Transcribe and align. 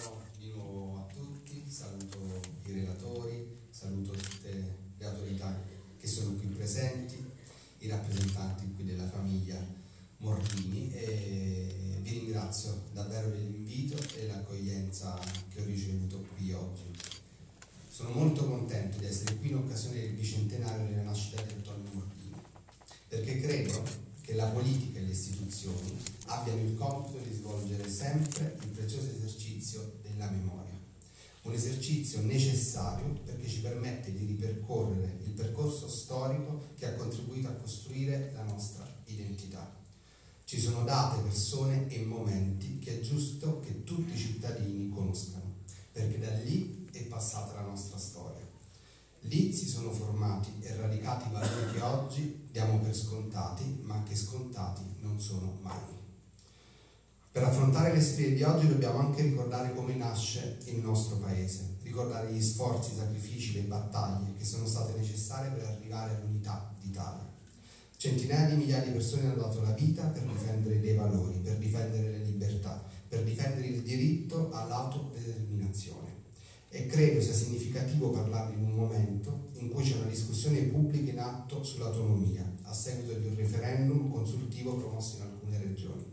buongiorno 0.00 0.24
di 0.38 0.48
nuovo 0.48 0.96
a 0.96 1.12
tutti, 1.12 1.62
saluto 1.68 2.40
i 2.64 2.72
relatori, 2.72 3.54
saluto 3.68 4.12
tutte 4.12 4.76
le 4.96 5.04
autorità 5.04 5.62
che 5.98 6.06
sono 6.06 6.36
qui 6.36 6.46
presenti, 6.46 7.22
i 7.78 7.88
rappresentanti 7.88 8.72
qui 8.72 8.84
della 8.84 9.06
famiglia 9.06 9.62
Mordini 10.18 10.90
e 10.94 11.98
vi 12.00 12.10
ringrazio 12.10 12.84
davvero 12.92 13.28
dell'invito 13.28 13.98
e 14.16 14.26
l'accoglienza 14.26 15.18
che 15.50 15.60
ho 15.60 15.64
ricevuto 15.64 16.24
qui 16.34 16.52
oggi. 16.52 16.90
Sono 17.90 18.10
molto 18.12 18.46
contento 18.46 18.98
di 18.98 19.04
essere 19.04 19.36
qui 19.36 19.50
in 19.50 19.56
occasione 19.56 20.00
del 20.00 20.12
bicentenario 20.12 20.86
della 20.86 21.02
nascita 21.02 21.42
di 21.42 21.52
Antonio 21.52 21.90
Mordini, 21.92 22.40
perché 23.06 23.40
credo 23.40 23.82
che 24.30 24.36
la 24.36 24.46
politica 24.46 25.00
e 25.00 25.02
le 25.02 25.10
istituzioni 25.10 25.98
abbiano 26.26 26.60
il 26.60 26.76
compito 26.76 27.18
di 27.18 27.34
svolgere 27.34 27.90
sempre 27.90 28.56
il 28.62 28.68
prezioso 28.68 29.08
esercizio 29.10 29.98
della 30.02 30.30
memoria. 30.30 30.78
Un 31.42 31.52
esercizio 31.52 32.22
necessario 32.22 33.18
perché 33.24 33.48
ci 33.48 33.60
permette 33.60 34.14
di 34.14 34.26
ripercorrere 34.26 35.18
il 35.24 35.32
percorso 35.32 35.88
storico 35.88 36.68
che 36.76 36.86
ha 36.86 36.94
contribuito 36.94 37.48
a 37.48 37.54
costruire 37.54 38.30
la 38.32 38.44
nostra 38.44 38.86
identità. 39.06 39.68
Ci 40.44 40.60
sono 40.60 40.84
date, 40.84 41.22
persone 41.22 41.88
e 41.88 42.04
momenti 42.04 42.78
che 42.78 43.00
è 43.00 43.00
giusto 43.00 43.58
che 43.58 43.82
tutti 43.82 44.14
i 44.14 44.18
cittadini 44.18 44.90
conoscano, 44.90 45.56
perché 45.90 46.20
da 46.20 46.32
lì 46.44 46.88
è 46.92 47.02
passata 47.02 47.54
la 47.54 47.66
nostra 47.66 47.98
storia. 47.98 48.49
Lì 49.24 49.52
si 49.52 49.66
sono 49.66 49.92
formati 49.92 50.50
e 50.60 50.74
radicati 50.76 51.30
valori 51.30 51.72
che 51.72 51.80
oggi 51.82 52.48
diamo 52.50 52.78
per 52.78 52.96
scontati, 52.96 53.80
ma 53.82 54.02
che 54.02 54.16
scontati 54.16 54.82
non 55.00 55.20
sono 55.20 55.58
mai. 55.60 55.98
Per 57.30 57.44
affrontare 57.44 57.92
le 57.92 58.00
sfide 58.00 58.34
di 58.34 58.42
oggi 58.42 58.66
dobbiamo 58.66 58.98
anche 58.98 59.22
ricordare 59.22 59.74
come 59.74 59.94
nasce 59.94 60.58
il 60.64 60.78
nostro 60.78 61.16
paese, 61.18 61.76
ricordare 61.82 62.32
gli 62.32 62.42
sforzi, 62.42 62.92
i 62.92 62.96
sacrifici, 62.96 63.52
le 63.52 63.62
battaglie 63.62 64.32
che 64.34 64.44
sono 64.44 64.66
state 64.66 64.98
necessarie 64.98 65.50
per 65.50 65.66
arrivare 65.66 66.16
all'unità 66.16 66.74
d'Italia. 66.80 67.28
Centinaia 67.96 68.48
di 68.48 68.56
migliaia 68.56 68.84
di 68.84 68.92
persone 68.92 69.26
hanno 69.26 69.42
dato 69.42 69.60
la 69.60 69.72
vita 69.72 70.06
per 70.06 70.22
difendere 70.22 70.80
dei 70.80 70.96
valori, 70.96 71.38
per 71.38 71.58
difendere 71.58 72.10
le 72.10 72.24
libertà, 72.24 72.82
per 73.06 73.22
difendere 73.22 73.66
il 73.66 73.82
diritto 73.82 74.50
all'autodeterminazione 74.50 76.09
e 76.72 76.86
credo 76.86 77.20
sia 77.20 77.34
significativo 77.34 78.10
parlarne 78.10 78.54
in 78.54 78.62
un 78.62 78.74
momento 78.74 79.48
in 79.54 79.70
cui 79.70 79.82
c'è 79.82 79.96
una 79.96 80.08
discussione 80.08 80.60
pubblica 80.62 81.10
in 81.10 81.18
atto 81.18 81.64
sull'autonomia 81.64 82.48
a 82.62 82.72
seguito 82.72 83.12
di 83.14 83.26
un 83.26 83.34
referendum 83.34 84.08
consultivo 84.08 84.76
promosso 84.76 85.16
in 85.16 85.22
alcune 85.22 85.58
regioni. 85.58 86.04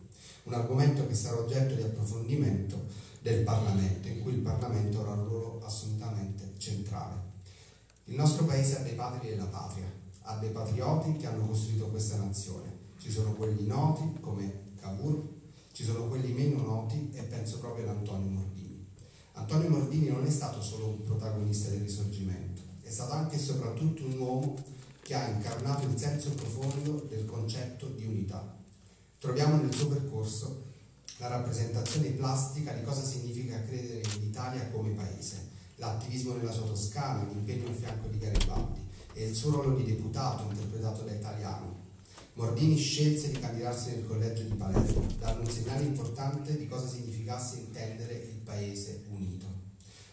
Un 0.44 0.54
argomento 0.54 1.06
che 1.06 1.14
sarà 1.14 1.38
oggetto 1.38 1.76
di 1.76 1.84
approfondimento 1.84 2.86
del 3.22 3.44
Parlamento, 3.44 4.08
in 4.08 4.22
cui 4.22 4.34
il 4.34 4.40
Parlamento 4.40 5.02
avrà 5.02 5.12
un 5.12 5.26
ruolo 5.26 5.60
assolutamente 5.64 6.54
centrale. 6.58 7.36
Il 8.06 8.16
nostro 8.16 8.46
paese 8.46 8.80
ha 8.80 8.82
dei 8.82 8.96
padri 8.96 9.30
della 9.30 9.46
patria, 9.46 9.92
ha 10.22 10.38
dei 10.38 10.50
patrioti 10.50 11.18
che 11.18 11.28
hanno 11.28 11.46
costruito 11.46 11.88
questa 11.88 12.18
nazione. 12.18 12.86
Ci 12.98 13.12
sono 13.12 13.34
quelli 13.34 13.68
noti 13.68 14.20
come 14.20 14.72
Cavour, 14.80 15.22
ci 15.72 15.84
sono 15.84 16.08
quelli 16.08 16.32
meno 16.32 16.64
noti 16.64 17.12
e 17.14 17.22
penso 17.24 17.60
proprio 17.60 17.84
ad 17.84 17.98
Antonio 17.98 18.30
Mordini. 18.30 18.57
Antonio 19.38 19.70
Mordini 19.70 20.10
non 20.10 20.26
è 20.26 20.30
stato 20.30 20.62
solo 20.62 20.88
un 20.88 21.04
protagonista 21.04 21.70
del 21.70 21.82
risorgimento, 21.82 22.64
è 22.82 22.90
stato 22.90 23.14
anche 23.14 23.36
e 23.36 23.40
soprattutto 23.40 24.04
un 24.04 24.18
uomo 24.18 24.56
che 25.02 25.14
ha 25.14 25.30
incarnato 25.30 25.88
il 25.88 25.98
senso 25.98 26.32
profondo 26.32 27.06
del 27.08 27.24
concetto 27.24 27.88
di 27.88 28.06
unità. 28.06 28.58
Troviamo 29.20 29.62
nel 29.62 29.74
suo 29.74 29.88
percorso 29.88 30.64
la 31.20 31.28
rappresentazione 31.28 32.10
plastica 32.10 32.74
di 32.74 32.84
cosa 32.84 33.04
significa 33.04 33.64
credere 33.64 34.02
in 34.18 34.24
Italia 34.24 34.70
come 34.70 34.92
paese, 34.92 35.50
l'attivismo 35.76 36.34
nella 36.34 36.52
sua 36.52 36.66
Toscana, 36.66 37.24
l'impegno 37.24 37.68
al 37.68 37.76
fianco 37.76 38.08
di 38.08 38.18
Garibaldi 38.18 38.82
e 39.14 39.28
il 39.28 39.36
suo 39.36 39.52
ruolo 39.52 39.78
di 39.78 39.86
deputato 39.86 40.50
interpretato 40.50 41.04
da 41.04 41.14
Italiano. 41.14 41.86
Mordini 42.34 42.78
scelse 42.78 43.32
di 43.32 43.40
candidarsi 43.40 43.92
nel 43.92 44.06
collegio 44.06 44.44
di 44.44 44.54
Palermo, 44.54 45.06
dando 45.20 45.42
un 45.42 45.50
segnale 45.50 45.86
importante 45.86 46.58
di 46.58 46.68
cosa 46.68 46.88
significasse 46.88 47.58
intendere 47.58 48.27
paese 48.48 49.04
unito. 49.10 49.46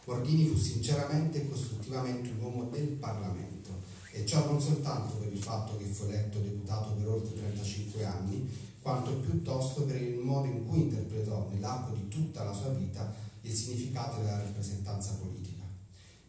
Mordini 0.07 0.49
fu 0.49 0.59
sinceramente 0.59 1.41
e 1.41 1.49
costruttivamente 1.49 2.31
un 2.31 2.43
uomo 2.43 2.65
del 2.65 2.89
Parlamento 2.89 3.71
e 4.11 4.27
ciò 4.27 4.45
non 4.45 4.61
soltanto 4.61 5.15
per 5.15 5.33
il 5.33 5.39
fatto 5.39 5.77
che 5.77 5.87
fu 5.87 6.05
eletto 6.05 6.41
deputato 6.41 6.93
per 6.93 7.09
oltre 7.09 7.35
35 7.35 8.05
anni, 8.05 8.49
quanto 8.83 9.13
piuttosto 9.13 9.85
per 9.85 10.03
il 10.03 10.19
modo 10.19 10.47
in 10.47 10.67
cui 10.67 10.83
interpretò 10.83 11.49
nell'arco 11.51 11.95
di 11.95 12.09
tutta 12.09 12.45
la 12.45 12.53
sua 12.53 12.69
vita 12.71 13.15
il 13.41 13.55
significato 13.55 14.21
della 14.21 14.39
rappresentanza 14.39 15.15
politica. 15.15 15.63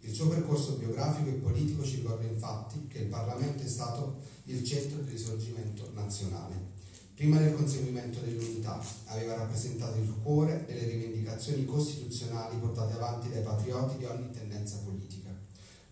Il 0.02 0.14
suo 0.14 0.28
percorso 0.28 0.74
biografico 0.74 1.30
e 1.30 1.34
politico 1.34 1.84
ci 1.84 1.98
ricorda 1.98 2.26
infatti 2.26 2.88
che 2.88 3.00
il 3.00 3.08
Parlamento 3.08 3.64
è 3.64 3.68
stato 3.68 4.20
il 4.46 4.64
centro 4.64 4.98
del 5.00 5.08
risorgimento 5.08 5.90
nazionale. 5.94 6.75
Prima 7.16 7.38
del 7.38 7.54
conseguimento 7.54 8.20
dell'unità 8.20 8.78
aveva 9.06 9.36
rappresentato 9.36 9.98
il 9.98 10.14
cuore 10.22 10.66
delle 10.68 10.86
rivendicazioni 10.86 11.64
costituzionali 11.64 12.58
portate 12.58 12.96
avanti 12.96 13.30
dai 13.30 13.42
patrioti 13.42 13.98
di 13.98 14.04
ogni 14.04 14.32
tendenza 14.32 14.80
politica. 14.84 15.30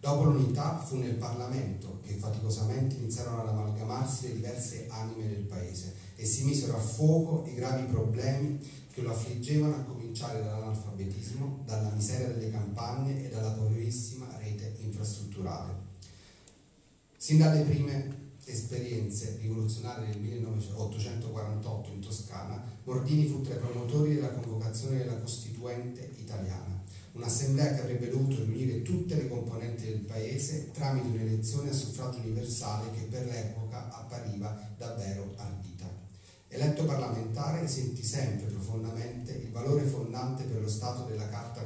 Dopo 0.01 0.25
l'unità 0.25 0.79
fu 0.79 0.97
nel 0.97 1.16
Parlamento 1.16 2.01
che 2.01 2.16
faticosamente 2.16 2.95
iniziarono 2.95 3.41
ad 3.41 3.47
amalgamarsi 3.47 4.28
le 4.28 4.33
diverse 4.33 4.88
anime 4.89 5.29
del 5.29 5.45
Paese 5.45 5.95
e 6.17 6.25
si 6.25 6.44
misero 6.44 6.75
a 6.75 6.81
fuoco 6.81 7.45
i 7.47 7.53
gravi 7.53 7.85
problemi 7.85 8.59
che 8.91 9.01
lo 9.01 9.12
affliggevano 9.12 9.75
a 9.75 9.83
cominciare 9.83 10.44
dall'analfabetismo, 10.44 11.63
dalla 11.66 11.91
miseria 11.91 12.28
delle 12.28 12.51
campagne 12.51 13.23
e 13.23 13.29
dalla 13.29 13.51
poverissima 13.51 14.28
rete 14.39 14.75
infrastrutturale. 14.81 15.73
Sin 17.16 17.38
dalle 17.38 17.62
prime 17.62 18.22
esperienze 18.46 19.38
rivoluzionarie 19.40 20.09
del 20.09 20.20
1848 20.20 21.92
in 21.92 22.02
Toscana, 22.02 22.64
Mordini 22.84 23.28
fu 23.28 23.42
tra 23.42 23.56
i 23.56 23.59
promotori 23.59 24.16
della 24.16 24.31
convocazione 24.31 24.98
della 24.98 25.20
Costituente 25.20 26.12
italiana, 26.18 26.84
un'assemblea 27.14 27.74
che 27.74 27.81
avrebbe 27.81 28.09
dovuto 28.09 28.44
riunire 28.44 28.81
tutte 28.81 29.16
le 29.16 29.28
componenti 29.28 29.86
del 29.86 30.00
paese 30.00 30.72
tramite 30.72 31.08
un'elezione 31.08 31.70
a 31.70 31.74
suffragio 31.74 32.20
universale 32.20 32.92
che 32.92 33.04
per 33.04 33.26
l'epoca 33.26 33.90
appariva 33.92 34.60
davvero 34.78 35.34
ardita. 35.38 36.02
Eletto 36.48 36.86
parlamentare 36.86 37.68
sentì 37.68 38.04
sempre 38.04 38.46
profondamente 38.46 39.31
il 39.31 39.50
valore 39.50 39.86
fondante 39.86 40.44
per 40.44 40.62
lo 40.62 40.70
Stato 40.70 41.06
della 41.06 41.28
Carta 41.28 41.66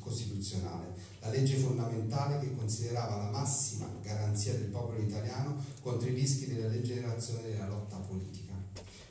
Costituzionale, 0.00 0.92
la 1.24 1.30
legge 1.30 1.56
fondamentale 1.56 2.38
che 2.38 2.54
considerava 2.54 3.16
la 3.16 3.30
massima 3.30 3.90
garanzia 4.02 4.52
del 4.52 4.66
popolo 4.66 5.00
italiano 5.00 5.56
contro 5.80 6.06
i 6.08 6.12
rischi 6.12 6.46
della 6.46 6.68
degenerazione 6.68 7.48
della 7.48 7.66
lotta 7.66 7.96
politica. 7.96 8.52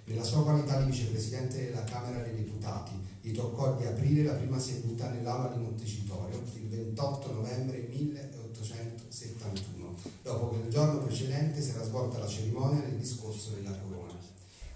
Nella 0.05 0.23
sua 0.23 0.43
qualità 0.43 0.79
di 0.79 0.91
vicepresidente 0.91 1.65
della 1.65 1.83
Camera 1.85 2.21
dei 2.21 2.35
Deputati, 2.35 2.91
gli 3.21 3.31
toccò 3.31 3.75
di 3.77 3.85
aprire 3.85 4.23
la 4.23 4.33
prima 4.33 4.59
seduta 4.59 5.09
nell'aula 5.09 5.55
di 5.55 5.63
Montecitorio 5.63 6.43
il 6.55 6.67
28 6.67 7.31
novembre 7.31 7.87
1871, 7.89 9.95
dopo 10.21 10.49
che 10.49 10.57
il 10.65 10.69
giorno 10.69 10.99
precedente 10.99 11.61
si 11.61 11.69
era 11.71 11.83
svolta 11.83 12.19
la 12.19 12.27
cerimonia 12.27 12.81
del 12.81 12.97
discorso 12.97 13.51
della 13.51 13.71
corona. 13.71 14.11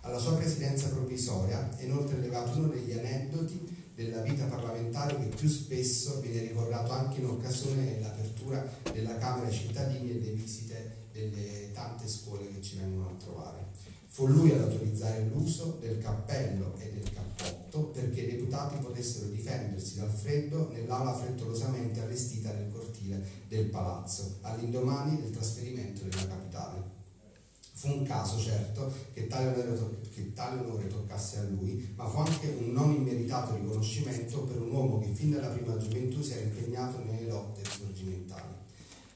Alla 0.02 0.18
sua 0.18 0.36
presidenza 0.36 0.88
provvisoria 0.88 1.78
è 1.78 1.84
inoltre 1.84 2.20
legato 2.20 2.58
uno 2.58 2.70
degli 2.70 2.94
aneddoti 2.94 3.77
della 3.98 4.22
vita 4.22 4.46
parlamentare 4.46 5.18
che 5.18 5.36
più 5.36 5.50
spesso 5.50 6.20
viene 6.20 6.42
ricordato 6.42 6.92
anche 6.92 7.20
in 7.20 7.26
occasione 7.26 7.96
dell'apertura 7.96 8.64
della 8.94 9.18
Camera 9.18 9.48
ai 9.48 9.54
cittadini 9.54 10.12
e 10.12 10.20
delle 10.20 10.34
visite 10.34 11.08
delle 11.12 11.72
tante 11.74 12.08
scuole 12.08 12.48
che 12.48 12.62
ci 12.62 12.78
vengono 12.78 13.10
a 13.10 13.16
trovare. 13.20 13.66
Fu 14.06 14.28
lui 14.28 14.52
ad 14.52 14.62
autorizzare 14.62 15.28
l'uso 15.34 15.80
del 15.82 15.98
cappello 15.98 16.76
e 16.78 16.92
del 16.92 17.12
cappotto 17.12 17.86
perché 17.88 18.22
i 18.22 18.36
deputati 18.36 18.78
potessero 18.78 19.30
difendersi 19.30 19.96
dal 19.98 20.12
freddo 20.12 20.70
nell'aula 20.72 21.16
frettolosamente 21.16 22.00
allestita 22.00 22.54
nel 22.54 22.72
cortile 22.72 23.20
del 23.48 23.66
palazzo, 23.66 24.38
all'indomani 24.42 25.20
del 25.20 25.32
trasferimento 25.32 26.04
della 26.04 26.28
capitale. 26.28 26.97
Fu 27.78 27.90
un 27.90 28.04
caso, 28.04 28.40
certo, 28.40 28.92
che 29.14 29.28
tale, 29.28 29.50
onore, 29.50 30.00
che 30.12 30.34
tale, 30.34 30.60
onore, 30.62 30.88
toccasse 30.88 31.38
a 31.38 31.44
lui, 31.44 31.94
ma 31.96 32.10
fu 32.10 32.18
anche 32.18 32.48
un 32.48 32.72
non 32.72 32.92
immeritato 32.92 33.54
riconoscimento 33.54 34.46
per 34.46 34.60
un 34.60 34.72
uomo 34.72 34.98
che 34.98 35.14
fin 35.14 35.30
dalla 35.30 35.50
prima 35.50 35.78
gioventù 35.78 36.24
si 36.24 36.32
era 36.32 36.42
impegnato 36.42 36.98
nelle 37.04 37.28
lotte 37.28 37.62
risorgimentali. 37.62 38.56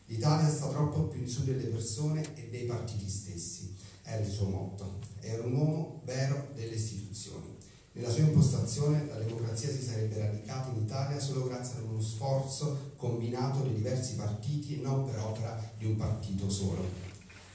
L'Italia 0.05 0.47
sta 0.47 0.67
troppo 0.67 1.05
più 1.05 1.21
in 1.21 1.27
su 1.27 1.43
delle 1.43 1.63
persone 1.63 2.21
e 2.35 2.49
dei 2.51 2.65
partiti 2.65 3.09
stessi, 3.09 3.73
era 4.03 4.23
il 4.23 4.29
suo 4.29 4.47
motto. 4.49 4.99
Era 5.21 5.41
un 5.41 5.53
uomo 5.53 6.01
vero 6.05 6.49
delle 6.53 6.75
istituzioni. 6.75 7.57
Nella 7.93 8.11
sua 8.11 8.25
impostazione 8.25 9.07
la 9.07 9.17
democrazia 9.17 9.69
si 9.71 9.81
sarebbe 9.81 10.19
radicata 10.19 10.69
in 10.69 10.83
Italia 10.83 11.19
solo 11.19 11.47
grazie 11.47 11.79
ad 11.79 11.85
uno 11.85 11.99
sforzo 11.99 12.93
combinato 12.95 13.63
dei 13.63 13.73
diversi 13.73 14.13
partiti 14.13 14.77
e 14.77 14.83
non 14.83 15.03
per 15.03 15.17
opera 15.17 15.59
di 15.79 15.87
un 15.87 15.95
partito 15.95 16.47
solo. 16.47 17.10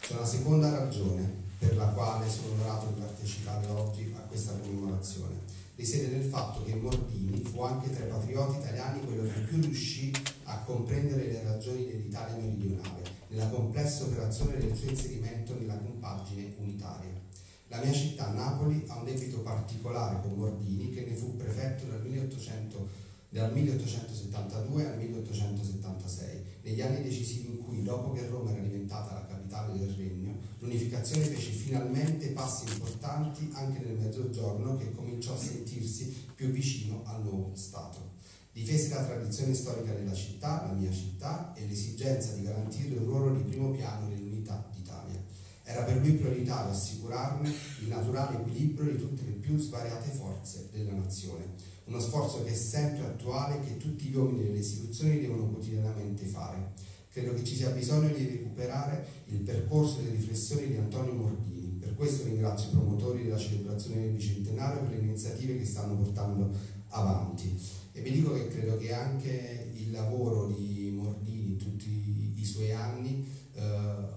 C'è 0.07 0.15
una 0.15 0.25
seconda 0.25 0.71
ragione 0.71 1.29
per 1.59 1.75
la 1.75 1.87
quale 1.87 2.31
sono 2.31 2.53
onorato 2.53 2.87
di 2.95 3.01
partecipare 3.01 3.67
oggi 3.67 4.15
a 4.17 4.21
questa 4.21 4.53
commemorazione. 4.53 5.35
risiede 5.75 6.17
nel 6.17 6.29
fatto 6.29 6.63
che 6.63 6.77
Mordini 6.77 7.43
fu 7.43 7.61
anche 7.63 7.91
tra 7.91 8.05
i 8.05 8.09
patrioti 8.09 8.59
italiani 8.59 9.05
quello 9.05 9.25
che 9.25 9.41
più 9.41 9.61
riuscì 9.61 10.13
a 10.45 10.61
comprendere 10.61 11.27
le 11.27 11.43
ragioni 11.43 11.87
dell'Italia 11.87 12.37
meridionale, 12.37 13.03
nella 13.31 13.49
complessa 13.49 14.05
operazione 14.05 14.59
del 14.59 14.77
suo 14.77 14.91
inserimento 14.91 15.59
nella 15.59 15.77
compagine 15.77 16.55
unitaria. 16.61 17.21
La 17.67 17.81
mia 17.83 17.93
città, 17.93 18.31
Napoli, 18.31 18.85
ha 18.87 18.99
un 18.99 19.07
debito 19.07 19.41
particolare 19.41 20.21
con 20.23 20.35
Mordini, 20.35 20.95
che 20.95 21.05
ne 21.05 21.17
fu 21.17 21.35
prefetto 21.35 21.85
dal 21.87 22.03
1800 22.03 22.89
dal 23.29 23.53
1872 23.53 24.87
al 24.87 24.99
1876, 24.99 26.45
negli 26.63 26.81
anni 26.81 27.03
decisivi 27.03 27.49
in 27.49 27.65
cui, 27.65 27.83
dopo 27.83 28.13
che 28.13 28.27
Roma 28.27 28.53
era 28.53 28.63
diventata 28.63 29.15
la 29.15 29.27
capitale 29.27 29.79
del 29.79 29.91
regno, 29.91 30.39
l'unificazione 30.59 31.25
fece 31.25 31.51
finalmente 31.51 32.29
passi 32.29 32.65
importanti 32.73 33.51
anche 33.53 33.81
nel 33.81 33.99
Mezzogiorno 33.99 34.77
che 34.77 34.93
cominciò 34.93 35.35
a 35.35 35.39
sentirsi 35.39 36.15
più 36.35 36.51
vicino 36.51 37.03
al 37.05 37.23
nuovo 37.23 37.53
Stato. 37.55 38.15
Difese 38.53 38.95
la 38.95 39.05
tradizione 39.05 39.53
storica 39.53 39.93
della 39.93 40.15
città, 40.15 40.65
la 40.67 40.73
mia 40.73 40.91
città, 40.91 41.53
e 41.55 41.67
l'esigenza 41.67 42.33
di 42.33 42.43
garantire 42.43 42.97
un 42.97 43.05
ruolo 43.05 43.35
di 43.35 43.43
primo 43.43 43.71
piano 43.71 44.09
nell'unità 44.09 44.67
d'Italia. 44.75 45.23
Era 45.63 45.83
per 45.83 45.99
lui 45.99 46.13
prioritario 46.13 46.73
assicurarne 46.73 47.53
il 47.83 47.89
naturale 47.89 48.39
equilibrio 48.39 48.93
di 48.93 48.99
tutte 48.99 49.25
le 49.25 49.33
più 49.33 49.59
svariate 49.59 50.11
forze 50.11 50.69
della 50.73 50.93
nazione 50.93 51.75
uno 51.87 52.01
sforzo 52.01 52.43
che 52.43 52.51
è 52.51 52.55
sempre 52.55 53.07
attuale 53.07 53.57
e 53.57 53.65
che 53.65 53.77
tutti 53.77 54.07
gli 54.07 54.17
uomini 54.17 54.45
delle 54.45 54.59
istituzioni 54.59 55.21
devono 55.21 55.47
quotidianamente 55.47 56.25
fare. 56.25 56.73
Credo 57.09 57.33
che 57.33 57.45
ci 57.45 57.55
sia 57.55 57.71
bisogno 57.71 58.09
di 58.09 58.27
recuperare 58.27 59.07
il 59.27 59.39
percorso 59.39 59.99
delle 59.99 60.11
riflessioni 60.11 60.69
di 60.69 60.77
Antonio 60.77 61.15
Mordini. 61.15 61.79
Per 61.81 61.95
questo 61.95 62.25
ringrazio 62.25 62.69
i 62.69 62.73
promotori 62.73 63.23
della 63.23 63.39
celebrazione 63.39 64.03
del 64.03 64.11
bicentenario 64.11 64.83
per 64.83 64.99
le 64.99 65.05
iniziative 65.05 65.57
che 65.57 65.65
stanno 65.65 65.97
portando 65.97 66.51
avanti. 66.89 67.59
E 67.93 68.01
vi 68.03 68.11
dico 68.11 68.35
che 68.35 68.49
credo 68.49 68.77
che 68.77 68.93
anche 68.93 69.71
il 69.75 69.91
lavoro 69.93 70.49
di 70.49 70.91
Mordini 70.95 71.53
in 71.53 71.57
tutti 71.57 72.35
i 72.37 72.45
suoi 72.45 72.73
anni 72.73 73.25
eh, 73.55 73.63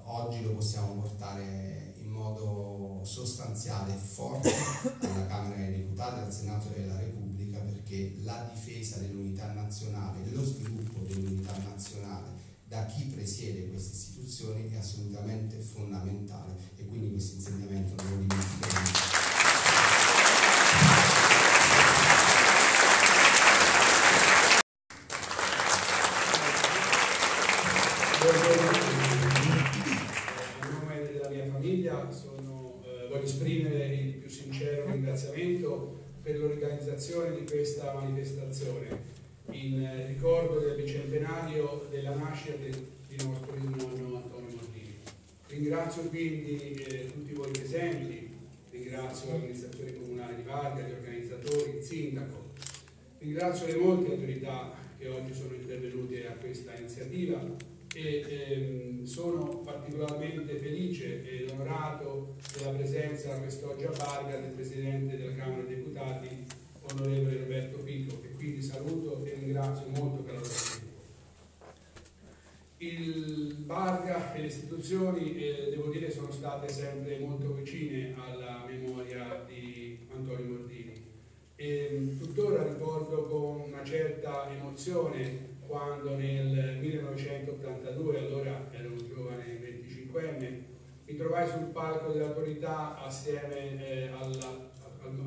oggi 0.03 0.41
lo 0.43 0.51
possiamo 0.51 0.95
portare 0.95 1.93
in 2.01 2.09
modo 2.09 3.01
sostanziale 3.03 3.93
e 3.93 3.97
forte 3.97 4.51
alla 4.99 5.25
Camera 5.27 5.55
dei 5.55 5.77
Deputati, 5.77 6.19
al 6.19 6.33
Senato 6.33 6.67
della 6.75 6.97
Repubblica 6.97 7.18
perché 7.89 8.13
la 8.21 8.47
difesa 8.53 8.99
dell'unità 8.99 9.51
nazionale, 9.53 10.19
lo 10.31 10.43
sviluppo 10.43 10.99
dell'unità 11.07 11.57
nazionale 11.57 12.37
da 12.65 12.85
chi 12.85 13.05
presiede 13.05 13.67
queste 13.67 13.95
istituzioni 13.95 14.69
è 14.69 14.77
assolutamente 14.77 15.57
fondamentale 15.57 16.53
e 16.75 16.85
quindi 16.85 17.09
questo 17.09 17.37
insegnamento 17.37 17.95
non 18.03 18.11
lo 18.11 18.19
dimenticheremo. 18.19 19.17
Sono, 32.11 32.81
eh, 32.83 33.07
voglio 33.07 33.23
esprimere 33.23 33.85
il 33.95 34.13
più 34.15 34.29
sincero 34.29 34.91
ringraziamento 34.91 35.99
per 36.21 36.37
l'organizzazione 36.37 37.39
di 37.39 37.45
questa 37.45 37.93
manifestazione 37.93 39.17
in 39.51 39.81
eh, 39.81 40.08
ricordo 40.19 40.59
del 40.59 40.75
bicentenario 40.75 41.87
della 41.89 42.13
nascita 42.13 42.57
di 42.57 43.23
nostro 43.23 43.55
nonno 43.55 44.17
Antonio 44.17 44.53
Martini. 44.53 44.97
Ringrazio 45.47 46.01
quindi 46.09 46.73
eh, 46.73 47.09
tutti 47.13 47.31
voi 47.31 47.49
presenti, 47.51 48.29
ringrazio 48.69 49.31
l'amministrazione 49.31 49.97
comunale 49.97 50.35
di 50.35 50.41
Varga, 50.41 50.81
gli 50.81 50.91
organizzatori, 50.91 51.77
il 51.77 51.83
sindaco, 51.83 52.49
ringrazio 53.19 53.67
le 53.67 53.75
molte 53.77 54.11
autorità 54.11 54.75
che 54.97 55.07
oggi 55.07 55.33
sono 55.33 55.53
intervenute 55.53 56.27
a 56.27 56.33
questa 56.33 56.75
iniziativa 56.75 57.41
e 57.95 58.25
ehm, 58.27 59.05
sono 59.05 59.59
particolarmente 59.59 60.57
felice 60.57 61.23
ed 61.25 61.49
onorato 61.49 62.35
della 62.57 62.71
presenza 62.71 63.39
quest'oggi 63.39 63.85
a 63.85 63.91
Barga 63.91 64.37
del 64.37 64.51
Presidente 64.51 65.15
della 65.15 65.35
Camera 65.35 65.61
dei 65.61 65.77
Deputati, 65.77 66.45
onorevole 66.93 67.37
Roberto 67.37 67.77
Pico, 67.79 68.19
che 68.21 68.31
quindi 68.31 68.61
saluto 68.61 69.23
e 69.25 69.33
ringrazio 69.35 69.87
molto 69.89 70.23
per 70.23 70.33
la 70.33 70.39
loro 70.39 70.53
tempo. 70.53 70.87
Il 72.77 73.55
Barga 73.65 74.33
e 74.33 74.41
le 74.41 74.47
istituzioni, 74.47 75.35
eh, 75.35 75.67
devo 75.69 75.89
dire, 75.89 76.09
sono 76.09 76.31
state 76.31 76.69
sempre 76.69 77.19
molto 77.19 77.53
vicine 77.53 78.15
alla 78.17 78.63
memoria 78.65 79.43
di 79.45 80.07
Antonio 80.13 80.45
Mordini. 80.45 80.93
E, 81.55 82.15
tuttora 82.17 82.63
ricordo 82.63 83.25
con 83.25 83.59
una 83.67 83.83
certa 83.83 84.49
emozione 84.49 85.57
quando 85.67 86.15
nel 86.15 86.77
1982, 86.79 88.17
allora 88.17 88.69
ero 88.71 88.91
un 88.91 89.05
giovane 89.07 89.59
25enne, 89.59 90.61
mi 91.05 91.15
trovai 91.17 91.47
sul 91.49 91.65
palco 91.65 92.11
dell'autorità 92.11 92.97
assieme 93.03 93.85
eh, 93.85 94.09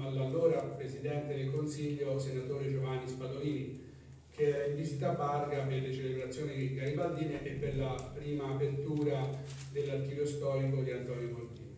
all'allora 0.01 0.61
Presidente 0.63 1.35
del 1.35 1.51
Consiglio, 1.51 2.19
senatore 2.19 2.71
Giovanni 2.71 3.09
Spadolini, 3.09 3.91
che 4.31 4.45
era 4.45 4.67
in 4.67 4.77
visita 4.77 5.11
a 5.11 5.15
Barga 5.15 5.63
per 5.63 5.83
le 5.83 5.93
celebrazioni 5.93 6.75
garibaldine 6.75 7.43
e 7.45 7.51
per 7.53 7.77
la 7.77 8.13
prima 8.15 8.51
apertura 8.51 9.29
dell'archivio 9.71 10.27
storico 10.27 10.81
di 10.83 10.91
Antonio 10.91 11.29
Mordini. 11.29 11.77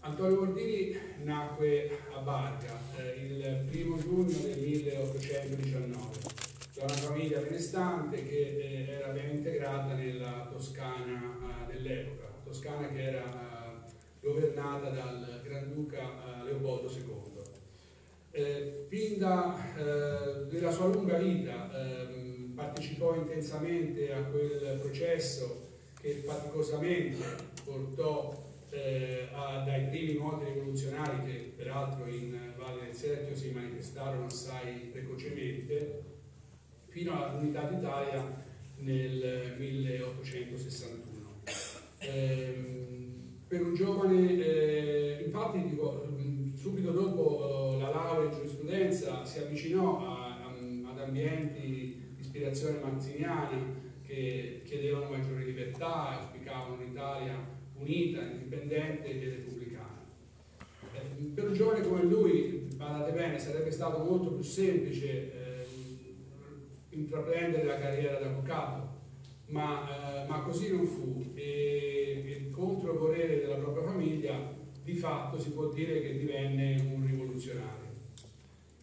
Antonio 0.00 0.44
Mordini 0.44 0.96
nacque 1.22 1.98
a 2.14 2.20
Barga 2.20 2.78
eh, 2.98 3.24
il 3.26 3.64
primo 3.70 3.98
giugno 3.98 4.36
del 4.38 4.58
1819 4.58 6.44
da 6.74 6.82
una 6.82 6.92
famiglia 6.92 7.38
benestante 7.38 8.26
che 8.26 8.56
eh, 8.58 8.86
era 8.90 9.08
ben 9.08 9.30
integrata 9.30 9.94
nella 9.94 10.48
Toscana 10.50 11.36
eh, 11.40 11.72
dell'epoca, 11.72 12.32
Toscana 12.44 12.88
che 12.88 13.02
era 13.02 13.22
eh, 13.22 13.63
governata 14.24 14.88
dal 14.88 15.42
Granduca 15.44 16.00
eh, 16.00 16.44
Leopoldo 16.44 16.90
II. 16.90 17.42
Eh, 18.30 18.86
fin 18.88 19.18
dalla 19.18 20.48
eh, 20.50 20.72
sua 20.72 20.86
lunga 20.86 21.18
vita 21.18 21.70
ehm, 21.70 22.54
partecipò 22.54 23.14
intensamente 23.14 24.10
a 24.12 24.24
quel 24.24 24.78
processo 24.80 25.68
che 26.00 26.22
faticosamente 26.26 27.22
portò 27.64 28.42
a, 29.32 29.62
dai 29.64 29.86
primi 29.86 30.14
moti 30.14 30.46
rivoluzionari 30.46 31.24
che 31.24 31.52
peraltro 31.56 32.08
in 32.08 32.36
Valle 32.56 32.86
del 32.86 32.94
Serchio 32.94 33.36
si 33.36 33.52
manifestarono 33.52 34.24
assai 34.24 34.88
precocemente 34.90 36.02
fino 36.88 37.24
all'Unità 37.24 37.68
d'Italia 37.68 38.42
nel 38.78 39.54
1861. 39.58 41.12
Per 43.54 43.64
un 43.64 43.72
giovane, 43.72 44.36
eh, 44.44 45.22
infatti 45.26 45.62
dico, 45.62 46.08
subito 46.56 46.90
dopo 46.90 47.76
eh, 47.76 47.82
la 47.82 47.90
laurea 47.90 48.28
in 48.28 48.34
giurisprudenza 48.34 49.24
si 49.24 49.38
avvicinò 49.38 50.04
a, 50.04 50.40
a, 50.42 50.90
ad 50.90 50.98
ambienti 50.98 51.60
di 51.60 52.16
ispirazione 52.18 52.80
mazziniana 52.80 53.56
che 54.04 54.62
chiedevano 54.64 55.08
maggiore 55.08 55.44
libertà, 55.44 56.18
auspicavano 56.18 56.74
un'Italia 56.82 57.46
unita, 57.74 58.22
indipendente 58.22 59.22
e 59.22 59.28
repubblicana. 59.30 60.02
Eh, 60.92 61.22
per 61.32 61.46
un 61.46 61.54
giovane 61.54 61.86
come 61.86 62.02
lui, 62.02 62.74
badate 62.74 63.12
bene, 63.12 63.38
sarebbe 63.38 63.70
stato 63.70 64.02
molto 64.02 64.32
più 64.32 64.42
semplice 64.42 65.32
eh, 65.32 65.66
intraprendere 66.88 67.62
la 67.62 67.78
carriera 67.78 68.18
d'avvocato, 68.18 68.88
ma, 69.46 70.24
eh, 70.24 70.26
ma, 70.26 70.40
così 70.40 70.72
non 70.74 70.84
fu 70.84 71.23
e, 71.34 72.22
e 72.26 72.50
contro 72.50 72.98
volere 72.98 73.40
della 73.40 73.56
propria 73.56 73.84
famiglia 73.84 74.52
di 74.82 74.94
fatto 74.94 75.38
si 75.38 75.50
può 75.50 75.68
dire 75.68 76.00
che 76.02 76.18
divenne 76.18 76.80
un 76.92 77.06
rivoluzionario. 77.06 77.82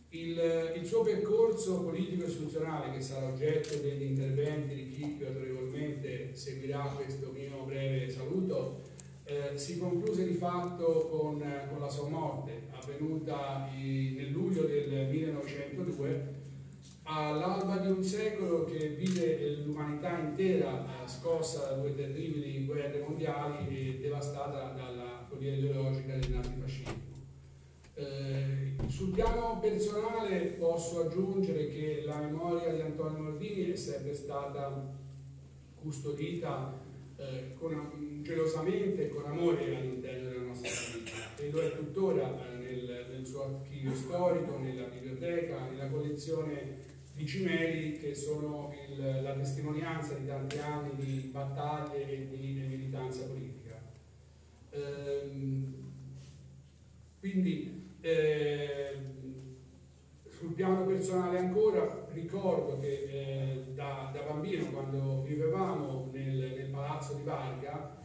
Il, 0.09 0.73
il 0.75 0.85
suo 0.85 1.03
percorso 1.03 1.83
politico-istituzionale, 1.83 2.91
che 2.91 3.01
sarà 3.01 3.27
oggetto 3.27 3.77
degli 3.77 4.01
interventi 4.01 4.75
di 4.75 4.89
chi 4.89 5.07
più 5.17 5.25
autorevolmente 5.25 6.35
seguirà 6.35 6.81
questo 6.95 7.31
mio 7.31 7.63
breve 7.63 8.09
saluto, 8.09 8.81
eh, 9.23 9.57
si 9.57 9.77
concluse 9.77 10.27
di 10.27 10.33
fatto 10.33 11.07
con, 11.09 11.41
con 11.69 11.79
la 11.79 11.87
sua 11.87 12.09
morte, 12.09 12.63
avvenuta 12.71 13.69
in, 13.77 14.15
nel 14.15 14.31
luglio 14.31 14.63
del 14.63 15.07
1902 15.09 16.40
all'alba 17.03 17.77
di 17.77 17.87
un 17.87 18.03
secolo 18.03 18.65
che 18.65 18.89
vide 18.89 19.55
l'umanità 19.63 20.17
intera 20.19 20.85
eh, 20.85 21.07
scossa 21.07 21.69
da 21.69 21.75
due 21.77 21.95
terribili 21.95 22.65
guerre 22.65 22.99
mondiali 22.99 23.67
e 23.67 23.99
devastata 23.99 24.71
dalla 24.71 25.25
follia 25.27 25.55
ideologica 25.55 26.15
del 26.15 26.31
nazifascismo. 26.31 27.09
Eh, 27.93 28.73
sul 28.87 29.11
piano 29.11 29.59
personale 29.59 30.45
posso 30.57 31.01
aggiungere 31.01 31.67
che 31.69 32.03
la 32.05 32.19
memoria 32.19 32.73
di 32.73 32.81
Antonio 32.81 33.23
Mordini 33.23 33.71
è 33.71 33.75
sempre 33.75 34.13
stata 34.13 34.99
custodita 35.75 36.79
eh, 37.17 37.53
con, 37.59 38.19
gelosamente 38.23 39.05
e 39.05 39.09
con 39.09 39.25
amore 39.25 39.75
all'interno 39.75 40.29
della 40.29 40.43
nostra 40.43 40.69
famiglia 40.69 41.35
e 41.37 41.49
lo 41.49 41.61
è 41.61 41.75
tuttora 41.75 42.47
eh, 42.47 42.55
nel 42.55 43.01
nel 43.21 43.25
suo 43.25 43.43
archivio 43.43 43.93
storico, 43.93 44.57
nella 44.57 44.85
biblioteca, 44.85 45.69
nella 45.69 45.89
collezione 45.89 46.77
di 47.21 47.27
cimeli 47.27 47.99
che 47.99 48.15
sono 48.15 48.73
il, 48.87 49.21
la 49.21 49.33
testimonianza 49.33 50.15
di 50.15 50.25
tanti 50.25 50.57
anni 50.57 50.95
di 50.95 51.29
battaglie 51.31 52.09
e 52.09 52.27
di, 52.27 52.65
militanza 52.67 53.25
politica. 53.25 53.79
Ehm, 54.71 55.91
quindi 57.19 57.89
eh, 58.01 58.97
sul 60.29 60.53
piano 60.53 60.83
personale 60.85 61.37
ancora 61.37 62.07
ricordo 62.11 62.79
che 62.79 62.87
eh, 62.87 63.63
da, 63.75 64.09
da, 64.11 64.21
bambino 64.21 64.71
quando 64.71 65.21
vivevamo 65.21 66.09
nel, 66.11 66.53
nel 66.57 66.69
palazzo 66.71 67.13
di 67.13 67.23
Varga 67.23 67.99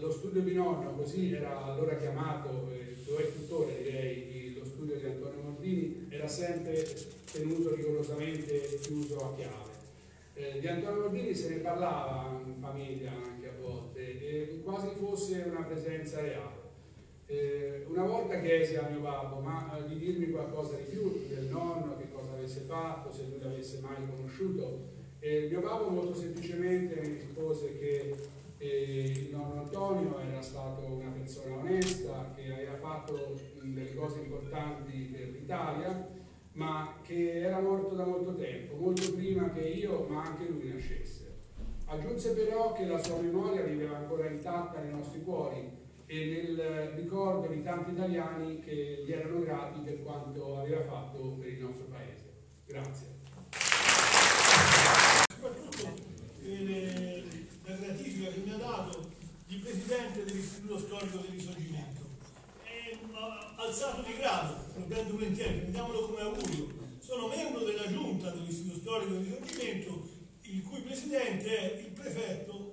lo 0.00 0.10
studio 0.12 0.40
di 0.42 0.54
nonno, 0.54 0.94
così 0.94 1.34
era 1.34 1.64
allora 1.64 1.96
chiamato, 1.96 2.70
eh, 2.70 2.94
lo 3.06 3.16
è 3.16 3.32
tuttora 3.32 3.72
direi, 3.72 4.23
era 6.24 6.28
sempre 6.28 6.82
tenuto 7.30 7.74
rigorosamente 7.74 8.78
chiuso 8.80 9.16
a 9.18 9.34
chiave. 9.34 9.72
Eh, 10.34 10.58
di 10.58 10.66
Antonio 10.66 11.02
Mordini 11.02 11.34
se 11.34 11.50
ne 11.50 11.56
parlava 11.56 12.40
in 12.44 12.54
famiglia 12.60 13.12
anche 13.12 13.48
a 13.48 13.52
volte, 13.60 14.00
e 14.00 14.60
quasi 14.64 14.88
fosse 14.98 15.44
una 15.46 15.62
presenza 15.62 16.20
reale. 16.20 16.62
Eh, 17.26 17.84
una 17.88 18.04
volta 18.04 18.40
chiesi 18.40 18.76
a 18.76 18.88
mio 18.90 19.00
babbo 19.00 19.40
ma 19.40 19.78
eh, 19.78 19.88
di 19.88 19.98
dirmi 19.98 20.30
qualcosa 20.30 20.76
di 20.76 20.84
più 20.84 21.26
del 21.28 21.44
nonno, 21.44 21.96
che 21.98 22.10
cosa 22.12 22.32
avesse 22.32 22.60
fatto, 22.60 23.12
se 23.12 23.24
lui 23.28 23.40
l'avesse 23.40 23.80
mai 23.80 23.96
conosciuto. 24.08 24.92
E 25.20 25.46
mio 25.48 25.60
babbo 25.60 25.90
molto 25.90 26.14
semplicemente 26.14 27.00
mi 27.00 27.14
rispose 27.14 27.78
che 27.78 28.14
il 28.66 29.28
nonno 29.30 29.60
Antonio 29.60 30.18
era 30.18 30.40
stato 30.40 30.86
una 30.86 31.10
persona 31.10 31.56
onesta 31.56 32.32
che 32.34 32.52
aveva 32.52 32.76
fatto 32.76 33.38
delle 33.60 33.94
cose 33.94 34.20
importanti 34.20 35.10
per 35.12 35.28
l'Italia, 35.28 36.08
ma 36.52 36.98
che 37.02 37.40
era 37.40 37.60
morto 37.60 37.94
da 37.94 38.04
molto 38.04 38.34
tempo, 38.34 38.76
molto 38.76 39.12
prima 39.14 39.50
che 39.52 39.60
io, 39.60 40.06
ma 40.08 40.22
anche 40.22 40.46
lui 40.46 40.72
nascesse. 40.72 41.22
Aggiunse 41.86 42.32
però 42.32 42.72
che 42.72 42.86
la 42.86 43.02
sua 43.02 43.20
memoria 43.20 43.62
viveva 43.62 43.96
ancora 43.96 44.26
intatta 44.26 44.80
nei 44.80 44.92
nostri 44.92 45.22
cuori 45.22 45.82
e 46.06 46.24
nel 46.26 46.92
ricordo 46.94 47.48
di 47.48 47.62
tanti 47.62 47.90
italiani 47.92 48.60
che 48.60 49.02
gli 49.04 49.12
erano 49.12 49.40
grati 49.40 49.80
per 49.80 50.02
quanto 50.02 50.60
aveva 50.60 50.82
fatto 50.82 51.36
per 51.38 51.48
il 51.48 51.60
nostro 51.60 51.86
paese. 51.86 52.32
Grazie. 52.66 53.12
Che 58.34 58.40
mi 58.40 58.50
ha 58.50 58.56
dato 58.56 59.12
di 59.46 59.56
presidente 59.56 60.24
dell'Istituto 60.24 60.78
Storico 60.78 61.18
del 61.18 61.30
Risorgimento. 61.30 62.02
È 62.64 62.98
alzato 63.56 64.02
di 64.02 64.16
grado, 64.16 64.56
lo 64.74 64.84
prendo 64.86 65.12
volentieri, 65.12 65.58
prendiamolo 65.58 66.08
come 66.08 66.20
augurio. 66.20 66.82
Sono 66.98 67.28
membro 67.28 67.60
della 67.60 67.86
giunta 67.86 68.30
dell'Istituto 68.30 68.78
Storico 68.78 69.12
del 69.12 69.24
Risorgimento, 69.24 70.08
il 70.42 70.62
cui 70.62 70.80
presidente 70.80 71.46
è 71.46 71.78
il 71.78 71.92
prefetto 71.92 72.72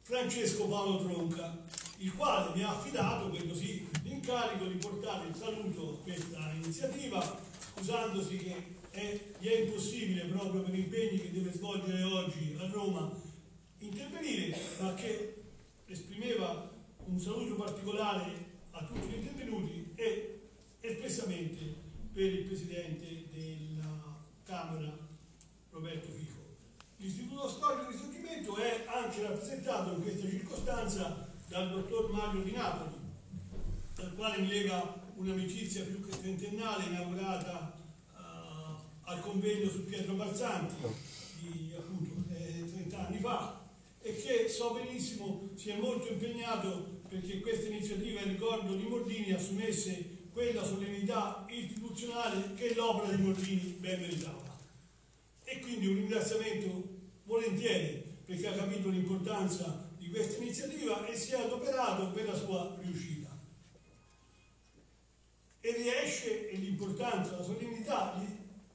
Francesco 0.00 0.66
Paolo 0.66 1.04
Tronca, 1.04 1.64
il 1.98 2.14
quale 2.14 2.54
mi 2.54 2.62
ha 2.62 2.70
affidato 2.70 3.28
per 3.28 3.46
così 3.48 3.86
l'incarico 4.02 4.64
di 4.64 4.76
portare 4.76 5.28
il 5.28 5.34
saluto 5.34 5.98
a 6.00 6.02
questa 6.04 6.52
iniziativa, 6.54 7.38
scusandosi 7.74 8.36
che 8.38 8.74
è, 8.90 9.20
gli 9.38 9.46
è 9.46 9.60
impossibile 9.60 10.22
proprio 10.24 10.62
per 10.62 10.74
impegni 10.74 11.20
che 11.20 11.32
deve 11.32 11.52
svolgere 11.52 12.02
oggi 12.02 12.56
a 12.58 12.66
Roma 12.70 13.25
intervenire, 13.88 14.58
ma 14.80 14.94
che 14.94 15.42
esprimeva 15.86 16.70
un 17.04 17.20
saluto 17.20 17.54
particolare 17.54 18.44
a 18.72 18.84
tutti 18.84 19.06
gli 19.08 19.14
intervenuti 19.14 19.92
e 19.94 20.48
espressamente 20.80 21.84
per 22.12 22.32
il 22.32 22.44
Presidente 22.44 23.26
della 23.32 24.16
Camera, 24.44 24.96
Roberto 25.70 26.08
Fico. 26.10 26.40
L'Istituto 26.96 27.48
Storico 27.48 27.90
di 27.90 27.96
Risorgimento 27.96 28.56
è 28.56 28.84
anche 28.86 29.22
rappresentato 29.22 29.92
in 29.92 30.02
questa 30.02 30.28
circostanza 30.28 31.34
dal 31.48 31.70
dottor 31.70 32.10
Mario 32.10 32.42
Di 32.42 32.52
Napoli, 32.52 32.94
dal 33.94 34.14
quale 34.14 34.38
mi 34.38 34.48
lega 34.48 35.04
un'amicizia 35.14 35.84
più 35.84 36.04
che 36.04 36.18
trentennale 36.18 36.84
inaugurata 36.86 37.74
uh, 38.12 38.80
al 39.04 39.20
convegno 39.20 39.68
su 39.68 39.84
Pietro 39.84 40.14
Balzanti 40.14 40.74
di 41.40 41.72
appunto 41.76 42.12
eh, 42.34 42.64
30 42.66 43.06
anni 43.06 43.20
fa 43.20 43.55
e 44.06 44.14
che 44.14 44.48
so 44.48 44.72
benissimo 44.72 45.50
si 45.56 45.70
è 45.70 45.76
molto 45.78 46.06
impegnato 46.06 47.00
perché 47.08 47.40
questa 47.40 47.66
iniziativa 47.66 48.20
in 48.20 48.28
ricordo 48.28 48.76
di 48.76 48.84
Mordini 48.84 49.32
assumesse 49.32 50.28
quella 50.32 50.64
solennità 50.64 51.44
istituzionale 51.48 52.54
che 52.54 52.72
l'opera 52.74 53.16
di 53.16 53.22
Mordini 53.22 53.76
ben 53.80 54.00
meritava. 54.00 54.60
E 55.42 55.58
quindi 55.58 55.88
un 55.88 55.94
ringraziamento 55.96 56.84
volentieri 57.24 58.18
perché 58.24 58.46
ha 58.46 58.52
capito 58.52 58.90
l'importanza 58.90 59.90
di 59.98 60.08
questa 60.08 60.40
iniziativa 60.40 61.04
e 61.04 61.16
si 61.16 61.32
è 61.32 61.40
adoperato 61.40 62.10
per 62.12 62.26
la 62.26 62.34
sua 62.34 62.76
riuscita. 62.80 63.36
E 65.60 65.72
riesce, 65.72 66.48
e 66.48 66.56
l'importanza, 66.56 67.38
la 67.38 67.42
solennità 67.42 68.16
gli 68.20 68.28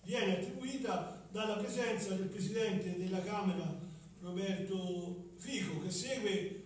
viene 0.03 0.39
attribuita 0.39 1.25
dalla 1.31 1.55
presenza 1.55 2.15
del 2.15 2.27
Presidente 2.27 2.97
della 2.97 3.21
Camera 3.21 3.80
Roberto 4.21 5.31
Fico, 5.37 5.81
che 5.81 5.89
segue 5.89 6.63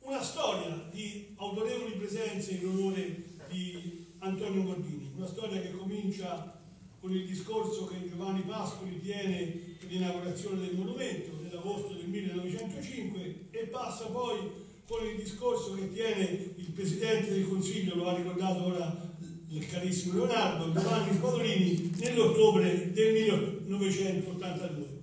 una 0.00 0.22
storia 0.22 0.88
di 0.90 1.34
autorevoli 1.36 1.92
presenze 1.92 2.52
in 2.52 2.66
onore 2.68 3.24
di 3.50 4.06
Antonio 4.18 4.62
Gordini, 4.62 5.12
una 5.14 5.26
storia 5.26 5.60
che 5.60 5.76
comincia 5.76 6.58
con 7.00 7.14
il 7.14 7.26
discorso 7.26 7.84
che 7.84 8.08
Giovanni 8.08 8.40
Pascoli 8.42 8.98
tiene 9.00 9.76
per 9.78 9.90
l'inaugurazione 9.90 10.60
del 10.60 10.76
monumento 10.76 11.38
nell'agosto 11.42 11.92
del 11.92 12.08
1905 12.08 13.48
e 13.50 13.66
passa 13.66 14.06
poi 14.06 14.64
con 14.86 15.04
il 15.04 15.16
discorso 15.16 15.74
che 15.74 15.92
tiene 15.92 16.54
il 16.56 16.70
Presidente 16.70 17.30
del 17.30 17.46
Consiglio, 17.46 17.94
lo 17.94 18.08
ha 18.08 18.16
ricordato 18.16 18.64
ora 18.64 19.14
il 19.48 19.66
carissimo 19.66 20.14
Leonardo, 20.14 20.72
Giovanni 20.72 21.14
Spadolini, 21.14 21.92
nell'ottobre 21.98 22.92
del 22.92 23.12
1982 23.12 24.95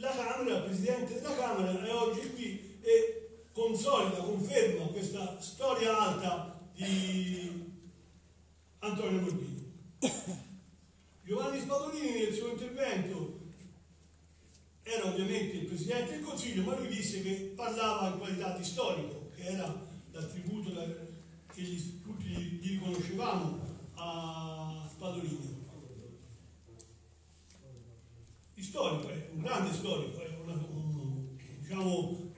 la 0.00 0.10
Camera, 0.10 0.56
il 0.56 0.62
Presidente 0.64 1.14
della 1.14 1.36
Camera 1.36 1.84
è 1.84 1.92
oggi 1.92 2.32
qui 2.32 2.78
e 2.80 3.44
consolida, 3.52 4.16
conferma 4.16 4.86
questa 4.86 5.40
storia 5.40 5.98
alta 5.98 6.58
di 6.74 7.70
Antonio 8.78 9.20
Gordini. 9.20 9.72
Giovanni 11.22 11.60
Spadolini 11.60 12.18
nel 12.18 12.34
suo 12.34 12.48
intervento 12.48 13.38
era 14.82 15.06
ovviamente 15.06 15.56
il 15.56 15.66
Presidente 15.66 16.12
del 16.12 16.24
Consiglio, 16.24 16.62
ma 16.62 16.76
lui 16.76 16.88
disse 16.88 17.22
che 17.22 17.52
parlava 17.54 18.08
in 18.08 18.18
qualità 18.18 18.56
di 18.56 18.64
storico, 18.64 19.30
che 19.36 19.42
era 19.42 19.86
l'attributo 20.12 20.70
che 21.52 21.60
gli, 21.60 22.00
tutti 22.00 22.24
gli 22.24 22.70
riconoscevamo 22.70 23.58
a 23.94 24.88
Spadolini. 24.90 25.49
Storico, 28.70 29.08
un 29.32 29.42
grande 29.42 29.72
storico, 29.72 30.20
è 30.20 30.38
una, 30.44 30.52
un, 30.52 31.26
diciamo, 31.58 32.32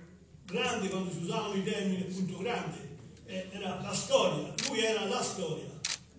grande 0.46 0.88
quando 0.88 1.10
si 1.12 1.18
usavano 1.18 1.54
i 1.54 1.62
termini 1.62 2.00
appunto 2.00 2.38
grande, 2.38 2.96
eh, 3.26 3.48
era 3.50 3.82
la 3.82 3.92
storia, 3.92 4.54
lui 4.66 4.80
era 4.80 5.04
la 5.04 5.22
storia, 5.22 5.68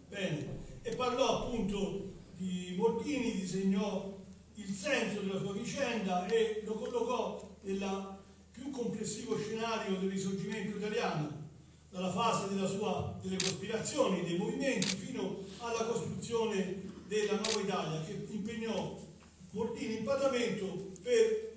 bene, 0.07 0.59
e 0.83 0.95
parlò 0.95 1.45
appunto 1.45 2.11
di 2.37 2.75
Mordini, 2.77 3.31
disegnò 3.31 4.15
il 4.53 4.73
senso 4.75 5.21
della 5.21 5.39
sua 5.39 5.53
vicenda 5.53 6.27
e 6.27 6.61
lo 6.63 6.73
collocò 6.73 7.57
nel 7.61 8.17
più 8.51 8.69
complessivo 8.69 9.35
scenario 9.39 9.97
del 9.97 10.11
risorgimento 10.11 10.77
italiano, 10.77 11.41
dalla 11.89 12.11
fase 12.11 12.47
sua, 12.67 13.17
delle 13.19 13.37
cospirazioni, 13.37 14.23
dei 14.23 14.37
movimenti, 14.37 14.95
fino 14.95 15.39
alla 15.57 15.85
costruzione 15.85 16.83
della 17.07 17.39
nuova 17.39 17.61
Italia, 17.61 18.01
che 18.03 18.27
impegnò 18.29 19.11
Mortini 19.53 19.97
in 19.97 20.03
Parlamento 20.03 20.91
per 21.03 21.53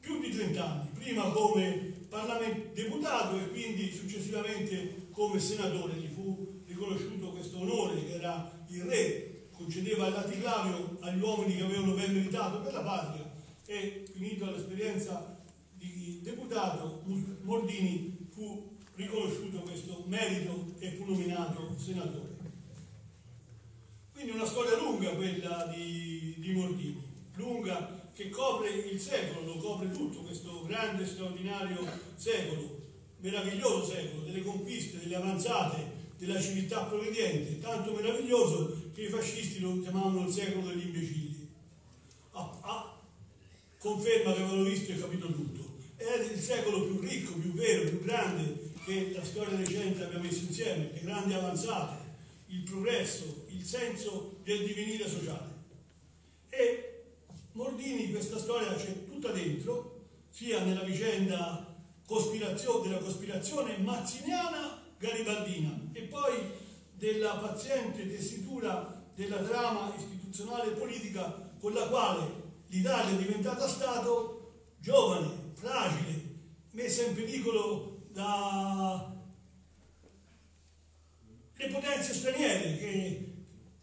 più 0.00 0.18
di 0.20 0.30
30 0.30 0.64
anni, 0.64 0.88
prima 0.94 1.28
come 1.30 1.88
deputato 2.72 3.38
e 3.38 3.48
quindi 3.50 3.92
successivamente 3.92 5.08
come 5.10 5.38
senatore. 5.38 5.94
Gli 5.94 6.08
fu 6.08 6.62
riconosciuto 6.66 7.32
questo 7.32 7.58
onore 7.60 8.02
che 8.04 8.14
era 8.14 8.50
il 8.68 8.82
re, 8.82 9.48
concedeva 9.52 10.06
il 10.06 10.14
laticlavio 10.14 10.96
agli 11.00 11.20
uomini 11.20 11.56
che 11.56 11.64
avevano 11.64 11.94
ben 11.94 12.14
meritato 12.14 12.62
per 12.62 12.72
la 12.72 12.82
patria 12.82 13.30
e 13.66 14.04
finita 14.10 14.50
l'esperienza 14.50 15.38
di 15.74 16.20
deputato, 16.22 17.02
Mordini 17.42 18.26
fu 18.30 18.76
riconosciuto 18.94 19.60
questo 19.60 20.04
merito 20.06 20.72
e 20.78 20.92
fu 20.92 21.04
nominato 21.04 21.74
senatore. 21.78 22.36
Quindi 24.12 24.30
una 24.30 24.46
storia 24.46 24.78
lunga 24.78 25.10
quella 25.10 25.70
di, 25.74 26.36
di 26.38 26.52
Mordini 26.52 27.07
lunga 27.38 28.10
che 28.12 28.28
copre 28.28 28.68
il 28.70 29.00
secolo, 29.00 29.46
lo 29.46 29.56
copre 29.58 29.90
tutto 29.90 30.20
questo 30.22 30.64
grande, 30.66 31.06
straordinario 31.06 31.86
secolo, 32.16 32.80
meraviglioso 33.20 33.92
secolo, 33.92 34.22
delle 34.24 34.42
conquiste, 34.42 34.98
delle 34.98 35.14
avanzate, 35.14 35.96
della 36.18 36.40
civiltà 36.40 36.82
progrediente, 36.82 37.60
tanto 37.60 37.92
meraviglioso 37.92 38.90
che 38.92 39.02
i 39.02 39.08
fascisti 39.08 39.60
lo 39.60 39.80
chiamavano 39.80 40.26
il 40.26 40.32
secolo 40.32 40.68
degli 40.68 40.86
imbecilli. 40.86 41.48
A, 42.32 42.58
a, 42.60 42.96
conferma 43.78 44.34
che 44.34 44.42
avevano 44.42 44.64
visto 44.64 44.90
e 44.90 44.98
capito 44.98 45.32
tutto. 45.32 45.76
È 45.94 46.14
il 46.32 46.38
secolo 46.40 46.82
più 46.82 47.00
ricco, 47.00 47.34
più 47.34 47.52
vero, 47.52 47.88
più 47.88 48.02
grande 48.02 48.72
che 48.84 49.12
la 49.14 49.24
storia 49.24 49.56
recente 49.56 50.02
abbia 50.02 50.18
messo 50.18 50.44
insieme, 50.44 50.90
le 50.92 51.00
grandi 51.02 51.34
avanzate, 51.34 52.06
il 52.46 52.62
progresso, 52.62 53.44
il 53.50 53.64
senso 53.64 54.38
del 54.42 54.64
divenire 54.64 55.08
sociale. 55.08 55.56
E 56.48 56.87
Mordini 57.58 58.12
questa 58.12 58.38
storia 58.38 58.72
c'è 58.76 59.04
tutta 59.04 59.32
dentro, 59.32 60.06
sia 60.30 60.62
nella 60.62 60.84
vicenda 60.84 61.66
cospirazio, 62.06 62.78
della 62.78 62.98
cospirazione 62.98 63.78
mazziniana 63.78 64.80
garibaldina 64.96 65.76
e 65.92 66.02
poi 66.02 66.52
della 66.92 67.34
paziente 67.38 68.08
tessitura 68.08 69.04
della 69.12 69.38
trama 69.38 69.92
istituzionale 69.96 70.70
e 70.70 70.76
politica 70.76 71.50
con 71.58 71.72
la 71.72 71.88
quale 71.88 72.30
l'Italia 72.68 73.18
è 73.18 73.22
diventata 73.22 73.66
Stato 73.66 74.68
giovane, 74.78 75.50
fragile, 75.54 76.36
messa 76.70 77.02
in 77.06 77.14
pericolo 77.16 78.02
da 78.12 79.16
le 81.54 81.66
potenze 81.66 82.14
straniere 82.14 82.78
che 82.78 83.32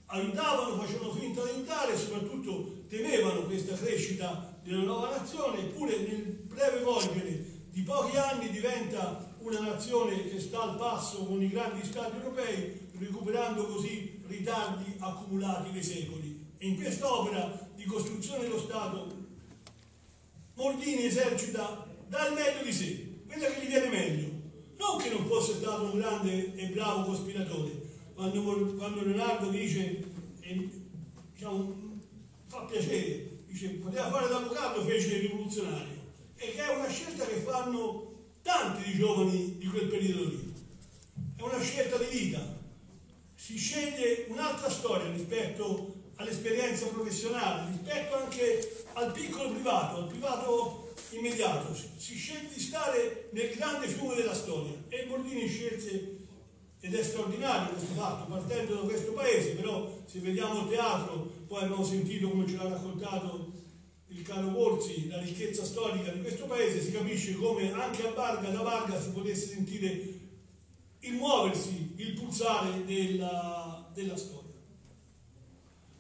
aiutavano, 0.06 0.78
facevano 0.78 1.12
finta 1.12 1.44
di 1.44 1.50
aiutare 1.50 1.98
soprattutto 1.98 2.85
temevano 2.88 3.44
questa 3.44 3.76
crescita 3.76 4.60
della 4.64 4.84
nuova 4.84 5.10
nazione, 5.10 5.60
eppure 5.60 5.98
nel 6.00 6.22
breve 6.48 6.82
volgere 6.82 7.54
di 7.70 7.82
pochi 7.82 8.16
anni 8.18 8.50
diventa 8.50 9.36
una 9.40 9.60
nazione 9.60 10.28
che 10.30 10.40
sta 10.40 10.62
al 10.62 10.78
passo 10.78 11.26
con 11.26 11.42
i 11.42 11.50
grandi 11.50 11.86
stati 11.86 12.16
europei, 12.18 12.88
recuperando 12.98 13.66
così 13.66 14.22
ritardi 14.28 14.96
accumulati 14.98 15.72
nei 15.72 15.84
secoli. 15.84 16.54
E 16.58 16.68
in 16.68 16.76
quest'opera 16.78 17.70
di 17.76 17.84
costruzione 17.84 18.44
dello 18.44 18.60
Stato 18.60 19.24
Mordini 20.56 21.06
esercita 21.06 21.86
dal 22.08 22.34
meglio 22.34 22.64
di 22.64 22.72
sé, 22.72 23.24
quella 23.28 23.48
che 23.48 23.62
gli 23.62 23.68
viene 23.68 23.90
meglio. 23.90 24.30
Non 24.78 24.98
che 24.98 25.10
non 25.10 25.26
fosse 25.26 25.56
stato 25.56 25.84
un 25.84 25.98
grande 25.98 26.56
e 26.56 26.68
bravo 26.68 27.04
cospiratore, 27.10 27.72
quando, 28.14 28.42
quando 28.76 29.04
Leonardo 29.04 29.50
dice, 29.50 30.04
eh, 30.40 30.70
diciamo, 31.34 31.85
fa 32.56 32.62
piacere, 32.62 33.44
dice 33.48 33.68
poteva 33.72 34.10
fare 34.10 34.30
l'avvocato, 34.30 34.86
fece 34.86 35.16
il 35.16 35.22
rivoluzionario 35.24 36.04
e 36.36 36.52
che 36.52 36.64
è 36.64 36.76
una 36.76 36.90
scelta 36.90 37.26
che 37.26 37.36
fanno 37.36 38.14
tanti 38.42 38.90
di 38.90 38.98
giovani 38.98 39.58
di 39.58 39.68
quel 39.68 39.88
periodo 39.88 40.24
lì. 40.30 40.54
È 41.36 41.42
una 41.42 41.62
scelta 41.62 41.98
di 41.98 42.18
vita. 42.18 42.64
Si 43.36 43.58
sceglie 43.58 44.26
un'altra 44.30 44.70
storia 44.70 45.12
rispetto 45.12 45.94
all'esperienza 46.16 46.88
professionale, 46.88 47.72
rispetto 47.72 48.16
anche 48.16 48.86
al 48.94 49.12
piccolo 49.12 49.50
privato, 49.52 49.98
al 49.98 50.08
privato 50.08 50.94
immediato. 51.12 51.74
Si 51.74 52.16
sceglie 52.16 52.54
di 52.54 52.60
stare 52.60 53.30
nel 53.32 53.54
grande 53.56 53.88
fiume 53.88 54.16
della 54.16 54.34
storia 54.34 54.74
e 54.88 55.06
Bordini 55.06 55.48
scelse, 55.48 56.15
ed 56.86 56.94
è 56.94 57.02
straordinario 57.02 57.74
questo 57.74 57.96
fatto, 57.96 58.32
partendo 58.32 58.76
da 58.76 58.82
questo 58.82 59.14
paese, 59.14 59.54
però 59.54 59.92
se 60.06 60.20
vediamo 60.20 60.62
il 60.62 60.70
teatro, 60.70 61.32
poi 61.48 61.64
abbiamo 61.64 61.84
sentito 61.84 62.30
come 62.30 62.48
ce 62.48 62.58
l'ha 62.58 62.70
raccontato 62.70 63.52
il 64.10 64.22
caro 64.22 64.50
Borzi, 64.50 65.08
la 65.08 65.20
ricchezza 65.20 65.66
storica 65.66 66.12
di 66.12 66.22
questo 66.22 66.46
paese, 66.46 66.84
si 66.84 66.92
capisce 66.92 67.34
come 67.34 67.72
anche 67.74 68.08
a 68.08 68.12
Barga, 68.12 68.50
da 68.50 68.62
Barga 68.62 69.02
si 69.02 69.10
potesse 69.10 69.48
sentire 69.48 69.90
il 71.00 71.14
muoversi, 71.14 71.94
il 71.96 72.14
pulsare 72.14 72.86
della, 72.86 73.90
della 73.92 74.16
storia. 74.16 74.54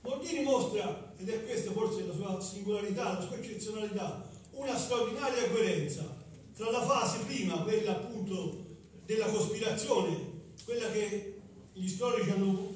Bordini 0.02 0.43
mostra, 0.43 1.13
ed 1.17 1.28
è 1.30 1.43
questa 1.45 1.71
forse 1.71 2.06
la 2.06 2.13
sua 2.13 2.39
singolarità, 2.39 3.13
la 3.13 3.21
sua 3.21 3.38
eccezionalità, 3.38 4.30
una 4.52 4.78
straordinaria 4.78 5.50
coerenza 5.50 6.15
tra 6.56 6.69
la 6.69 6.84
fase 6.84 7.26
prima, 7.26 7.63
quella 7.63 7.93
appunto 7.93 8.63
della 9.04 9.26
cospirazione, 9.26 10.35
quella 10.63 10.89
che 10.91 11.41
gli 11.74 11.88
storici 11.88 12.30
hanno 12.30 12.74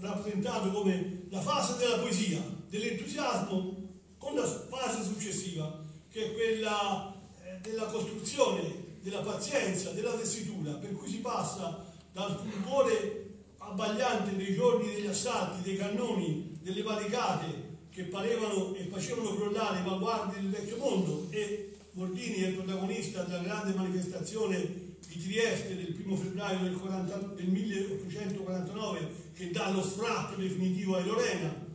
rappresentato 0.00 0.70
come 0.70 1.26
la 1.30 1.40
fase 1.40 1.76
della 1.76 1.98
poesia, 1.98 2.42
dell'entusiasmo 2.68 3.76
con 4.18 4.34
la 4.34 4.44
fase 4.44 5.04
successiva, 5.04 5.84
che 6.10 6.26
è 6.26 6.32
quella 6.34 7.14
eh, 7.42 7.60
della 7.60 7.84
costruzione, 7.84 8.96
della 9.00 9.20
pazienza, 9.20 9.92
della 9.92 10.14
tessitura, 10.14 10.72
per 10.72 10.92
cui 10.92 11.08
si 11.08 11.18
passa 11.18 11.84
dal 12.12 12.36
fulgore 12.36 13.26
abbagliante 13.58 14.34
dei 14.34 14.54
giorni 14.54 14.92
degli 14.92 15.06
assalti, 15.06 15.62
dei 15.62 15.76
cannoni, 15.76 16.58
delle 16.62 16.82
barricate 16.82 17.76
che 17.90 18.04
parevano 18.04 18.74
e 18.74 18.84
facevano 18.84 19.34
crollare 19.34 19.80
i 19.80 19.82
baluardi 19.82 20.40
del 20.40 20.50
vecchio 20.50 20.76
mondo 20.78 21.26
e 21.30 21.76
Mordini 21.92 22.42
è 22.42 22.48
il 22.48 22.54
protagonista 22.54 23.22
della 23.22 23.42
grande 23.42 23.74
manifestazione 23.74 24.87
di 25.06 25.22
Trieste 25.22 25.76
del 25.76 26.00
1 26.04 26.16
febbraio 26.16 26.62
del, 26.62 26.76
40, 26.76 27.16
del 27.34 27.48
1849 27.48 29.08
che 29.34 29.50
dà 29.50 29.70
lo 29.70 29.82
sfratto 29.82 30.36
definitivo 30.36 30.96
ai 30.96 31.04
Lorena 31.04 31.66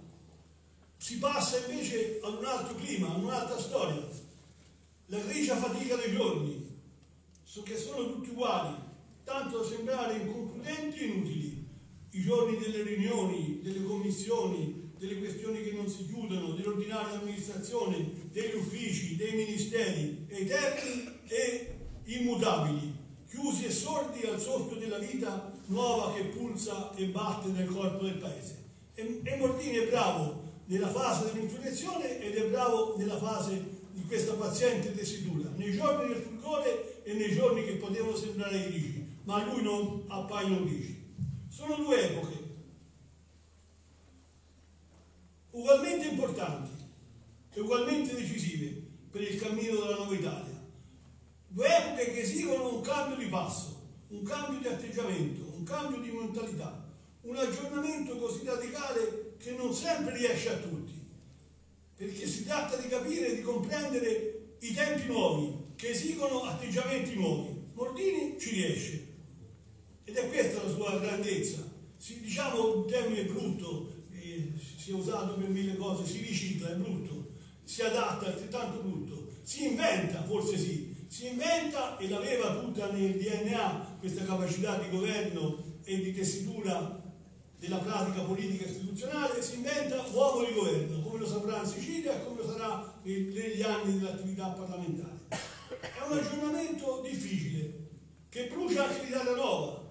si 1.03 1.17
passa 1.17 1.57
invece 1.67 2.21
ad 2.23 2.35
un 2.35 2.45
altro 2.45 2.75
clima, 2.75 3.13
ad 3.13 3.23
un'altra 3.23 3.59
storia. 3.59 4.07
La 5.07 5.19
grigia 5.19 5.57
fatica 5.57 5.97
dei 5.97 6.13
giorni, 6.13 6.65
che 7.65 7.77
sono 7.77 8.09
tutti 8.09 8.29
uguali, 8.29 8.73
tanto 9.25 9.57
da 9.57 9.65
sembrare 9.65 10.15
inconcludenti 10.15 10.99
e 10.99 11.05
inutili. 11.07 11.67
I 12.11 12.21
giorni 12.21 12.57
delle 12.57 12.83
riunioni, 12.83 13.59
delle 13.61 13.83
commissioni, 13.83 14.91
delle 14.97 15.17
questioni 15.17 15.61
che 15.61 15.73
non 15.73 15.89
si 15.89 16.05
chiudono, 16.05 16.53
dell'ordinaria 16.53 17.19
amministrazione, 17.19 18.29
degli 18.31 18.55
uffici, 18.55 19.17
dei 19.17 19.33
ministeri, 19.33 20.25
eterni 20.29 21.19
e 21.27 21.75
immutabili, 22.05 22.92
chiusi 23.33 23.65
e 23.65 23.71
sordi 23.71 24.23
al 24.27 24.39
soffio 24.39 24.77
della 24.77 24.99
vita 24.99 25.51
nuova 25.65 26.13
che 26.13 26.25
pulsa 26.25 26.93
e 26.93 27.05
batte 27.05 27.47
nel 27.47 27.67
corpo 27.67 28.03
del 28.03 28.17
paese. 28.17 28.63
E, 28.93 29.21
e 29.23 29.37
Mortini 29.37 29.77
è 29.77 29.87
bravo 29.87 30.43
nella 30.65 30.89
fase 30.89 31.31
dell'infiltrazione 31.31 32.19
ed 32.21 32.35
è 32.35 32.47
bravo 32.49 32.95
nella 32.95 33.17
fase 33.17 33.81
di 33.91 34.05
questa 34.05 34.33
paziente 34.33 34.93
tessitura, 34.93 35.49
nei 35.55 35.71
giorni 35.71 36.13
del 36.13 36.21
fulgore 36.21 37.03
e 37.03 37.13
nei 37.13 37.33
giorni 37.33 37.65
che 37.65 37.73
potevano 37.73 38.15
sembrare 38.15 38.69
grigi, 38.69 39.17
ma 39.23 39.41
a 39.41 39.45
lui 39.51 39.63
non 39.63 40.03
appaiono 40.07 40.63
grigi. 40.63 41.01
Sono 41.49 41.75
due 41.75 42.11
epoche 42.11 42.41
ugualmente 45.51 46.07
importanti 46.07 46.71
e 47.51 47.59
ugualmente 47.59 48.15
decisive 48.15 48.81
per 49.09 49.21
il 49.21 49.39
cammino 49.39 49.75
della 49.75 49.95
nuova 49.95 50.15
Italia. 50.15 50.52
Epoche 51.55 52.13
che 52.13 52.21
esigono 52.21 52.75
un 52.75 52.81
cambio 52.81 53.15
di 53.15 53.27
passo, 53.27 53.81
un 54.07 54.23
cambio 54.23 54.59
di 54.59 54.67
atteggiamento, 54.67 55.53
un 55.55 55.63
cambio 55.63 56.01
di 56.01 56.09
mentalità, 56.09 56.83
un 57.21 57.35
aggiornamento 57.35 58.17
così 58.17 58.43
radicale 58.43 59.35
che 59.37 59.51
non 59.51 59.71
sempre 59.71 60.17
riesce 60.17 60.49
a 60.49 60.57
tutti, 60.57 60.93
perché 61.95 62.27
si 62.27 62.43
tratta 62.43 62.75
di 62.77 62.87
capire 62.87 63.27
e 63.27 63.35
di 63.35 63.41
comprendere 63.41 64.55
i 64.59 64.73
tempi 64.73 65.05
nuovi, 65.07 65.61
che 65.75 65.89
esigono 65.89 66.43
atteggiamenti 66.43 67.15
nuovi. 67.15 67.51
Mordini 67.73 68.39
ci 68.39 68.51
riesce, 68.51 69.07
ed 70.05 70.15
è 70.15 70.29
questa 70.29 70.63
la 70.63 70.69
sua 70.69 70.99
grandezza. 70.99 71.71
Si, 71.97 72.19
diciamo 72.19 72.77
un 72.77 72.87
termine 72.87 73.25
brutto, 73.25 73.93
eh, 74.11 74.53
si 74.77 74.91
è 74.91 74.93
usato 74.93 75.35
per 75.35 75.49
mille 75.49 75.75
cose, 75.75 76.05
si 76.05 76.19
ricicla, 76.19 76.71
è 76.71 76.75
brutto, 76.75 77.31
si 77.63 77.81
adatta, 77.81 78.25
è 78.25 78.29
altrettanto 78.29 78.79
brutto, 78.79 79.29
si 79.43 79.67
inventa, 79.67 80.23
forse 80.23 80.57
sì, 80.57 80.92
si 81.13 81.27
inventa 81.27 81.95
e 81.97 82.09
l'aveva 82.09 82.55
tutta 82.55 82.89
nel 82.89 83.15
DNA 83.15 83.97
questa 83.99 84.23
capacità 84.23 84.77
di 84.77 84.89
governo 84.89 85.63
e 85.83 86.01
di 86.01 86.11
tessitura 86.11 86.99
della 87.59 87.77
pratica 87.77 88.21
politica 88.21 88.65
istituzionale 88.65 89.39
si 89.43 89.57
inventa 89.57 90.03
uomo 90.11 90.43
di 90.43 90.53
governo, 90.55 91.03
come 91.03 91.19
lo 91.19 91.27
saprà 91.27 91.59
in 91.59 91.67
Sicilia 91.67 92.15
e 92.15 92.25
come 92.25 92.41
lo 92.41 92.51
sarà 92.51 92.99
negli 93.03 93.61
anni 93.61 93.99
dell'attività 93.99 94.47
parlamentare. 94.47 95.19
È 95.29 96.03
un 96.09 96.17
aggiornamento 96.17 97.01
difficile, 97.07 97.89
che 98.29 98.47
brucia 98.47 98.87
anche 98.87 99.03
l'Italia 99.03 99.35
Nuova. 99.35 99.83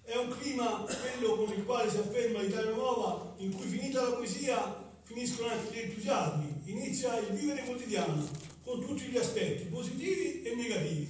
È 0.00 0.16
un 0.16 0.30
clima, 0.30 0.86
quello 0.86 1.44
con 1.44 1.52
il 1.54 1.64
quale 1.66 1.90
si 1.90 1.98
afferma 1.98 2.40
l'Italia 2.40 2.70
Nuova, 2.70 3.34
in 3.36 3.54
cui 3.54 3.66
finita 3.66 4.00
la 4.00 4.14
poesia 4.14 4.82
finiscono 5.02 5.50
anche 5.50 5.74
gli 5.74 5.78
entusiasmi, 5.78 6.62
inizia 6.64 7.18
il 7.18 7.36
vivere 7.36 7.64
quotidiano, 7.64 8.54
con 8.66 8.84
tutti 8.84 9.04
gli 9.04 9.16
aspetti, 9.16 9.66
positivi 9.66 10.42
e 10.42 10.56
negativi. 10.56 11.08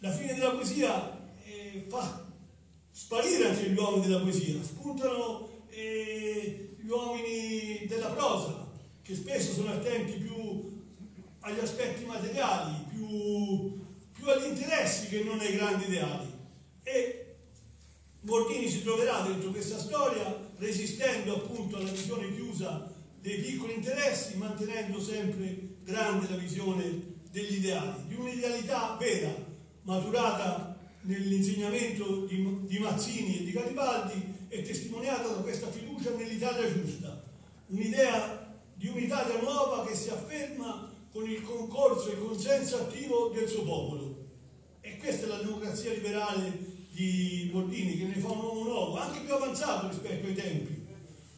La 0.00 0.10
fine 0.10 0.34
della 0.34 0.50
poesia 0.50 1.16
eh, 1.44 1.84
fa 1.86 2.26
sparire 2.90 3.46
anche 3.46 3.70
gli 3.70 3.78
uomini 3.78 4.06
della 4.06 4.18
poesia, 4.18 4.60
spuntano 4.60 5.66
eh, 5.70 6.74
gli 6.76 6.88
uomini 6.88 7.86
della 7.86 8.08
prosa, 8.08 8.68
che 9.02 9.14
spesso 9.14 9.52
sono 9.52 9.70
attenti 9.70 10.14
più 10.14 10.82
agli 11.40 11.60
aspetti 11.60 12.04
materiali, 12.06 12.74
più, 12.88 13.80
più 14.12 14.28
agli 14.28 14.48
interessi 14.48 15.06
che 15.06 15.22
non 15.22 15.38
ai 15.38 15.54
grandi 15.54 15.84
ideali. 15.84 16.26
E 16.82 17.36
Mordini 18.22 18.68
si 18.68 18.82
troverà 18.82 19.20
dentro 19.20 19.50
questa 19.50 19.78
storia 19.78 20.50
resistendo 20.56 21.36
appunto 21.36 21.76
alla 21.76 21.90
visione 21.90 22.34
chiusa 22.34 22.92
dei 23.20 23.38
piccoli 23.38 23.74
interessi, 23.74 24.36
mantenendo 24.38 25.00
sempre 25.00 25.73
grande 25.84 26.28
la 26.28 26.36
visione 26.36 27.12
degli 27.30 27.56
ideali, 27.56 28.06
di 28.08 28.14
un'idealità 28.14 28.96
vera, 28.98 29.34
maturata 29.82 30.78
nell'insegnamento 31.02 32.24
di, 32.26 32.66
di 32.66 32.78
Mazzini 32.78 33.40
e 33.40 33.44
di 33.44 33.52
Garibaldi 33.52 34.34
e 34.48 34.62
testimoniata 34.62 35.28
da 35.28 35.40
questa 35.42 35.70
fiducia 35.70 36.10
nell'Italia 36.10 36.72
giusta, 36.72 37.22
un'idea 37.66 38.62
di 38.74 38.88
un'Italia 38.88 39.40
nuova 39.40 39.84
che 39.86 39.94
si 39.94 40.10
afferma 40.10 40.90
con 41.12 41.28
il 41.28 41.42
concorso 41.42 42.08
e 42.08 42.12
il 42.12 42.18
consenso 42.18 42.76
attivo 42.76 43.30
del 43.34 43.48
suo 43.48 43.62
popolo. 43.62 44.22
E 44.80 44.96
questa 44.96 45.26
è 45.26 45.28
la 45.28 45.38
democrazia 45.38 45.92
liberale 45.92 46.72
di 46.90 47.50
Bordini, 47.52 47.98
che 47.98 48.04
ne 48.04 48.14
fa 48.14 48.30
un 48.30 48.38
uomo 48.38 48.62
nuovo, 48.62 48.96
anche 48.96 49.20
più 49.20 49.34
avanzato 49.34 49.88
rispetto 49.88 50.26
ai 50.26 50.34
tempi, 50.34 50.86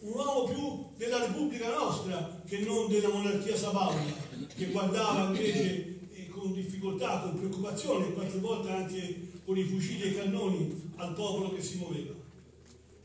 un 0.01 0.13
uomo 0.13 0.45
più 0.45 0.87
della 0.97 1.19
Repubblica 1.19 1.71
nostra 1.71 2.43
che 2.47 2.59
non 2.59 2.89
della 2.89 3.09
monarchia 3.09 3.57
sabauda, 3.57 4.26
che 4.55 4.67
guardava 4.67 5.29
invece 5.29 5.99
eh, 6.13 6.29
con 6.29 6.53
difficoltà, 6.53 7.21
con 7.21 7.39
preoccupazione 7.39 8.13
qualche 8.13 8.39
volta 8.39 8.75
anche 8.75 9.33
con 9.45 9.57
i 9.57 9.65
fucili 9.65 10.03
e 10.03 10.09
i 10.09 10.15
cannoni 10.15 10.91
al 10.97 11.15
popolo 11.15 11.53
che 11.53 11.63
si 11.63 11.77
muoveva. 11.77 12.15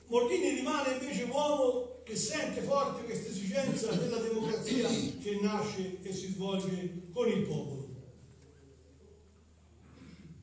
Mordini 0.08 0.50
rimane 0.56 0.94
invece 1.00 1.24
uomo 1.24 2.02
che 2.04 2.16
sente 2.16 2.62
forte 2.62 3.04
questa 3.06 3.30
esigenza 3.30 3.92
della 3.94 4.18
democrazia 4.18 4.88
che 4.88 5.40
nasce 5.42 6.00
e 6.02 6.12
si 6.12 6.34
svolge 6.34 7.04
con 7.14 7.30
il 7.30 7.44
popolo. 7.44 7.88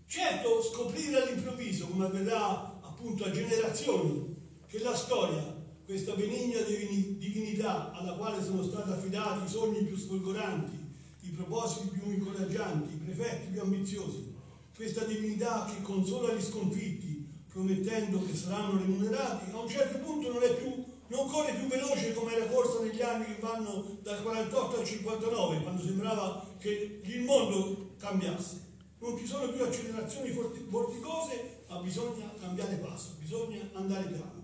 Certo, 0.06 0.62
scoprire 0.62 1.22
all'improvviso, 1.22 1.86
come 1.88 2.06
avverrà 2.06 2.80
appunto 2.80 3.24
a 3.24 3.30
generazioni, 3.30 4.36
che 4.66 4.78
la 4.78 4.94
storia, 4.94 5.57
questa 5.88 6.12
benigna 6.12 6.60
divinità 6.60 7.92
alla 7.92 8.12
quale 8.12 8.44
sono 8.44 8.62
stati 8.62 8.90
affidati 8.90 9.46
i 9.46 9.48
sogni 9.48 9.84
più 9.84 9.96
sfolgoranti, 9.96 10.76
i 11.22 11.30
propositi 11.30 11.88
più 11.98 12.12
incoraggianti, 12.12 12.92
i 12.92 12.98
prefetti 12.98 13.52
più 13.52 13.62
ambiziosi, 13.62 14.34
questa 14.76 15.04
divinità 15.04 15.64
che 15.64 15.80
consola 15.80 16.34
gli 16.34 16.42
sconfitti, 16.42 17.26
promettendo 17.50 18.22
che 18.22 18.36
saranno 18.36 18.76
remunerati, 18.76 19.50
a 19.50 19.60
un 19.60 19.66
certo 19.66 19.96
punto 20.00 20.30
non, 20.30 20.42
più, 20.58 20.84
non 21.06 21.26
corre 21.26 21.54
più 21.54 21.66
veloce 21.68 22.12
come 22.12 22.34
era 22.34 22.44
corsa 22.48 22.82
negli 22.82 23.00
anni 23.00 23.24
che 23.24 23.40
vanno 23.40 23.96
dal 24.02 24.22
48 24.22 24.80
al 24.80 24.84
59, 24.84 25.62
quando 25.62 25.82
sembrava 25.82 26.46
che 26.58 27.00
il 27.02 27.22
mondo 27.22 27.94
cambiasse. 27.96 28.60
Non 28.98 29.16
ci 29.16 29.24
sono 29.26 29.50
più 29.50 29.64
accelerazioni 29.64 30.32
vorticose, 30.68 31.62
ma 31.66 31.78
bisogna 31.78 32.30
cambiare 32.38 32.74
passo, 32.74 33.14
bisogna 33.18 33.70
andare 33.72 34.04
piano. 34.08 34.37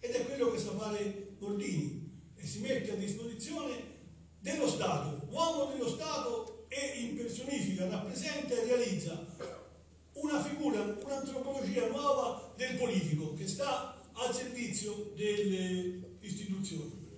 Ed 0.00 0.12
è 0.12 0.24
quello 0.24 0.50
che 0.50 0.58
sa 0.58 0.72
fare 0.76 1.34
Bordini 1.38 2.32
e 2.34 2.46
si 2.46 2.60
mette 2.60 2.92
a 2.92 2.96
disposizione 2.96 3.98
dello 4.40 4.66
Stato, 4.66 5.26
uomo 5.28 5.70
dello 5.70 5.88
Stato 5.88 6.64
e 6.68 7.00
impersonifica, 7.00 7.88
rappresenta 7.88 8.54
e 8.54 8.64
realizza 8.64 9.26
una 10.12 10.42
figura, 10.42 10.80
un'antropologia 10.80 11.86
nuova 11.88 12.52
del 12.56 12.76
politico 12.76 13.34
che 13.34 13.46
sta 13.46 14.00
al 14.12 14.34
servizio 14.34 15.12
delle 15.14 16.16
istituzioni. 16.20 17.08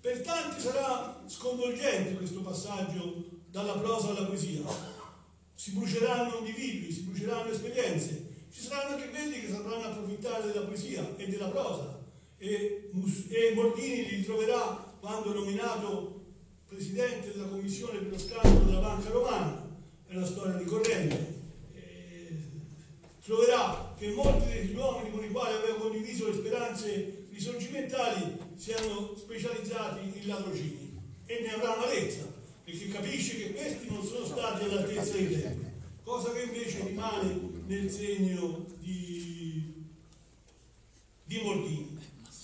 Per 0.00 0.20
tanti 0.20 0.60
sarà 0.60 1.24
sconvolgente 1.26 2.14
questo 2.14 2.40
passaggio 2.40 3.42
dalla 3.50 3.78
prosa 3.78 4.10
alla 4.10 4.26
poesia, 4.26 4.62
si 5.54 5.72
bruceranno 5.72 6.38
individui, 6.38 6.92
si 6.92 7.00
bruceranno 7.00 7.50
esperienze, 7.50 8.27
ci 8.50 8.60
saranno 8.62 8.96
anche 8.96 9.10
quelli 9.10 9.40
che 9.40 9.48
sapranno 9.48 9.84
approfittare 9.84 10.46
della 10.46 10.64
poesia 10.64 11.16
e 11.16 11.26
della 11.26 11.48
prosa 11.48 11.98
e, 12.38 12.90
e 13.28 13.52
Mordini 13.54 14.08
li 14.08 14.24
troverà 14.24 14.94
quando 15.00 15.32
nominato 15.32 16.26
presidente 16.66 17.32
della 17.32 17.48
commissione 17.48 17.98
per 17.98 18.10
lo 18.10 18.18
scandalo 18.18 18.64
della 18.64 18.80
banca 18.80 19.10
romana, 19.10 19.66
è 20.06 20.14
una 20.14 20.26
storia 20.26 20.56
ricorrente. 20.56 21.36
E 21.74 22.28
troverà 23.24 23.94
che 23.98 24.10
molti 24.10 24.48
degli 24.52 24.76
uomini 24.76 25.10
con 25.10 25.24
i 25.24 25.30
quali 25.30 25.54
aveva 25.54 25.78
condiviso 25.78 26.28
le 26.28 26.34
speranze 26.34 27.26
risorgimentali 27.30 28.38
siano 28.56 29.14
specializzati 29.16 30.18
in 30.20 30.26
ladrocini 30.26 31.00
e 31.26 31.40
ne 31.40 31.54
avrà 31.54 31.74
amarezza 31.76 32.36
perché 32.64 32.88
capisce 32.88 33.36
che 33.38 33.52
questi 33.52 33.86
non 33.88 34.04
sono 34.04 34.26
stati 34.26 34.64
all'altezza 34.64 35.12
dei 35.12 35.40
tempi, 35.40 35.66
cosa 36.02 36.32
che 36.32 36.42
invece 36.42 36.84
rimane 36.84 37.57
nel 37.68 37.90
segno 37.90 38.64
di, 38.80 39.84
di 41.24 41.40
Mordini. 41.42 41.98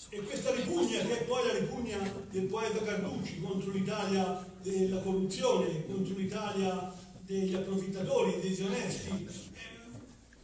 E 0.09 0.21
questa 0.21 0.53
ripugna, 0.53 0.99
che 0.99 1.19
è 1.19 1.23
poi 1.23 1.47
la 1.47 1.59
ripugna 1.59 1.97
del 2.29 2.45
poeta 2.45 2.83
Carducci 2.83 3.41
contro 3.41 3.71
l'Italia 3.71 4.47
della 4.61 4.99
corruzione, 5.01 5.85
contro 5.87 6.15
l'Italia 6.15 6.93
degli 7.21 7.55
approfittatori, 7.55 8.39
dei 8.39 8.49
disonesti, 8.49 9.27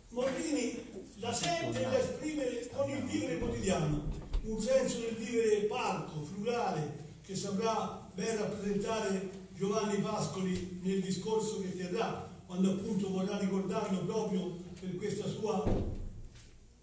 Mordini 0.10 0.90
la 1.18 1.32
sente 1.32 1.80
e 1.80 1.84
la 1.84 2.00
esprime 2.00 2.68
con 2.74 2.90
il 2.90 3.04
vivere 3.04 3.38
quotidiano, 3.38 4.10
un 4.44 4.60
senso 4.60 5.00
del 5.00 5.16
vivere 5.16 5.68
parco, 5.68 6.24
frugale, 6.24 7.20
che 7.22 7.36
saprà 7.36 8.10
ben 8.16 8.38
rappresentare 8.40 9.30
Giovanni 9.56 10.02
Pascoli 10.02 10.80
nel 10.82 11.02
discorso 11.02 11.62
che 11.62 11.78
terrà, 11.78 12.28
quando 12.48 12.72
appunto 12.72 13.12
vorrà 13.12 13.38
ricordarlo 13.38 14.00
proprio 14.00 14.61
per 14.82 14.96
questa 14.96 15.28
sua 15.28 15.64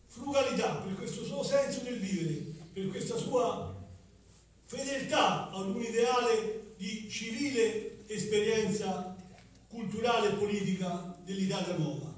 frugalità, 0.07 0.75
per 0.77 0.95
questo 0.95 1.25
suo 1.25 1.43
senso 1.43 1.81
del 1.81 1.99
vivere, 1.99 2.55
per 2.73 2.87
questa 2.91 3.17
sua 3.17 3.75
fedeltà 4.67 5.51
ad 5.51 5.71
un 5.71 5.83
ideale 5.83 6.75
di 6.77 7.11
civile 7.11 8.07
esperienza 8.07 9.17
culturale 9.67 10.29
e 10.29 10.35
politica 10.35 11.19
dell'Italia 11.25 11.77
nuova. 11.77 12.15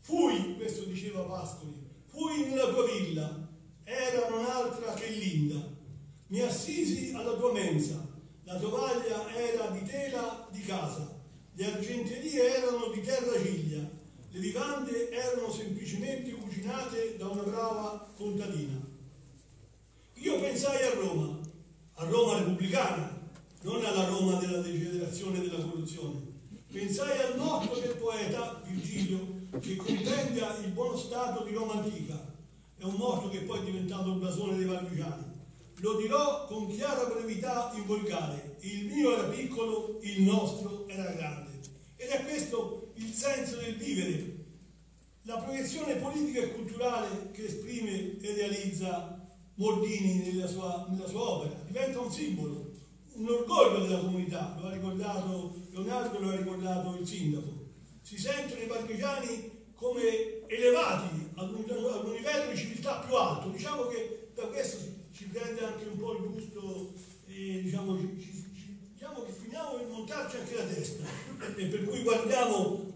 Fui, 0.00 0.56
questo 0.56 0.84
diceva 0.84 1.24
Pascoli, 1.24 1.86
fui 2.06 2.46
nella 2.46 2.68
tua 2.68 2.86
villa, 2.86 3.46
era 3.84 4.28
non 4.30 4.46
altra 4.46 4.94
che 4.94 5.08
linda, 5.08 5.60
mi 6.28 6.40
assisi 6.40 7.12
alla 7.14 7.34
tua 7.34 7.52
mensa, 7.52 8.02
la 8.44 8.58
tovaglia 8.58 9.30
era 9.34 9.66
di 9.68 9.82
tela 9.84 10.48
di 10.50 10.62
casa, 10.62 11.20
le 11.52 11.64
argenterie 11.66 12.56
erano 12.56 12.88
di 12.88 13.02
terra 13.02 13.38
ciglia, 13.42 13.93
le 14.34 14.40
vivande 14.40 15.10
erano 15.10 15.48
semplicemente 15.48 16.32
cucinate 16.32 17.16
da 17.16 17.28
una 17.28 17.42
brava 17.42 18.12
contadina. 18.16 18.80
Io 20.14 20.40
pensai 20.40 20.82
a 20.82 20.94
Roma, 20.94 21.38
a 21.94 22.04
Roma 22.06 22.38
repubblicana, 22.38 23.30
non 23.62 23.84
alla 23.84 24.08
Roma 24.08 24.34
della 24.40 24.58
degenerazione 24.58 25.38
e 25.38 25.48
della 25.48 25.62
corruzione. 25.62 26.20
Pensai 26.72 27.16
al 27.20 27.38
motto 27.38 27.78
del 27.78 27.94
poeta 27.94 28.60
Virgilio 28.66 29.42
che 29.60 29.76
compendia 29.76 30.58
il 30.64 30.70
buono 30.72 30.96
stato 30.96 31.44
di 31.44 31.54
Roma 31.54 31.74
antica. 31.74 32.20
È 32.76 32.82
un 32.82 32.94
motto 32.94 33.28
che 33.28 33.42
poi 33.42 33.60
è 33.60 33.64
diventato 33.64 34.10
il 34.10 34.18
blasone 34.18 34.56
dei 34.56 34.66
partigiani. 34.66 35.24
Lo 35.76 35.96
dirò 35.96 36.46
con 36.46 36.66
chiara 36.66 37.04
brevità 37.04 37.70
in 37.76 37.86
volgare. 37.86 38.56
Il 38.62 38.86
mio 38.86 39.16
era 39.16 39.28
piccolo, 39.28 40.00
il 40.02 40.22
nostro 40.22 40.88
era 40.88 41.12
grande. 41.12 41.52
Ed 41.94 42.08
è 42.08 42.24
questo 42.24 42.83
il 42.96 43.12
senso 43.12 43.56
del 43.56 43.76
vivere, 43.76 44.44
la 45.22 45.38
proiezione 45.38 45.96
politica 45.96 46.40
e 46.40 46.52
culturale 46.52 47.30
che 47.32 47.46
esprime 47.46 48.20
e 48.20 48.34
realizza 48.34 49.14
Mordini 49.54 50.22
nella 50.22 50.46
sua, 50.46 50.86
nella 50.90 51.06
sua 51.06 51.20
opera. 51.20 51.54
Diventa 51.66 52.00
un 52.00 52.12
simbolo, 52.12 52.72
un 53.14 53.28
orgoglio 53.28 53.86
della 53.86 54.00
comunità, 54.00 54.56
lo 54.60 54.66
ha 54.66 54.72
ricordato 54.72 55.56
Leonardo, 55.70 56.18
lo 56.18 56.30
ha 56.30 56.36
ricordato 56.36 56.96
il 56.96 57.06
sindaco. 57.06 57.62
Si 58.02 58.18
sentono 58.18 58.60
i 58.60 58.66
partigiani 58.66 59.52
come 59.74 60.46
elevati 60.46 61.30
ad 61.34 61.52
un, 61.52 61.64
ad 61.68 62.04
un 62.04 62.12
livello 62.12 62.50
di 62.50 62.58
civiltà 62.58 63.00
più 63.00 63.14
alto. 63.14 63.48
Diciamo 63.48 63.86
che 63.86 64.30
da 64.34 64.46
questo 64.48 64.92
ci 65.12 65.26
prende 65.28 65.64
anche 65.64 65.86
un 65.86 65.96
po' 65.96 66.12
il 66.12 66.24
gusto, 66.24 66.92
e, 67.26 67.62
diciamo, 67.62 67.98
ci, 68.18 68.33
diciamo 69.14 69.22
che 69.22 69.32
finiamo 69.32 69.78
di 69.78 69.84
montarci 69.84 70.36
anche 70.36 70.56
la 70.56 70.64
testa 70.64 71.04
e 71.56 71.64
per 71.66 71.84
cui 71.84 72.02
guardiamo 72.02 72.92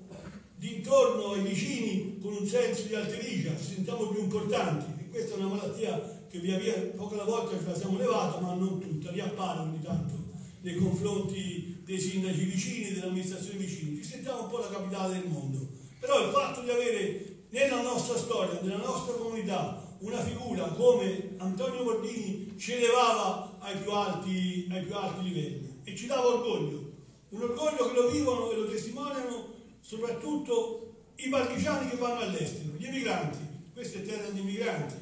d'intorno 0.56 1.32
ai 1.32 1.42
vicini 1.42 2.18
con 2.20 2.32
un 2.32 2.46
senso 2.46 2.88
di 2.88 2.94
alterigia, 2.96 3.56
ci 3.56 3.74
sentiamo 3.74 4.08
più 4.08 4.22
importanti. 4.22 5.04
E 5.04 5.08
questa 5.10 5.34
è 5.34 5.38
una 5.38 5.54
malattia 5.54 6.24
che 6.28 6.40
via 6.40 6.58
via 6.58 6.74
poco 6.96 7.14
alla 7.14 7.24
volta 7.24 7.56
ce 7.56 7.64
la 7.64 7.76
siamo 7.76 7.96
levata 7.96 8.40
ma 8.40 8.54
non 8.54 8.80
tutta, 8.80 9.12
riappare 9.12 9.60
ogni 9.60 9.80
tanto 9.80 10.14
nei 10.62 10.74
confronti 10.74 11.82
dei 11.84 12.00
sindaci 12.00 12.44
vicini, 12.44 12.92
dell'amministrazione 12.92 13.58
vicini, 13.58 13.96
ci 13.96 14.04
sentiamo 14.04 14.42
un 14.42 14.48
po' 14.48 14.58
la 14.58 14.68
capitale 14.68 15.14
del 15.14 15.28
mondo, 15.28 15.68
però 16.00 16.26
il 16.26 16.32
fatto 16.32 16.62
di 16.62 16.70
avere 16.70 17.44
nella 17.50 17.80
nostra 17.80 18.16
storia, 18.16 18.60
nella 18.60 18.84
nostra 18.84 19.14
comunità, 19.14 19.96
una 20.00 20.22
figura 20.22 20.64
come 20.64 21.34
Antonio 21.38 21.84
Mordini 21.84 22.54
ci 22.58 22.72
elevava 22.72 23.56
ai 23.60 23.78
più, 23.78 23.90
alti, 23.92 24.66
ai 24.70 24.82
più 24.82 24.94
alti 24.94 25.22
livelli 25.22 25.67
e 25.88 25.96
ci 25.96 26.06
dava 26.06 26.26
orgoglio, 26.26 26.92
un 27.30 27.42
orgoglio 27.42 27.88
che 27.88 28.00
lo 28.00 28.10
vivono 28.10 28.50
e 28.50 28.56
lo 28.56 28.68
testimoniano 28.68 29.54
soprattutto 29.80 30.94
i 31.16 31.28
partigiani 31.28 31.88
che 31.88 31.96
vanno 31.96 32.20
all'estero, 32.20 32.74
gli 32.76 32.84
emigranti, 32.84 33.38
questa 33.72 33.98
è 33.98 34.02
terra 34.02 34.28
di 34.28 34.40
migranti 34.40 34.94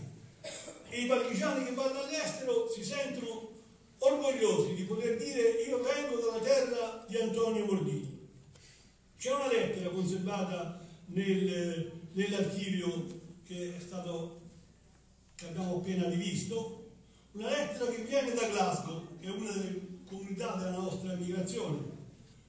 e 0.89 1.01
i 1.01 1.07
partigiani 1.07 1.65
che 1.65 1.73
vanno 1.73 2.03
all'estero 2.03 2.71
si 2.71 2.85
sentono 2.85 3.51
orgogliosi 3.99 4.75
di 4.75 4.85
poter 4.85 5.17
dire 5.17 5.63
io 5.67 5.83
vengo 5.83 6.21
dalla 6.21 6.43
terra 6.43 7.05
di 7.09 7.17
Antonio 7.17 7.65
Mordini. 7.65 8.29
C'è 9.19 9.35
una 9.35 9.49
lettera 9.49 9.89
conservata 9.89 10.81
nel, 11.07 11.91
nell'archivio 12.13 13.07
che, 13.45 13.75
stato, 13.85 14.41
che 15.35 15.47
abbiamo 15.47 15.77
appena 15.77 16.09
rivisto, 16.09 16.85
una 17.33 17.49
lettera 17.49 17.87
che 17.91 18.03
viene 18.03 18.33
da 18.35 18.49
Glasgow, 18.49 19.19
che 19.21 19.27
è 19.27 19.31
una 19.31 19.51
delle 19.51 19.86
comunità 20.07 20.55
della 20.55 20.71
nostra 20.71 21.15
migrazione. 21.15 21.95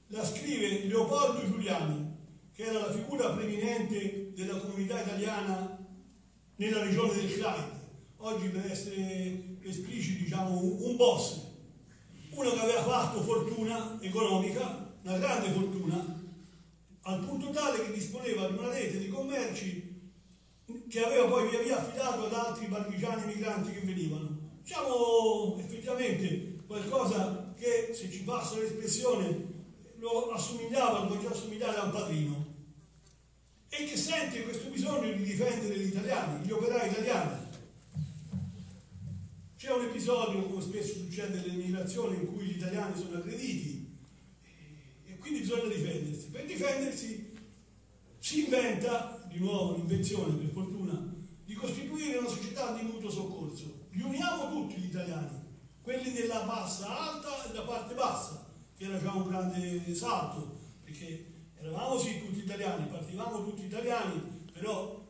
La 0.07 0.23
scrive 0.23 0.85
Leopoldo 0.85 1.45
Giuliani, 1.45 2.15
che 2.53 2.63
era 2.63 2.79
la 2.79 2.91
figura 2.91 3.31
preeminente 3.31 4.31
della 4.33 4.57
comunità 4.57 5.01
italiana 5.01 5.77
nella 6.55 6.83
regione 6.83 7.13
del 7.13 7.33
Clyde. 7.33 7.75
Oggi 8.17 8.47
per 8.49 8.71
essere 8.71 9.57
espliciti 9.61 10.23
diciamo 10.23 10.59
un 10.59 10.95
boss, 10.95 11.41
uno 12.31 12.51
che 12.51 12.59
aveva 12.59 12.83
fatto 12.83 13.21
fortuna 13.21 13.97
economica, 14.01 14.95
una 15.03 15.17
grande 15.17 15.51
fortuna, 15.51 16.23
al 17.01 17.25
punto 17.25 17.49
tale 17.51 17.85
che 17.85 17.93
disponeva 17.93 18.47
di 18.47 18.57
una 18.57 18.69
rete 18.69 18.97
di 18.97 19.07
commerci 19.07 19.95
che 20.89 21.03
aveva 21.05 21.27
poi 21.27 21.49
via 21.49 21.61
via 21.61 21.77
affidato 21.77 22.25
ad 22.25 22.33
altri 22.33 22.65
partigiani 22.67 23.25
migranti 23.25 23.71
che 23.71 23.81
venivano. 23.81 24.37
Diciamo 24.61 25.57
effettivamente 25.59 26.56
qualcosa 26.67 27.53
che, 27.57 27.93
se 27.93 28.11
ci 28.11 28.23
passa 28.23 28.59
l'espressione, 28.59 29.55
lo 29.95 30.31
assomigliava, 30.31 31.03
lo 31.03 31.13
faceva 31.15 31.33
assomigliare 31.33 31.77
a 31.77 31.85
un 31.85 31.91
padrino 31.91 32.45
e 33.69 33.85
che 33.85 33.97
sente 33.97 34.43
questo 34.43 34.69
bisogno 34.69 35.11
di 35.11 35.23
difendere 35.23 35.77
gli 35.77 35.87
italiani, 35.87 36.45
gli 36.45 36.51
operai 36.51 36.89
italiani. 36.89 37.45
C'è 39.57 39.71
un 39.71 39.85
episodio, 39.85 40.43
come 40.43 40.61
spesso 40.61 40.93
succede 40.93 41.39
nell'immigrazione, 41.39 42.17
in 42.17 42.27
cui 42.27 42.45
gli 42.45 42.57
italiani 42.57 42.95
sono 42.95 43.17
aggrediti 43.17 43.97
e 45.07 45.17
quindi 45.17 45.39
bisogna 45.39 45.73
difendersi. 45.73 46.27
Per 46.27 46.45
difendersi 46.45 47.31
si 48.19 48.43
inventa, 48.43 49.25
di 49.29 49.39
nuovo 49.39 49.73
un'invenzione 49.73 50.35
per 50.35 50.49
fortuna, 50.49 51.15
di 51.43 51.53
costituire 51.53 52.17
una 52.17 52.29
società 52.29 52.73
di 52.73 52.83
mutuo 52.83 53.09
soccorso. 53.09 53.87
Li 53.91 54.01
uniamo 54.03 54.51
tutti 54.51 54.79
gli 54.79 54.85
italiani, 54.85 55.46
quelli 55.87 56.11
della 56.11 56.41
bassa 56.41 57.13
alta 57.13 57.45
e 57.45 57.47
della 57.47 57.61
parte 57.61 57.93
bassa, 57.93 58.45
che 58.77 58.83
era 58.83 59.01
già 59.01 59.13
un 59.13 59.29
grande 59.29 59.95
salto, 59.95 60.57
perché 60.83 61.51
eravamo 61.61 61.97
sì 61.97 62.19
tutti 62.19 62.39
italiani, 62.39 62.87
partivamo 62.87 63.45
tutti 63.45 63.63
italiani, 63.63 64.21
però 64.51 65.01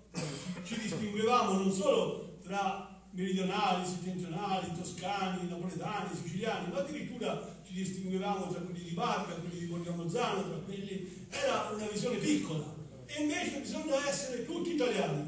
ci 0.64 0.80
distinguevamo 0.80 1.54
non 1.54 1.74
solo 1.74 2.38
tra 2.44 2.96
meridionali, 3.10 3.88
settentrionali, 3.88 4.72
toscani, 4.78 5.50
napoletani, 5.50 6.16
siciliani, 6.16 6.72
ma 6.72 6.78
addirittura 6.78 7.60
ci 7.66 7.74
distinguevamo 7.74 8.46
tra 8.52 8.60
quelli 8.60 8.84
di 8.84 8.92
Barca, 8.92 9.34
quelli 9.34 9.58
di 9.58 9.66
Borgamozzano, 9.66 10.44
tra 10.44 10.58
quelli... 10.60 11.26
Era 11.32 11.72
una 11.74 11.88
visione 11.88 12.18
piccola. 12.18 12.64
E 13.08 13.24
invece 13.24 13.62
bisogna 13.62 14.08
essere 14.08 14.46
tutti 14.46 14.76
italiani. 14.76 15.28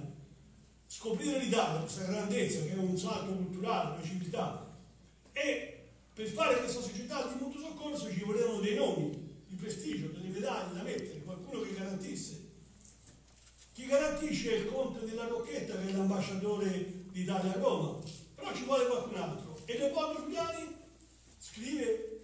Scoprire 0.86 1.40
l'Italia, 1.40 1.80
questa 1.80 2.04
grandezza 2.04 2.62
che 2.62 2.74
è 2.74 2.78
un 2.78 2.96
salto 2.96 3.34
culturale, 3.34 3.96
una 3.96 4.06
civiltà. 4.06 4.69
E 5.42 5.88
per 6.14 6.28
fare 6.28 6.58
questa 6.58 6.82
società 6.82 7.28
di 7.28 7.44
mutuo 7.44 7.62
soccorso 7.62 8.12
ci 8.12 8.24
volevano 8.24 8.60
dei 8.60 8.76
nomi, 8.76 9.10
di 9.48 9.56
prestigio, 9.56 10.08
delle 10.08 10.28
medaglie 10.28 10.74
da 10.74 10.84
mettere, 10.84 11.22
qualcuno 11.24 11.62
che 11.62 11.74
garantisse. 11.74 12.48
Chi 13.74 13.86
garantisce 13.86 14.56
il 14.56 14.66
conte 14.68 15.06
della 15.06 15.28
Rocchetta, 15.28 15.78
che 15.78 15.90
è 15.90 15.92
l'ambasciatore 15.94 17.06
d'Italia 17.12 17.54
a 17.54 17.60
Roma, 17.60 18.00
però 18.36 18.54
ci 18.54 18.64
vuole 18.66 18.88
qualcun 18.88 19.16
altro. 19.16 19.62
E 19.66 19.78
Leopoldo 19.78 20.24
Giuliani 20.24 20.76
scrive 21.38 22.20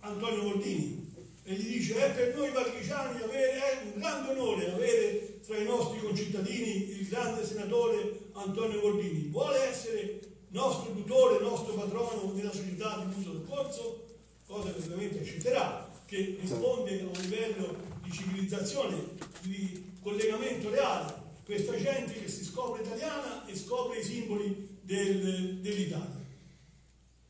Antonio 0.00 0.42
Moldini 0.42 1.14
e 1.44 1.54
gli 1.54 1.76
dice 1.76 1.94
è 1.94 2.10
per 2.12 2.34
noi 2.34 2.50
partigiani 2.50 3.20
è 3.20 3.82
un 3.84 4.00
grande 4.00 4.32
onore 4.32 4.72
avere 4.72 5.40
tra 5.46 5.56
i 5.56 5.64
nostri 5.64 6.00
concittadini 6.00 6.90
il 6.90 7.08
grande 7.08 7.46
senatore 7.46 8.30
Antonio 8.32 8.80
Moldini. 8.80 9.28
Vuole 9.28 9.60
essere 9.68 10.18
nostro 10.56 10.90
tutore, 10.94 11.38
nostro 11.38 11.74
patrono 11.74 12.32
della 12.32 12.50
società 12.50 12.98
di 12.98 13.14
mutuo 13.14 13.34
soccorso, 13.34 14.04
cosa 14.46 14.72
che 14.72 14.78
ovviamente 14.78 15.20
accetterà, 15.20 15.86
che 16.06 16.38
risponde 16.40 17.00
a 17.00 17.04
un 17.04 17.20
livello 17.20 17.76
di 18.02 18.10
civilizzazione, 18.10 18.96
di 19.42 19.92
collegamento 20.00 20.70
reale 20.70 21.24
questa 21.44 21.76
gente 21.76 22.14
che 22.14 22.28
si 22.28 22.42
scopre 22.42 22.82
italiana 22.82 23.44
e 23.46 23.54
scopre 23.54 23.98
i 23.98 24.02
simboli 24.02 24.78
del, 24.80 25.58
dell'Italia. 25.58 26.24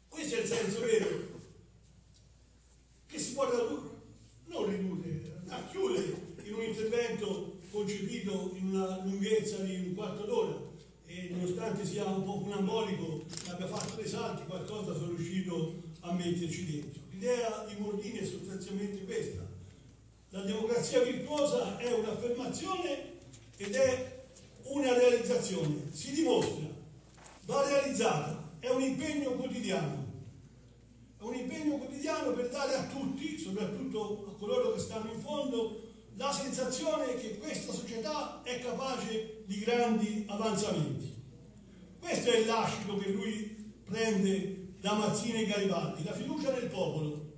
Questo 0.09 0.37
è 0.37 0.41
il 0.41 0.47
senso 0.47 0.81
vero. 0.81 1.35
Che 3.07 3.19
si 3.19 3.33
può 3.33 3.51
ridurre, 3.51 3.91
non 4.47 4.71
ridurre, 4.71 5.43
ma 5.47 5.67
chiudere 5.69 6.35
in 6.45 6.55
un 6.55 6.63
intervento 6.63 7.59
concepito 7.71 8.53
in 8.55 8.69
una 8.69 9.03
lunghezza 9.05 9.59
di 9.59 9.75
un 9.75 9.95
quarto 9.95 10.25
d'ora 10.25 10.66
e 11.17 11.31
nonostante 11.31 11.87
sia 11.87 12.05
un 12.05 12.25
po' 12.25 12.41
funambolico 12.41 13.25
e 13.47 13.51
abbia 13.51 13.67
fatto 13.67 13.95
dei 13.95 14.07
salti, 14.07 14.45
qualcosa 14.47 14.93
sono 14.93 15.15
riuscito 15.17 15.83
a 16.01 16.13
metterci 16.13 16.67
dentro. 16.67 17.01
L'idea 17.11 17.65
di 17.67 17.81
Mordini 17.81 18.19
è 18.19 18.25
sostanzialmente 18.25 19.03
questa. 19.05 19.47
La 20.29 20.43
democrazia 20.43 21.01
virtuosa 21.01 21.79
è 21.79 21.91
un'affermazione 21.91 23.15
ed 23.57 23.75
è 23.75 24.25
una 24.65 24.93
realizzazione, 24.93 25.91
si 25.91 26.13
dimostra, 26.13 26.67
va 27.47 27.67
realizzata, 27.67 28.53
è 28.59 28.69
un 28.69 28.83
impegno 28.83 29.31
quotidiano. 29.31 30.05
È 31.19 31.23
un 31.23 31.35
impegno 31.35 31.79
quotidiano 31.79 32.33
per 32.33 32.51
dare 32.51 32.75
a 32.75 32.87
tutti, 32.89 33.39
soprattutto 33.39 34.27
a 34.29 34.39
coloro 34.39 34.75
che 34.75 34.81
stanno 34.81 35.11
in 35.11 35.21
fondo, 35.21 35.86
la 36.17 36.33
sensazione 36.33 37.15
che 37.17 37.39
questa 37.39 37.73
società 37.73 38.43
è 38.43 38.61
capace 38.61 39.45
di 39.47 39.59
grandi 39.61 40.25
avanzamenti. 40.29 41.15
Questo 41.99 42.31
è 42.31 42.45
lascito 42.45 42.97
che 42.97 43.11
lui 43.11 43.73
prende 43.85 44.75
da 44.81 44.95
Mazzini 44.95 45.43
e 45.43 45.47
Garibaldi, 45.47 46.05
la 46.05 46.13
fiducia 46.13 46.53
nel 46.53 46.69
popolo, 46.69 47.33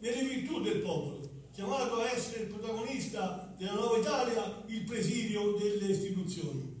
nelle 0.00 0.22
virtù 0.22 0.60
del 0.60 0.78
popolo 0.78 1.18
chiamato 1.58 1.96
a 1.96 2.12
essere 2.12 2.44
il 2.44 2.54
protagonista 2.54 3.52
della 3.58 3.72
nuova 3.72 3.98
Italia, 3.98 4.62
il 4.66 4.84
presidio 4.84 5.56
delle 5.58 5.86
istituzioni. 5.86 6.76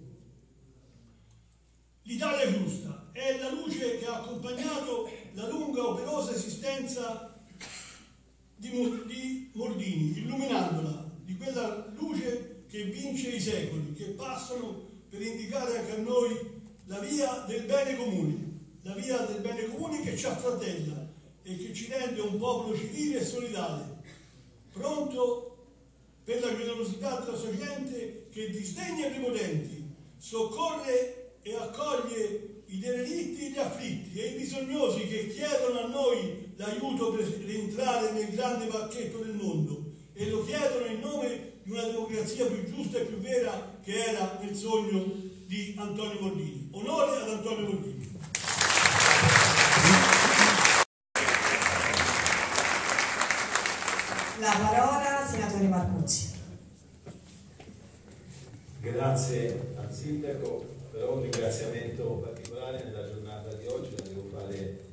L'Italia 2.02 2.56
giusta 2.56 3.10
è 3.10 3.38
la 3.38 3.50
luce 3.50 3.98
che 3.98 4.06
ha 4.06 4.20
accompagnato 4.20 5.10
la 5.32 5.48
lunga 5.48 5.84
operosa 5.84 6.32
esistenza 6.32 7.42
di, 8.54 8.70
di 8.70 9.50
Mordini, 9.54 10.22
luce 10.26 10.48
i 13.34 13.40
secoli, 13.40 13.94
che 13.94 14.04
passano 14.06 14.86
per 15.08 15.22
indicare 15.22 15.78
anche 15.78 15.92
a 15.92 15.98
noi 15.98 16.36
la 16.86 16.98
via 17.00 17.44
del 17.46 17.64
bene 17.64 17.96
comune, 17.96 18.60
la 18.82 18.94
via 18.94 19.18
del 19.18 19.40
bene 19.40 19.66
comune 19.66 20.02
che 20.02 20.16
ci 20.16 20.26
affratella 20.26 21.06
e 21.42 21.56
che 21.56 21.72
ci 21.72 21.88
rende 21.88 22.20
un 22.20 22.38
popolo 22.38 22.76
civile 22.76 23.20
e 23.20 23.24
solidale, 23.24 24.02
pronto 24.72 25.48
per 26.24 26.40
la 26.42 26.54
generosità 26.54 27.20
della 27.20 27.36
sua 27.36 27.56
gente 27.56 28.26
che 28.30 28.50
disdegna 28.50 29.06
i 29.06 29.10
prepotenti, 29.10 29.94
soccorre 30.18 31.36
e 31.42 31.54
accoglie 31.54 32.62
i 32.66 32.78
derelitti 32.78 33.46
e 33.46 33.50
gli 33.50 33.58
afflitti 33.58 34.20
e 34.20 34.26
i 34.26 34.36
bisognosi 34.36 35.06
che 35.06 35.28
chiedono 35.28 35.80
a 35.80 35.86
noi 35.86 36.52
l'aiuto 36.56 37.12
per 37.12 37.24
rientrare 37.24 38.12
nel 38.12 38.30
grande 38.30 38.66
pacchetto 38.66 39.18
del 39.18 39.34
mondo 39.34 39.92
e 40.12 40.28
lo 40.28 40.44
chiedono 40.44 40.84
in 40.86 41.00
nome 41.00 41.47
di 41.68 41.74
una 41.74 41.84
democrazia 41.84 42.46
più 42.46 42.64
giusta 42.64 42.98
e 42.98 43.04
più 43.04 43.18
vera 43.18 43.76
che 43.84 43.92
era 43.92 44.38
nel 44.40 44.56
sogno 44.56 45.04
di 45.44 45.74
Antonio 45.76 46.18
Mordini. 46.18 46.70
Onore 46.72 47.20
ad 47.20 47.28
Antonio 47.28 47.68
Mordini. 47.68 48.18
La 54.40 54.56
parola 54.58 55.20
al 55.20 55.28
senatore 55.28 55.68
Marcucci. 55.68 56.30
Grazie 58.80 59.74
al 59.76 59.92
sindaco, 59.92 60.64
però 60.90 61.16
un 61.16 61.22
ringraziamento 61.22 62.02
particolare 62.24 62.82
nella 62.84 63.06
giornata 63.06 63.52
di 63.52 63.66
oggi 63.66 63.90
lo 63.90 64.02
devo 64.08 64.28
fare 64.34 64.84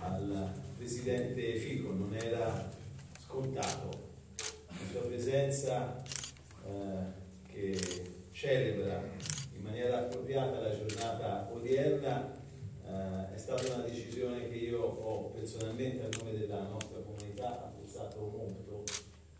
al 0.00 0.52
presidente 0.76 1.54
Fico, 1.60 1.92
non 1.92 2.12
era 2.12 2.72
scontato 3.24 4.05
la 4.80 4.90
sua 4.90 5.00
presenza 5.02 6.02
eh, 6.66 7.50
che 7.52 7.78
celebra 8.32 9.02
in 9.54 9.62
maniera 9.62 9.98
appropriata 9.98 10.60
la 10.60 10.76
giornata 10.76 11.48
odierna 11.52 12.34
eh, 12.84 13.34
è 13.34 13.38
stata 13.38 13.74
una 13.74 13.84
decisione 13.84 14.48
che 14.48 14.56
io 14.56 14.82
ho 14.82 15.30
personalmente 15.30 16.04
a 16.04 16.08
nome 16.18 16.38
della 16.38 16.62
nostra 16.68 17.00
comunità 17.00 17.64
apprezzato 17.64 18.20
molto. 18.20 18.84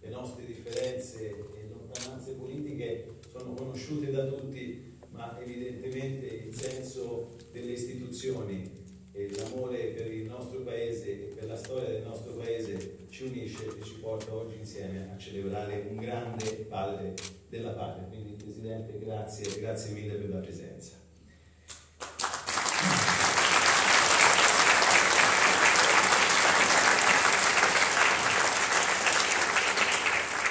Le 0.00 0.08
nostre 0.08 0.46
differenze 0.46 1.28
e 1.28 1.68
lontananze 1.68 2.32
politiche 2.32 3.18
sono 3.30 3.54
conosciute 3.54 4.10
da 4.10 4.24
tutti, 4.26 4.96
ma 5.10 5.38
evidentemente 5.40 6.26
il 6.26 6.54
senso 6.54 7.36
delle 7.52 7.72
istituzioni 7.72 8.84
e 9.16 9.30
l'amore 9.34 9.78
per 9.96 10.12
il 10.12 10.26
nostro 10.26 10.60
paese 10.60 11.10
e 11.10 11.34
per 11.34 11.46
la 11.46 11.56
storia 11.56 11.88
del 11.88 12.02
nostro 12.02 12.32
paese 12.32 13.06
ci 13.08 13.24
unisce 13.24 13.64
e 13.64 13.82
ci 13.82 13.94
porta 13.94 14.34
oggi 14.34 14.58
insieme 14.58 15.10
a 15.10 15.16
celebrare 15.16 15.86
un 15.88 15.96
grande 15.96 16.44
padre 16.68 17.14
della 17.48 17.70
patria. 17.70 18.04
Quindi 18.08 18.34
Presidente, 18.34 18.98
grazie, 18.98 19.58
grazie 19.58 19.94
mille 19.94 20.14
per 20.16 20.28
la 20.28 20.40
presenza. 20.40 20.96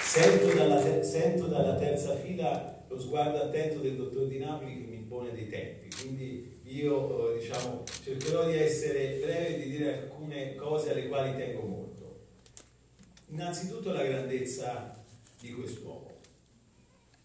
Sento 0.01 0.55
dalla, 0.55 1.03
sento 1.03 1.47
dalla, 1.47 1.75
terza 1.75 2.15
fila 2.15 2.83
lo 2.87 2.99
sguardo 2.99 3.37
attento 3.43 3.79
del 3.79 3.97
dottor 3.97 4.27
Di 4.27 4.39
Napoli 4.39 4.81
che 4.81 4.87
mi 4.87 4.95
impone 4.95 5.33
dei 5.33 5.49
tempi, 5.49 5.89
quindi 6.01 6.54
io 6.65 7.35
eh, 7.35 7.39
diciamo, 7.39 7.83
cercherò 8.03 8.45
di 8.45 8.57
essere 8.57 9.19
breve 9.19 9.55
e 9.55 9.59
di 9.59 9.69
dire 9.69 9.97
alcune 9.97 10.55
cose 10.55 10.91
alle 10.91 11.07
quali 11.07 11.35
tengo 11.35 11.61
molto. 11.61 12.19
Innanzitutto 13.27 13.91
la 13.91 14.03
grandezza 14.03 15.03
di 15.39 15.51
quest'uomo, 15.53 16.19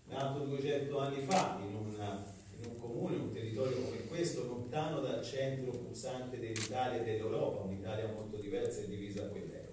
nato 0.09 0.41
200 0.41 0.99
anni 0.99 1.25
fa 1.25 1.59
in, 1.67 1.75
una, 1.75 2.25
in 2.59 2.71
un 2.71 2.77
comune, 2.79 3.17
un 3.17 3.33
territorio 3.33 3.81
come 3.83 4.07
questo, 4.09 4.47
lontano 4.47 5.01
dal 5.01 5.25
centro 5.25 5.71
pulsante 5.71 6.39
dell'Italia 6.39 7.01
e 7.01 7.05
dell'Europa, 7.05 7.63
un'Italia 7.63 8.09
molto 8.09 8.37
diversa 8.37 8.81
e 8.81 8.89
divisa 8.89 9.23
a 9.23 9.27
quell'epoca 9.27 9.71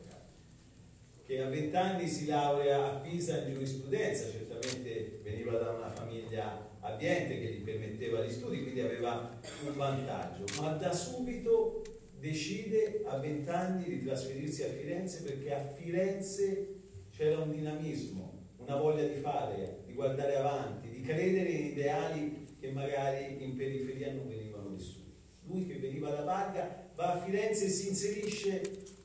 che 1.27 1.41
a 1.41 1.49
vent'anni 1.49 2.07
si 2.07 2.25
laurea 2.25 2.85
a 2.85 2.95
Pisa 2.99 3.39
in 3.39 3.51
giurisprudenza, 3.51 4.31
certamente 4.31 5.19
veniva 5.21 5.57
da 5.57 5.71
una 5.71 5.89
famiglia 5.89 6.69
abbiente 6.81 7.39
che 7.39 7.53
gli 7.53 7.63
permetteva 7.63 8.23
gli 8.23 8.31
studi, 8.31 8.61
quindi 8.61 8.81
aveva 8.81 9.37
un 9.65 9.75
vantaggio, 9.75 10.45
ma 10.61 10.71
da 10.73 10.91
subito 10.91 11.83
decide 12.19 13.03
a 13.05 13.17
vent'anni 13.17 13.83
di 13.83 14.03
trasferirsi 14.03 14.63
a 14.63 14.69
Firenze 14.69 15.21
perché 15.23 15.53
a 15.53 15.59
Firenze 15.59 16.75
c'era 17.11 17.39
un 17.39 17.51
dinamismo, 17.51 18.45
una 18.57 18.75
voglia 18.77 19.05
di 19.05 19.19
fare, 19.19 19.83
di 19.85 19.93
guardare 19.93 20.35
avanti, 20.35 20.89
di 20.89 21.01
credere 21.01 21.49
in 21.49 21.65
ideali 21.67 22.47
che 22.59 22.71
magari 22.71 23.43
in 23.43 23.55
periferia 23.55 24.11
non 24.13 24.27
venivano 24.27 24.69
vissuti. 24.69 25.13
Lui 25.45 25.65
che 25.65 25.77
veniva 25.77 26.09
da 26.09 26.23
Varga 26.23 26.89
va 26.95 27.13
a 27.13 27.21
Firenze 27.21 27.65
e 27.65 27.69
si 27.69 27.89
inserisce 27.89 28.61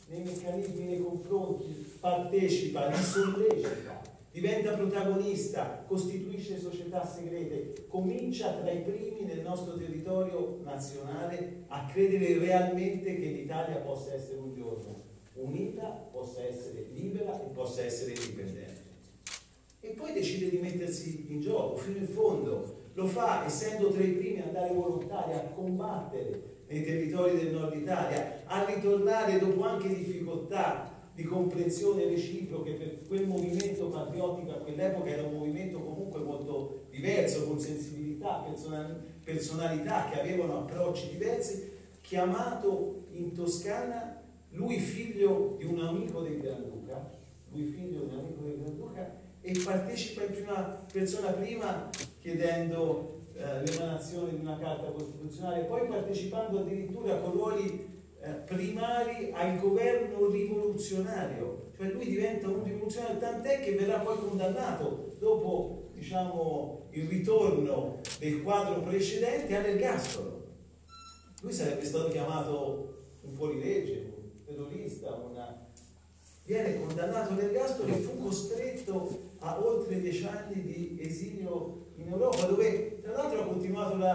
nei 0.08 0.22
meccanismi 0.22 0.84
nei 0.84 1.00
confronti, 1.00 1.96
partecipa, 2.00 2.88
li 2.88 2.96
sollecita, 2.96 4.01
diventa 4.32 4.72
protagonista, 4.72 5.84
costituisce 5.86 6.58
società 6.58 7.04
segrete, 7.04 7.84
comincia 7.86 8.54
tra 8.54 8.70
i 8.70 8.80
primi 8.80 9.24
nel 9.24 9.42
nostro 9.42 9.76
territorio 9.76 10.60
nazionale 10.64 11.64
a 11.68 11.84
credere 11.84 12.38
realmente 12.38 13.14
che 13.14 13.26
l'Italia 13.26 13.76
possa 13.76 14.14
essere 14.14 14.38
un 14.38 14.54
giorno 14.54 15.10
unita, 15.34 16.08
possa 16.10 16.42
essere 16.44 16.86
libera 16.92 17.42
e 17.42 17.48
possa 17.48 17.84
essere 17.84 18.12
indipendente. 18.12 18.80
E 19.80 19.88
poi 19.90 20.12
decide 20.12 20.48
di 20.48 20.58
mettersi 20.58 21.26
in 21.28 21.40
gioco 21.40 21.76
fino 21.76 21.98
in 21.98 22.06
fondo, 22.06 22.80
lo 22.94 23.06
fa 23.06 23.44
essendo 23.44 23.90
tra 23.90 24.02
i 24.02 24.12
primi 24.12 24.40
ad 24.40 24.48
andare 24.48 24.72
volontari 24.72 25.32
a 25.32 25.50
combattere 25.54 26.60
nei 26.68 26.84
territori 26.84 27.36
del 27.36 27.52
nord 27.52 27.74
Italia, 27.74 28.42
a 28.44 28.64
ritornare 28.64 29.38
dopo 29.38 29.62
anche 29.64 29.88
difficoltà 29.88 30.91
di 31.14 31.24
comprensione 31.24 32.06
reciproche 32.06 32.72
per 32.72 33.06
quel 33.06 33.26
movimento 33.26 33.88
patriottico 33.88 34.52
a 34.52 34.58
quell'epoca 34.58 35.10
era 35.10 35.26
un 35.26 35.34
movimento 35.34 35.78
comunque 35.78 36.20
molto 36.20 36.84
diverso, 36.90 37.46
con 37.46 37.60
sensibilità, 37.60 38.44
personalità 39.24 40.08
che 40.10 40.20
avevano 40.20 40.60
approcci 40.60 41.10
diversi, 41.10 41.70
chiamato 42.00 43.04
in 43.10 43.32
Toscana, 43.34 44.22
lui 44.50 44.78
figlio 44.78 45.56
di 45.58 45.64
un 45.64 45.80
amico 45.80 46.22
del 46.22 46.40
Granduca, 46.40 47.10
lui 47.50 47.64
figlio 47.64 48.04
di 48.04 48.14
un 48.14 48.18
amico 48.18 48.44
del 48.44 48.58
Granduca, 48.60 49.20
e 49.42 49.60
partecipa 49.64 50.24
in 50.24 50.32
prima 50.32 50.62
persona 50.90 51.32
prima 51.32 51.90
chiedendo 52.20 53.22
eh, 53.34 53.64
l'emanazione 53.66 54.30
di 54.30 54.40
una 54.40 54.58
carta 54.58 54.90
costituzionale, 54.90 55.64
poi 55.64 55.88
partecipando 55.88 56.60
addirittura 56.60 57.18
con 57.18 57.32
ruoli 57.32 57.91
primari 58.44 59.32
al 59.32 59.58
governo 59.58 60.30
rivoluzionario, 60.30 61.70
cioè 61.76 61.88
lui 61.88 62.06
diventa 62.06 62.48
un 62.48 62.62
rivoluzionario, 62.62 63.18
tant'è 63.18 63.60
che 63.60 63.74
verrà 63.74 63.98
poi 63.98 64.18
condannato 64.18 65.16
dopo 65.18 65.90
diciamo, 65.94 66.88
il 66.90 67.08
ritorno 67.08 68.00
del 68.18 68.42
quadro 68.42 68.80
precedente 68.80 69.56
all'ergastolo. 69.56 70.40
Lui 71.40 71.52
sarebbe 71.52 71.84
stato 71.84 72.08
chiamato 72.08 72.94
un 73.22 73.32
fuorilegge, 73.32 74.12
un 74.16 74.44
terrorista, 74.44 75.12
una... 75.14 75.68
viene 76.44 76.80
condannato 76.80 77.32
all'ergastolo 77.32 77.92
e 77.92 77.96
fu 77.98 78.22
costretto 78.22 79.30
a 79.40 79.64
oltre 79.64 80.00
dieci 80.00 80.24
anni 80.24 80.62
di 80.62 80.98
esilio 81.00 81.86
in 81.96 82.08
Europa, 82.08 82.46
dove 82.46 83.00
tra 83.00 83.12
l'altro 83.12 83.40
ha 83.40 83.46
continuato 83.46 83.96
la 83.96 84.14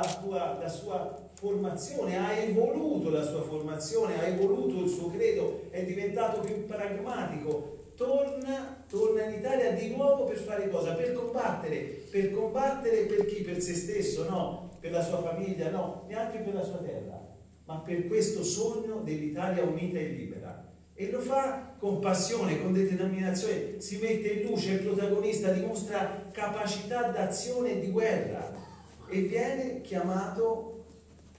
la 0.59 0.69
sua 0.69 1.26
formazione, 1.39 2.17
ha 2.17 2.35
evoluto 2.35 3.11
la 3.11 3.21
sua 3.21 3.43
formazione, 3.43 4.19
ha 4.19 4.25
evoluto 4.25 4.83
il 4.83 4.89
suo 4.89 5.11
credo, 5.11 5.67
è 5.69 5.83
diventato 5.83 6.39
più 6.39 6.65
pragmatico, 6.65 7.91
torna, 7.95 8.83
torna 8.89 9.25
in 9.25 9.35
Italia 9.35 9.71
di 9.73 9.95
nuovo 9.95 10.23
per 10.23 10.37
fare 10.37 10.67
cosa? 10.67 10.93
Per 10.93 11.13
combattere, 11.13 11.77
per 12.09 12.31
combattere 12.31 13.01
per 13.01 13.25
chi? 13.25 13.43
Per 13.43 13.61
se 13.61 13.75
stesso, 13.75 14.27
no, 14.27 14.71
per 14.79 14.89
la 14.91 15.03
sua 15.03 15.21
famiglia, 15.21 15.69
no, 15.69 16.05
neanche 16.07 16.39
per 16.39 16.55
la 16.55 16.63
sua 16.63 16.77
terra, 16.77 17.23
ma 17.65 17.75
per 17.85 18.07
questo 18.07 18.43
sogno 18.43 19.01
dell'Italia 19.03 19.61
unita 19.63 19.99
e 19.99 20.07
libera. 20.07 20.65
E 20.95 21.11
lo 21.11 21.19
fa 21.19 21.75
con 21.77 21.99
passione, 21.99 22.59
con 22.59 22.73
determinazione, 22.73 23.79
si 23.79 23.99
mette 23.99 24.29
in 24.29 24.47
luce, 24.49 24.71
il 24.71 24.79
protagonista 24.79 25.51
dimostra 25.51 26.29
capacità 26.31 27.11
d'azione 27.11 27.73
e 27.73 27.79
di 27.79 27.91
guerra. 27.91 28.51
E 29.07 29.21
viene 29.21 29.81
chiamato 29.81 30.76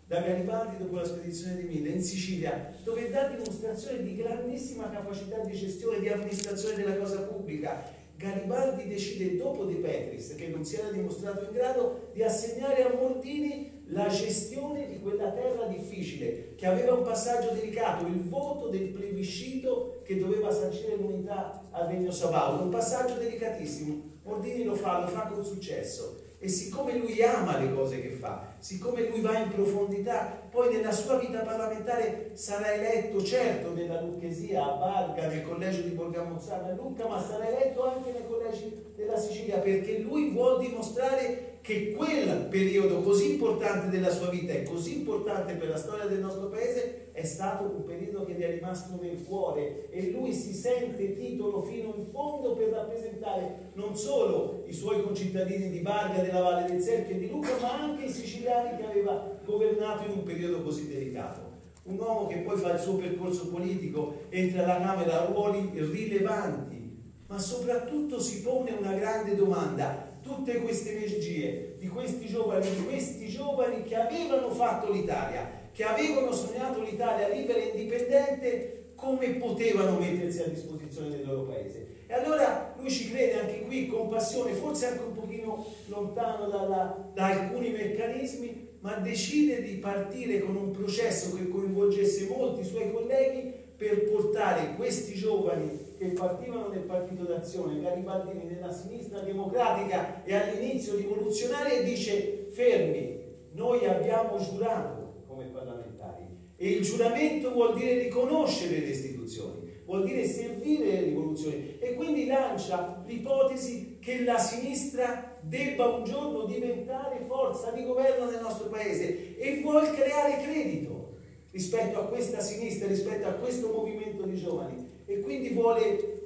da 0.08 0.20
Garibaldi 0.20 0.78
dopo 0.78 0.96
la 0.96 1.04
spedizione 1.04 1.56
di 1.56 1.68
Mille 1.68 1.90
in 1.90 2.02
Sicilia, 2.02 2.74
dove 2.82 3.10
dà 3.10 3.28
dimostrazione 3.28 4.02
di 4.02 4.16
grandissima 4.16 4.88
capacità 4.88 5.36
di 5.40 5.52
gestione, 5.52 6.00
di 6.00 6.08
amministrazione 6.08 6.76
della 6.76 6.96
cosa 6.96 7.24
pubblica. 7.24 7.94
Garibaldi 8.16 8.88
decide 8.88 9.36
dopo 9.36 9.64
De 9.64 9.74
Petris, 9.74 10.34
che 10.34 10.48
non 10.48 10.64
si 10.64 10.76
era 10.76 10.90
dimostrato 10.90 11.44
in 11.44 11.52
grado, 11.52 12.08
di 12.14 12.22
assegnare 12.22 12.84
a 12.84 12.94
Mordini 12.94 13.82
la 13.88 14.08
gestione 14.08 14.88
di 14.88 14.98
quella 14.98 15.30
terra 15.30 15.66
difficile, 15.66 16.54
che 16.56 16.66
aveva 16.66 16.94
un 16.94 17.04
passaggio 17.04 17.50
delicato, 17.50 18.06
il 18.06 18.22
voto 18.22 18.68
del 18.68 18.88
plebiscito 18.88 20.00
che 20.04 20.18
doveva 20.18 20.50
sancire 20.50 20.96
l'unità 20.96 21.68
al 21.70 21.86
Regno 21.86 22.10
Sabaudo, 22.10 22.62
un 22.62 22.70
passaggio 22.70 23.14
delicatissimo. 23.18 24.02
Mordini 24.22 24.64
lo 24.64 24.74
fa, 24.74 25.00
lo 25.00 25.08
fa 25.08 25.26
con 25.26 25.44
successo. 25.44 26.27
E 26.40 26.48
siccome 26.48 26.96
lui 26.96 27.20
ama 27.22 27.58
le 27.58 27.74
cose 27.74 28.00
che 28.00 28.10
fa, 28.10 28.46
siccome 28.60 29.08
lui 29.08 29.20
va 29.20 29.38
in 29.38 29.50
profondità, 29.50 30.37
poi 30.50 30.74
nella 30.74 30.92
sua 30.92 31.18
vita 31.18 31.40
parlamentare 31.40 32.30
sarà 32.34 32.74
eletto 32.74 33.22
certo 33.22 33.72
nella 33.72 34.00
Lucchesia 34.00 34.64
a 34.64 34.76
Barga, 34.76 35.26
nel 35.26 35.42
collegio 35.42 35.82
di 35.82 35.90
Borgamozzano 35.90 36.68
a 36.68 36.74
Lucca, 36.74 37.06
ma 37.06 37.22
sarà 37.22 37.48
eletto 37.48 37.84
anche 37.84 38.12
nei 38.12 38.26
collegi 38.26 38.92
della 38.96 39.16
Sicilia, 39.16 39.58
perché 39.58 39.98
lui 39.98 40.30
vuole 40.30 40.66
dimostrare 40.66 41.58
che 41.60 41.92
quel 41.92 42.46
periodo 42.48 43.02
così 43.02 43.32
importante 43.32 43.90
della 43.90 44.10
sua 44.10 44.30
vita 44.30 44.52
e 44.52 44.62
così 44.62 44.98
importante 44.98 45.52
per 45.54 45.68
la 45.68 45.76
storia 45.76 46.06
del 46.06 46.20
nostro 46.20 46.48
paese 46.48 47.08
è 47.12 47.24
stato 47.24 47.64
un 47.64 47.84
periodo 47.84 48.24
che 48.24 48.32
gli 48.32 48.42
è 48.42 48.50
rimasto 48.52 48.96
nel 49.00 49.22
cuore 49.24 49.90
e 49.90 50.10
lui 50.10 50.32
si 50.32 50.54
sente 50.54 51.14
titolo 51.14 51.62
fino 51.62 51.92
in 51.96 52.06
fondo 52.06 52.54
per 52.54 52.68
rappresentare 52.68 53.70
non 53.74 53.96
solo 53.96 54.62
i 54.66 54.72
suoi 54.72 55.02
concittadini 55.02 55.68
di 55.68 55.80
Barga, 55.80 56.22
della 56.22 56.40
Valle 56.40 56.70
del 56.70 56.80
Serchio 56.80 57.16
e 57.16 57.18
di 57.18 57.28
Luca, 57.28 57.50
ma 57.60 57.82
anche 57.82 58.04
i 58.04 58.10
siciliani 58.10 58.78
che 58.78 58.86
aveva 58.86 59.37
governato 59.48 60.04
in 60.04 60.18
un 60.18 60.22
periodo 60.24 60.62
così 60.62 60.88
delicato. 60.88 61.56
Un 61.84 61.98
uomo 61.98 62.26
che 62.26 62.36
poi 62.38 62.58
fa 62.58 62.74
il 62.74 62.80
suo 62.80 62.96
percorso 62.96 63.48
politico, 63.48 64.24
entra 64.28 64.62
alla 64.62 64.84
Camera 64.84 65.22
a 65.22 65.24
ruoli 65.24 65.70
rilevanti, 65.72 66.96
ma 67.26 67.38
soprattutto 67.38 68.20
si 68.20 68.42
pone 68.42 68.72
una 68.72 68.92
grande 68.92 69.34
domanda 69.34 70.16
tutte 70.22 70.60
queste 70.60 70.96
energie 70.96 71.76
di 71.78 71.88
questi 71.88 72.26
giovani, 72.26 72.68
di 72.68 72.84
questi 72.84 73.28
giovani 73.28 73.82
che 73.84 73.94
avevano 73.94 74.50
fatto 74.50 74.92
l'Italia, 74.92 75.50
che 75.72 75.84
avevano 75.84 76.32
sognato 76.32 76.82
l'Italia 76.82 77.28
libera 77.28 77.58
e 77.58 77.68
indipendente, 77.68 78.92
come 78.94 79.28
potevano 79.34 79.98
mettersi 79.98 80.42
a 80.42 80.48
disposizione 80.48 81.10
del 81.10 81.24
loro 81.24 81.44
paese. 81.44 81.86
E 82.06 82.14
allora 82.14 82.74
lui 82.76 82.90
ci 82.90 83.10
crede 83.10 83.40
anche 83.40 83.60
qui 83.60 83.86
con 83.86 84.08
passione, 84.08 84.52
forse 84.52 84.86
anche 84.86 85.04
un 85.04 85.14
pochino 85.14 85.64
lontano 85.86 86.48
dalla, 86.48 87.10
da 87.14 87.26
alcuni 87.26 87.70
meccanismi, 87.70 88.67
ma 88.80 88.94
decide 88.96 89.62
di 89.62 89.74
partire 89.74 90.40
con 90.40 90.56
un 90.56 90.70
processo 90.70 91.34
che 91.34 91.48
coinvolgesse 91.48 92.28
molti 92.28 92.64
suoi 92.64 92.92
colleghi 92.92 93.52
per 93.76 94.10
portare 94.10 94.74
questi 94.76 95.14
giovani 95.14 95.86
che 95.96 96.06
partivano 96.08 96.68
nel 96.68 96.82
partito 96.82 97.24
d'azione, 97.24 97.80
Garibaldini 97.80 98.44
nella 98.44 98.72
sinistra 98.72 99.20
democratica 99.20 100.24
e 100.24 100.34
all'inizio 100.34 100.96
rivoluzionaria 100.96 101.78
e 101.78 101.84
dice 101.84 102.48
fermi, 102.50 103.18
noi 103.52 103.84
abbiamo 103.84 104.38
giurato 104.38 105.24
come 105.26 105.46
parlamentari 105.46 106.26
e 106.56 106.70
il 106.70 106.82
giuramento 106.82 107.52
vuol 107.52 107.76
dire 107.76 108.02
riconoscere 108.02 108.80
le 108.80 108.88
istituzioni, 108.88 109.82
vuol 109.84 110.04
dire 110.04 110.24
servire 110.24 110.84
le 110.84 111.02
rivoluzioni 111.02 111.78
e 111.78 111.94
quindi 111.94 112.26
lancia 112.26 113.02
l'ipotesi 113.06 113.98
che 114.00 114.24
la 114.24 114.38
sinistra 114.38 115.27
debba 115.48 115.86
un 115.86 116.04
giorno 116.04 116.44
diventare 116.44 117.24
forza 117.26 117.70
di 117.70 117.84
governo 117.84 118.30
nel 118.30 118.40
nostro 118.40 118.68
paese 118.68 119.36
e 119.36 119.60
vuol 119.60 119.90
creare 119.92 120.42
credito 120.42 121.16
rispetto 121.50 121.98
a 121.98 122.04
questa 122.04 122.40
sinistra, 122.40 122.86
rispetto 122.86 123.26
a 123.26 123.32
questo 123.32 123.72
movimento 123.72 124.22
di 124.24 124.36
giovani. 124.36 124.90
E 125.06 125.20
quindi 125.20 125.48
vuole 125.48 126.18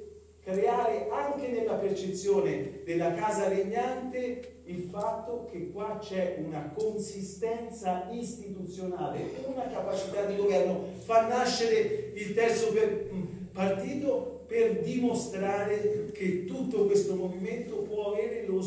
creare 0.43 1.07
anche 1.09 1.47
nella 1.47 1.75
percezione 1.75 2.81
della 2.83 3.13
casa 3.13 3.47
regnante 3.47 4.61
il 4.65 4.87
fatto 4.91 5.47
che 5.49 5.71
qua 5.71 5.97
c'è 6.01 6.37
una 6.45 6.71
consistenza 6.75 8.09
istituzionale, 8.11 9.21
una 9.45 9.67
capacità 9.69 10.25
di 10.25 10.35
governo, 10.35 10.87
fa 10.99 11.27
nascere 11.27 12.11
il 12.13 12.33
terzo 12.33 12.71
mm, 12.71 13.23
partito 13.53 14.43
per 14.47 14.81
dimostrare 14.81 16.11
che 16.11 16.45
tutto 16.45 16.85
questo 16.85 17.15
movimento 17.15 17.77
può 17.77 18.11
avere 18.11 18.45
lo, 18.45 18.61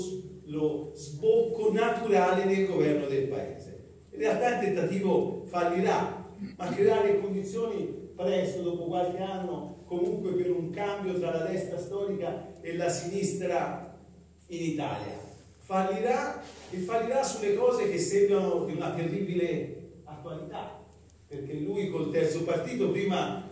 lo 0.47 0.93
sbocco 0.95 1.73
naturale 1.73 2.45
nel 2.45 2.67
governo 2.67 3.07
del 3.07 3.29
paese. 3.29 3.85
In 4.13 4.19
realtà 4.19 4.59
il 4.59 4.65
tentativo 4.67 5.45
fallirà, 5.47 6.25
ma 6.57 6.69
creare 6.69 7.13
le 7.13 7.21
condizioni 7.21 8.05
presto, 8.15 8.63
dopo 8.63 8.85
qualche 8.85 9.19
anno, 9.19 9.83
comunque 9.87 10.33
per 10.33 10.51
un 10.51 10.71
cambio 10.71 11.19
tra 11.19 11.33
la 11.33 11.45
destra 11.45 11.79
storica 11.79 12.55
e 12.61 12.77
la 12.77 12.89
sinistra 12.89 13.99
in 14.49 14.63
Italia. 14.63 15.25
Fallirà 15.59 16.43
e 16.71 16.77
fallirà 16.79 17.23
sulle 17.25 17.55
cose 17.55 17.91
che 17.91 17.99
sembrano 17.99 18.65
di 18.65 18.73
una 18.73 18.93
terribile 18.93 20.01
attualità, 20.05 20.85
perché 21.27 21.55
lui 21.55 21.91
col 21.91 22.11
terzo 22.11 22.45
partito 22.45 22.91
prima 22.91 23.51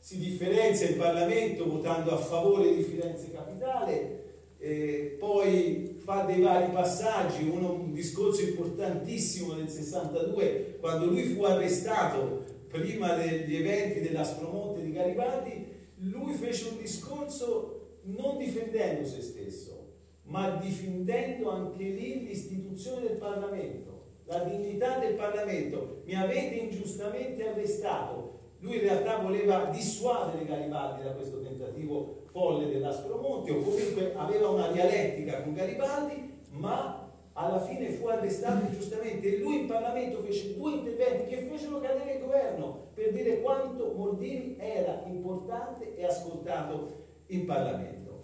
si 0.00 0.18
differenzia 0.18 0.88
in 0.88 0.98
Parlamento 0.98 1.68
votando 1.68 2.10
a 2.10 2.16
favore 2.16 2.74
di 2.74 2.82
Firenze 2.82 3.30
Capitale, 3.30 4.22
eh, 4.58 5.16
poi 5.18 5.91
fa 6.04 6.24
dei 6.24 6.40
vari 6.40 6.72
passaggi, 6.72 7.48
uno, 7.48 7.74
un 7.74 7.92
discorso 7.92 8.42
importantissimo 8.42 9.54
nel 9.54 9.68
62 9.68 10.78
quando 10.80 11.06
lui 11.06 11.22
fu 11.24 11.44
arrestato 11.44 12.44
prima 12.68 13.14
degli 13.14 13.54
eventi 13.54 14.00
dell'Aspromonte 14.00 14.82
di 14.82 14.92
Garibaldi, 14.92 15.66
lui 15.98 16.34
fece 16.34 16.70
un 16.70 16.78
discorso 16.78 17.98
non 18.04 18.38
difendendo 18.38 19.06
se 19.06 19.22
stesso, 19.22 19.92
ma 20.24 20.56
difendendo 20.56 21.50
anche 21.50 21.84
lì 21.84 22.26
l'istituzione 22.26 23.06
del 23.06 23.16
Parlamento, 23.18 24.06
la 24.24 24.42
dignità 24.42 24.98
del 24.98 25.14
Parlamento. 25.14 26.02
Mi 26.04 26.14
avete 26.14 26.54
ingiustamente 26.56 27.46
arrestato. 27.46 28.40
Lui 28.58 28.76
in 28.76 28.82
realtà 28.82 29.18
voleva 29.18 29.70
dissuadere 29.72 30.44
Garibaldi 30.44 31.02
da 31.02 31.12
questo 31.12 31.40
tentativo 31.42 32.21
folle 32.32 32.68
dell'Aspromonte 32.68 33.52
o 33.52 33.62
comunque 33.62 34.14
aveva 34.16 34.48
una 34.48 34.68
dialettica 34.68 35.42
con 35.42 35.52
Garibaldi, 35.52 36.40
ma 36.50 37.10
alla 37.34 37.60
fine 37.60 37.90
fu 37.90 38.06
arrestato 38.06 38.66
ingiustamente 38.66 39.34
e 39.34 39.38
lui 39.38 39.60
in 39.60 39.66
Parlamento 39.66 40.22
fece 40.22 40.54
due 40.56 40.72
interventi 40.72 41.30
che 41.30 41.42
fecero 41.42 41.80
cadere 41.80 42.14
il 42.14 42.20
governo 42.20 42.88
per 42.94 43.12
dire 43.12 43.40
quanto 43.40 43.92
Mordini 43.96 44.56
era 44.58 45.02
importante 45.06 45.96
e 45.96 46.04
ascoltato 46.04 47.04
in 47.26 47.46
Parlamento. 47.46 48.20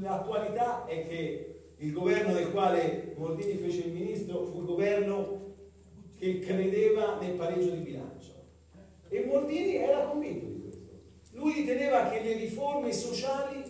L'attualità 0.00 0.84
è 0.86 1.06
che 1.06 1.54
il 1.76 1.92
governo 1.92 2.32
del 2.32 2.50
quale 2.50 3.14
Mordini 3.16 3.54
fece 3.54 3.86
il 3.86 3.92
ministro 3.92 4.44
fu 4.44 4.58
il 4.58 4.66
governo 4.66 5.46
che 6.18 6.40
credeva 6.40 7.18
nel 7.20 7.36
pareggio 7.36 7.70
di 7.70 7.82
bilancio 7.82 8.32
e 9.08 9.24
Mordini 9.24 9.76
era 9.76 10.06
convinto. 10.06 10.57
Lui 11.38 11.52
riteneva 11.52 12.10
che 12.10 12.20
le 12.20 12.34
riforme 12.34 12.92
sociali 12.92 13.62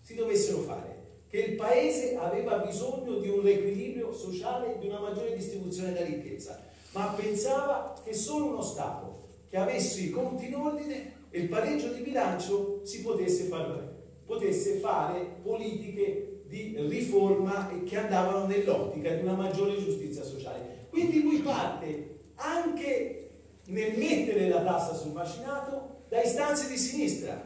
si 0.00 0.14
dovessero 0.14 0.58
fare 0.60 0.98
che 1.28 1.38
il 1.38 1.54
paese 1.54 2.16
aveva 2.16 2.58
bisogno 2.58 3.18
di 3.18 3.28
un 3.28 3.42
riequilibrio 3.42 4.12
sociale 4.12 4.78
di 4.80 4.88
una 4.88 4.98
maggiore 4.98 5.36
distribuzione 5.36 5.92
della 5.92 6.06
ricchezza, 6.06 6.60
ma 6.92 7.14
pensava 7.16 7.94
che 8.04 8.12
solo 8.12 8.46
uno 8.46 8.62
Stato 8.62 9.28
che 9.48 9.56
avesse 9.56 10.00
i 10.00 10.10
conti 10.10 10.46
in 10.46 10.56
ordine 10.56 11.12
e 11.30 11.40
il 11.40 11.48
pareggio 11.48 11.92
di 11.92 12.02
bilancio 12.02 12.80
si 12.84 13.02
potesse 13.02 13.44
fare, 13.44 14.02
potesse 14.24 14.78
fare 14.78 15.38
politiche 15.40 16.42
di 16.46 16.74
riforma 16.88 17.70
che 17.84 17.96
andavano 17.96 18.46
nell'ottica 18.46 19.14
di 19.14 19.22
una 19.22 19.34
maggiore 19.34 19.78
giustizia 19.78 20.24
sociale. 20.24 20.86
Quindi 20.90 21.22
lui 21.22 21.38
parte 21.38 22.18
anche 22.34 23.30
nel 23.66 23.96
mettere 23.96 24.48
la 24.48 24.62
tassa 24.62 24.94
sul 24.94 25.12
macinato 25.12 25.98
da 26.10 26.20
istanze 26.22 26.68
di 26.68 26.76
sinistra, 26.76 27.40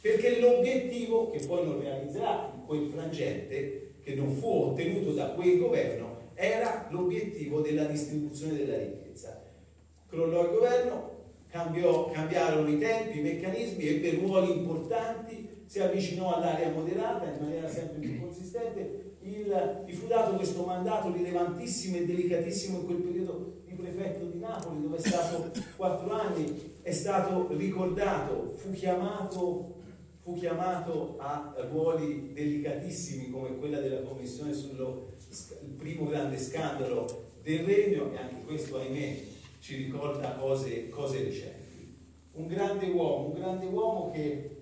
perché 0.00 0.40
l'obiettivo, 0.40 1.30
che 1.30 1.38
poi 1.46 1.64
non 1.64 1.80
realizzerà 1.80 2.52
quel 2.66 2.88
frangente 2.88 3.94
che 4.02 4.14
non 4.14 4.34
fu 4.34 4.48
ottenuto 4.48 5.12
da 5.12 5.30
quel 5.30 5.58
governo 5.58 6.18
era 6.34 6.88
l'obiettivo 6.90 7.60
della 7.60 7.84
distribuzione 7.84 8.56
della 8.56 8.78
ricchezza. 8.78 9.40
Crollò 10.08 10.44
il 10.44 10.50
governo, 10.50 11.10
cambiò, 11.48 12.10
cambiarono 12.10 12.68
i 12.68 12.78
tempi, 12.78 13.18
i 13.18 13.22
meccanismi, 13.22 13.86
ebbe 13.86 14.18
ruoli 14.18 14.58
importanti, 14.58 15.48
si 15.66 15.78
avvicinò 15.78 16.34
all'area 16.34 16.70
moderata 16.70 17.30
in 17.30 17.44
maniera 17.44 17.68
sempre 17.68 17.98
più 18.00 18.20
consistente. 18.20 19.18
Il, 19.22 19.84
gli 19.86 19.92
fu 19.92 20.08
dato 20.08 20.34
questo 20.34 20.64
mandato 20.64 21.12
rilevantissimo 21.12 21.98
e 21.98 22.06
delicatissimo 22.06 22.78
in 22.78 22.86
quel 22.86 22.96
periodo 22.96 23.62
di 23.66 23.74
prefetto 23.74 24.24
di 24.24 24.38
Napoli, 24.38 24.80
dove 24.80 24.96
è 24.96 25.00
stato 25.00 25.52
quattro 25.76 26.10
anni, 26.10 26.69
è 26.82 26.92
stato 26.92 27.48
ricordato, 27.56 28.54
fu 28.56 28.72
chiamato 28.72 29.78
fu 30.22 30.34
chiamato 30.34 31.16
a 31.18 31.54
ruoli 31.70 32.32
delicatissimi 32.32 33.30
come 33.30 33.56
quella 33.56 33.80
della 33.80 34.02
commissione 34.02 34.52
sul 34.52 35.06
primo 35.76 36.06
grande 36.06 36.38
scandalo 36.38 37.30
del 37.42 37.64
regno 37.64 38.12
e 38.12 38.18
anche 38.18 38.44
questo 38.44 38.78
ahimè 38.78 39.18
ci 39.60 39.76
ricorda 39.76 40.34
cose, 40.34 40.88
cose 40.88 41.24
recenti. 41.24 41.96
Un 42.32 42.46
grande 42.46 42.86
uomo, 42.86 43.28
un 43.28 43.34
grande 43.34 43.66
uomo 43.66 44.10
che 44.12 44.56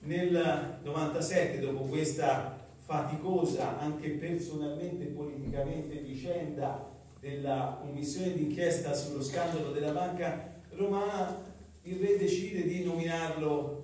nel 0.00 0.78
97 0.82 1.58
dopo 1.58 1.84
questa 1.84 2.68
faticosa 2.84 3.78
anche 3.78 4.10
personalmente 4.10 5.04
e 5.04 5.08
politicamente 5.08 5.96
vicenda 5.96 6.92
della 7.18 7.78
commissione 7.80 8.34
d'inchiesta 8.34 8.94
sullo 8.94 9.22
scandalo 9.22 9.72
della 9.72 9.90
banca 9.90 10.55
romana 10.76 11.44
il 11.82 11.98
re 11.98 12.16
decide 12.16 12.62
di 12.62 12.84
nominarlo 12.84 13.76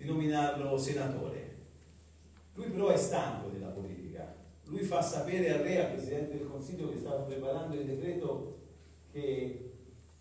di 0.00 0.06
nominarlo 0.06 0.78
senatore. 0.78 1.56
Lui 2.54 2.70
però 2.70 2.88
è 2.88 2.96
stanco 2.96 3.50
della 3.50 3.68
politica. 3.68 4.34
Lui 4.64 4.82
fa 4.82 5.02
sapere 5.02 5.52
al 5.52 5.60
re, 5.60 5.84
al 5.84 5.92
Presidente 5.92 6.38
del 6.38 6.48
Consiglio 6.48 6.90
che 6.90 6.96
stava 6.96 7.22
preparando 7.22 7.74
il 7.74 7.84
decreto 7.84 8.58
che 9.12 9.72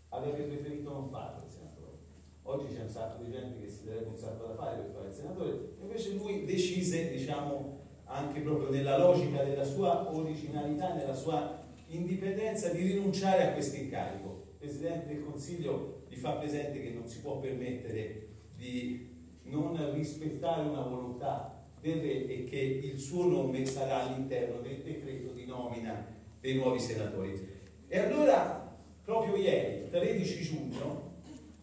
avrebbe 0.10 0.44
preferito 0.44 0.92
non 0.92 1.10
farlo 1.10 1.46
il 1.46 1.50
senatore. 1.50 1.98
Oggi 2.44 2.74
c'è 2.74 2.82
un 2.82 2.90
sacco 2.90 3.24
di 3.24 3.32
gente 3.32 3.62
che 3.62 3.70
si 3.70 3.86
darebbe 3.86 4.10
un 4.10 4.18
sacco 4.18 4.48
da 4.48 4.56
fare 4.56 4.82
per 4.82 4.92
fare 4.92 5.08
il 5.08 5.14
senatore, 5.14 5.60
invece 5.80 6.14
lui 6.14 6.46
decise, 6.46 7.10
diciamo, 7.12 7.78
anche 8.06 8.42
proprio 8.42 8.70
nella 8.70 8.98
logica 8.98 9.44
della 9.44 9.64
sua 9.64 10.14
originalità, 10.14 10.94
nella 10.94 11.14
sua 11.14 11.64
indipendenza, 11.88 12.70
di 12.70 12.82
rinunciare 12.82 13.48
a 13.48 13.54
questo 13.54 13.78
incarico. 13.78 14.39
Presidente 14.60 15.08
del 15.08 15.24
Consiglio 15.24 16.02
gli 16.10 16.18
fa 16.18 16.34
presente 16.34 16.82
che 16.82 16.90
non 16.90 17.08
si 17.08 17.22
può 17.22 17.40
permettere 17.40 18.28
di 18.58 19.08
non 19.44 19.94
rispettare 19.94 20.68
una 20.68 20.82
volontà 20.82 21.64
del 21.80 22.02
re 22.02 22.28
e 22.28 22.44
che 22.44 22.58
il 22.58 23.00
suo 23.00 23.26
nome 23.26 23.66
sarà 23.66 24.04
all'interno 24.04 24.60
del 24.60 24.82
decreto 24.82 25.32
di 25.32 25.46
nomina 25.46 26.06
dei 26.42 26.56
nuovi 26.56 26.78
senatori. 26.78 27.42
E 27.88 28.00
allora, 28.00 28.78
proprio 29.06 29.38
ieri, 29.38 29.90
13 29.90 30.42
giugno 30.42 31.14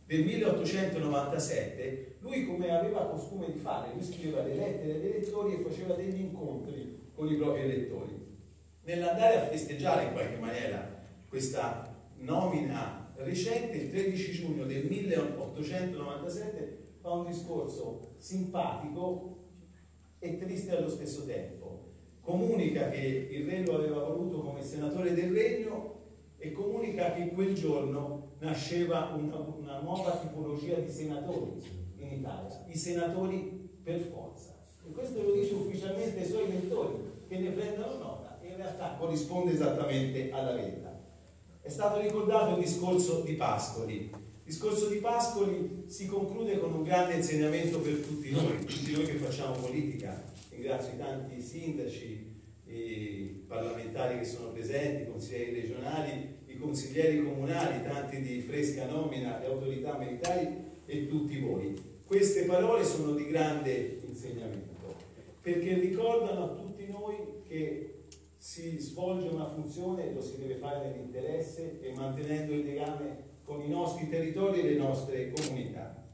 del 0.06 0.24
1897, 0.24 2.16
lui 2.20 2.46
come 2.46 2.70
aveva 2.70 3.08
costume 3.08 3.52
di 3.52 3.58
fare, 3.58 3.92
lui 3.92 4.02
scriveva 4.02 4.42
le 4.42 4.54
lettere 4.54 4.94
agli 4.94 5.06
elettori 5.06 5.52
e 5.52 5.58
faceva 5.58 5.92
degli 5.92 6.18
incontri 6.18 7.10
con 7.14 7.30
i 7.30 7.36
propri 7.36 7.60
elettori. 7.60 8.24
Nell'andare 8.84 9.36
a 9.36 9.46
festeggiare 9.48 10.04
in 10.04 10.12
qualche 10.12 10.38
maniera 10.38 11.04
questa 11.28 11.85
nomina 12.18 13.12
recente, 13.16 13.76
il 13.76 13.90
13 13.90 14.32
giugno 14.32 14.64
del 14.64 14.86
1897, 14.86 16.84
fa 17.00 17.10
un 17.12 17.26
discorso 17.26 18.14
simpatico 18.18 19.44
e 20.18 20.36
triste 20.36 20.76
allo 20.76 20.88
stesso 20.88 21.24
tempo. 21.24 21.92
Comunica 22.20 22.88
che 22.90 23.28
il 23.30 23.46
re 23.48 23.64
lo 23.64 23.76
aveva 23.76 24.02
voluto 24.02 24.40
come 24.40 24.62
senatore 24.62 25.14
del 25.14 25.32
regno 25.32 25.94
e 26.38 26.52
comunica 26.52 27.12
che 27.12 27.28
quel 27.28 27.54
giorno 27.54 28.32
nasceva 28.40 29.14
una, 29.16 29.36
una 29.36 29.80
nuova 29.80 30.16
tipologia 30.16 30.76
di 30.76 30.90
senatori 30.90 31.62
in 31.96 32.12
Italia? 32.12 32.64
I 32.66 32.76
senatori 32.76 33.78
per 33.82 34.00
forza. 34.00 34.54
E 34.84 34.92
questo 34.92 35.22
lo 35.22 35.32
dice 35.32 35.54
ufficialmente 35.54 36.20
ai 36.20 36.26
suoi 36.26 36.44
elettori, 36.44 36.94
che 37.28 37.38
ne 37.38 37.50
prendano 37.50 37.98
nota 37.98 38.38
e 38.40 38.48
in 38.48 38.56
realtà 38.56 38.96
corrisponde 38.98 39.52
esattamente 39.52 40.30
alla 40.30 40.52
verità. 40.52 40.85
È 41.66 41.70
stato 41.70 42.00
ricordato 42.00 42.56
il 42.56 42.62
discorso 42.62 43.22
di 43.22 43.32
Pascoli. 43.32 44.08
Il 44.12 44.20
discorso 44.44 44.86
di 44.86 44.98
Pascoli 44.98 45.82
si 45.86 46.06
conclude 46.06 46.60
con 46.60 46.72
un 46.72 46.84
grande 46.84 47.14
insegnamento 47.14 47.80
per 47.80 47.94
tutti 47.94 48.30
noi, 48.30 48.64
tutti 48.64 48.92
noi 48.92 49.04
che 49.04 49.14
facciamo 49.14 49.56
politica. 49.56 50.22
Ringrazio 50.50 50.92
i 50.92 50.98
tanti 50.98 51.40
sindaci, 51.40 52.34
i 52.66 53.44
parlamentari 53.48 54.20
che 54.20 54.24
sono 54.24 54.50
presenti, 54.50 55.02
i 55.02 55.10
consiglieri 55.10 55.60
regionali, 55.60 56.36
i 56.46 56.56
consiglieri 56.56 57.24
comunali, 57.24 57.82
tanti 57.82 58.22
di 58.22 58.40
fresca 58.42 58.86
nomina, 58.86 59.40
le 59.40 59.46
autorità 59.46 59.98
militari 59.98 60.46
e 60.86 61.08
tutti 61.08 61.40
voi. 61.40 61.74
Queste 62.04 62.44
parole 62.44 62.84
sono 62.84 63.12
di 63.12 63.26
grande 63.26 64.02
insegnamento, 64.06 64.94
perché 65.40 65.74
ricordano 65.74 66.44
a 66.44 66.48
tutti 66.54 66.86
noi 66.86 67.16
che 67.48 67.95
si 68.46 68.78
svolge 68.78 69.26
una 69.26 69.48
funzione, 69.48 70.12
lo 70.12 70.20
si 70.20 70.38
deve 70.38 70.54
fare 70.54 70.88
nell'interesse 70.88 71.80
e 71.80 71.92
mantenendo 71.96 72.52
il 72.52 72.64
legame 72.64 73.24
con 73.42 73.60
i 73.60 73.68
nostri 73.68 74.08
territori 74.08 74.60
e 74.60 74.70
le 74.70 74.76
nostre 74.76 75.32
comunità. 75.32 76.04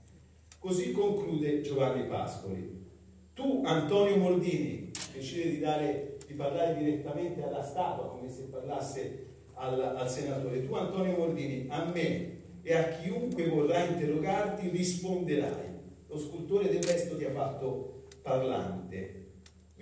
Così 0.58 0.92
conclude 0.92 1.60
Giovanni 1.60 2.06
Pascoli. 2.06 2.88
Tu, 3.34 3.60
Antonio 3.66 4.16
Moldini, 4.16 4.90
decide 5.12 5.50
di, 5.50 5.58
dare, 5.58 6.16
di 6.26 6.32
parlare 6.32 6.78
direttamente 6.78 7.42
alla 7.42 7.62
statua, 7.62 8.08
come 8.08 8.30
se 8.30 8.44
parlasse 8.44 9.26
al, 9.52 9.78
al 9.78 10.08
senatore. 10.08 10.64
Tu, 10.64 10.72
Antonio 10.72 11.18
Moldini, 11.18 11.66
a 11.68 11.84
me 11.84 12.40
e 12.62 12.74
a 12.74 12.88
chiunque 12.96 13.46
vorrà 13.46 13.84
interrogarti 13.84 14.70
risponderai. 14.70 15.80
Lo 16.06 16.18
scultore 16.18 16.70
del 16.70 16.82
resto 16.82 17.14
ti 17.14 17.26
ha 17.26 17.30
fatto 17.30 18.06
parlante 18.22 19.21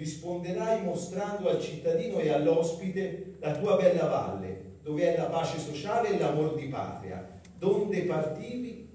risponderai 0.01 0.83
mostrando 0.83 1.51
al 1.51 1.61
cittadino 1.61 2.21
e 2.21 2.31
all'ospite 2.31 3.37
la 3.39 3.55
tua 3.59 3.77
bella 3.77 4.07
valle, 4.07 4.79
dove 4.83 5.15
è 5.15 5.19
la 5.19 5.27
pace 5.27 5.59
sociale 5.59 6.15
e 6.15 6.19
l'amor 6.19 6.55
di 6.55 6.69
patria, 6.69 7.39
donde 7.59 8.01
partivi, 8.05 8.89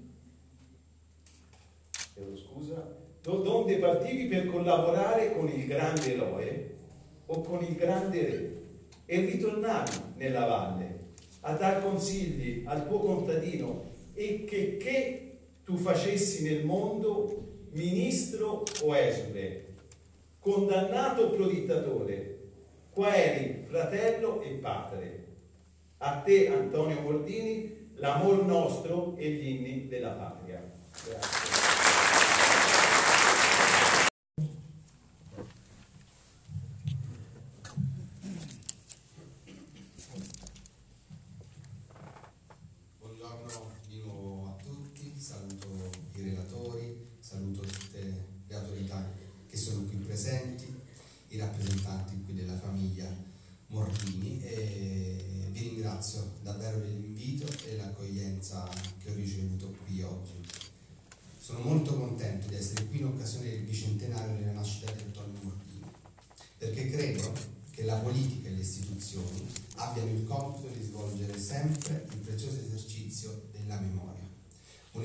scusa, 2.34 2.96
donde 3.22 3.76
partivi 3.76 4.26
per 4.26 4.46
collaborare 4.46 5.32
con 5.32 5.48
il 5.48 5.66
grande 5.66 6.12
eroe 6.12 6.76
o 7.26 7.40
con 7.40 7.62
il 7.62 7.76
grande 7.76 8.20
re 8.20 8.54
e 9.06 9.20
ritornavi 9.20 9.96
nella 10.16 10.44
valle 10.46 10.98
a 11.42 11.52
dar 11.52 11.82
consigli 11.84 12.64
al 12.66 12.88
tuo 12.88 12.98
contadino 12.98 13.84
e 14.14 14.44
che, 14.44 14.76
che 14.76 15.38
tu 15.62 15.76
facessi 15.76 16.42
nel 16.42 16.64
mondo 16.64 17.68
ministro 17.70 18.64
o 18.82 18.96
esule 18.96 19.65
condannato 20.46 21.30
prodittatore, 21.30 22.38
qua 22.92 23.12
eri 23.12 23.64
fratello 23.68 24.40
e 24.42 24.50
padre. 24.50 25.24
A 25.98 26.20
te, 26.20 26.48
Antonio 26.48 27.00
Mordini, 27.00 27.90
l'amor 27.94 28.44
nostro 28.44 29.16
e 29.16 29.28
gli 29.28 29.48
inni 29.48 29.88
della 29.88 30.10
patria. 30.10 30.62
Grazie. 31.04 31.75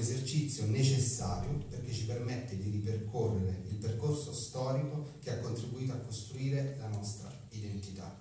Esercizio 0.02 0.66
necessario 0.66 1.66
perché 1.70 1.94
ci 1.94 2.06
permette 2.06 2.58
di 2.58 2.70
ripercorrere 2.70 3.64
il 3.70 3.76
percorso 3.76 4.34
storico 4.34 5.14
che 5.22 5.32
ha 5.32 5.40
contribuito 5.40 5.94
a 5.94 5.98
costruire 5.98 6.76
la 6.80 6.88
nostra 6.88 7.32
identità. 7.50 8.20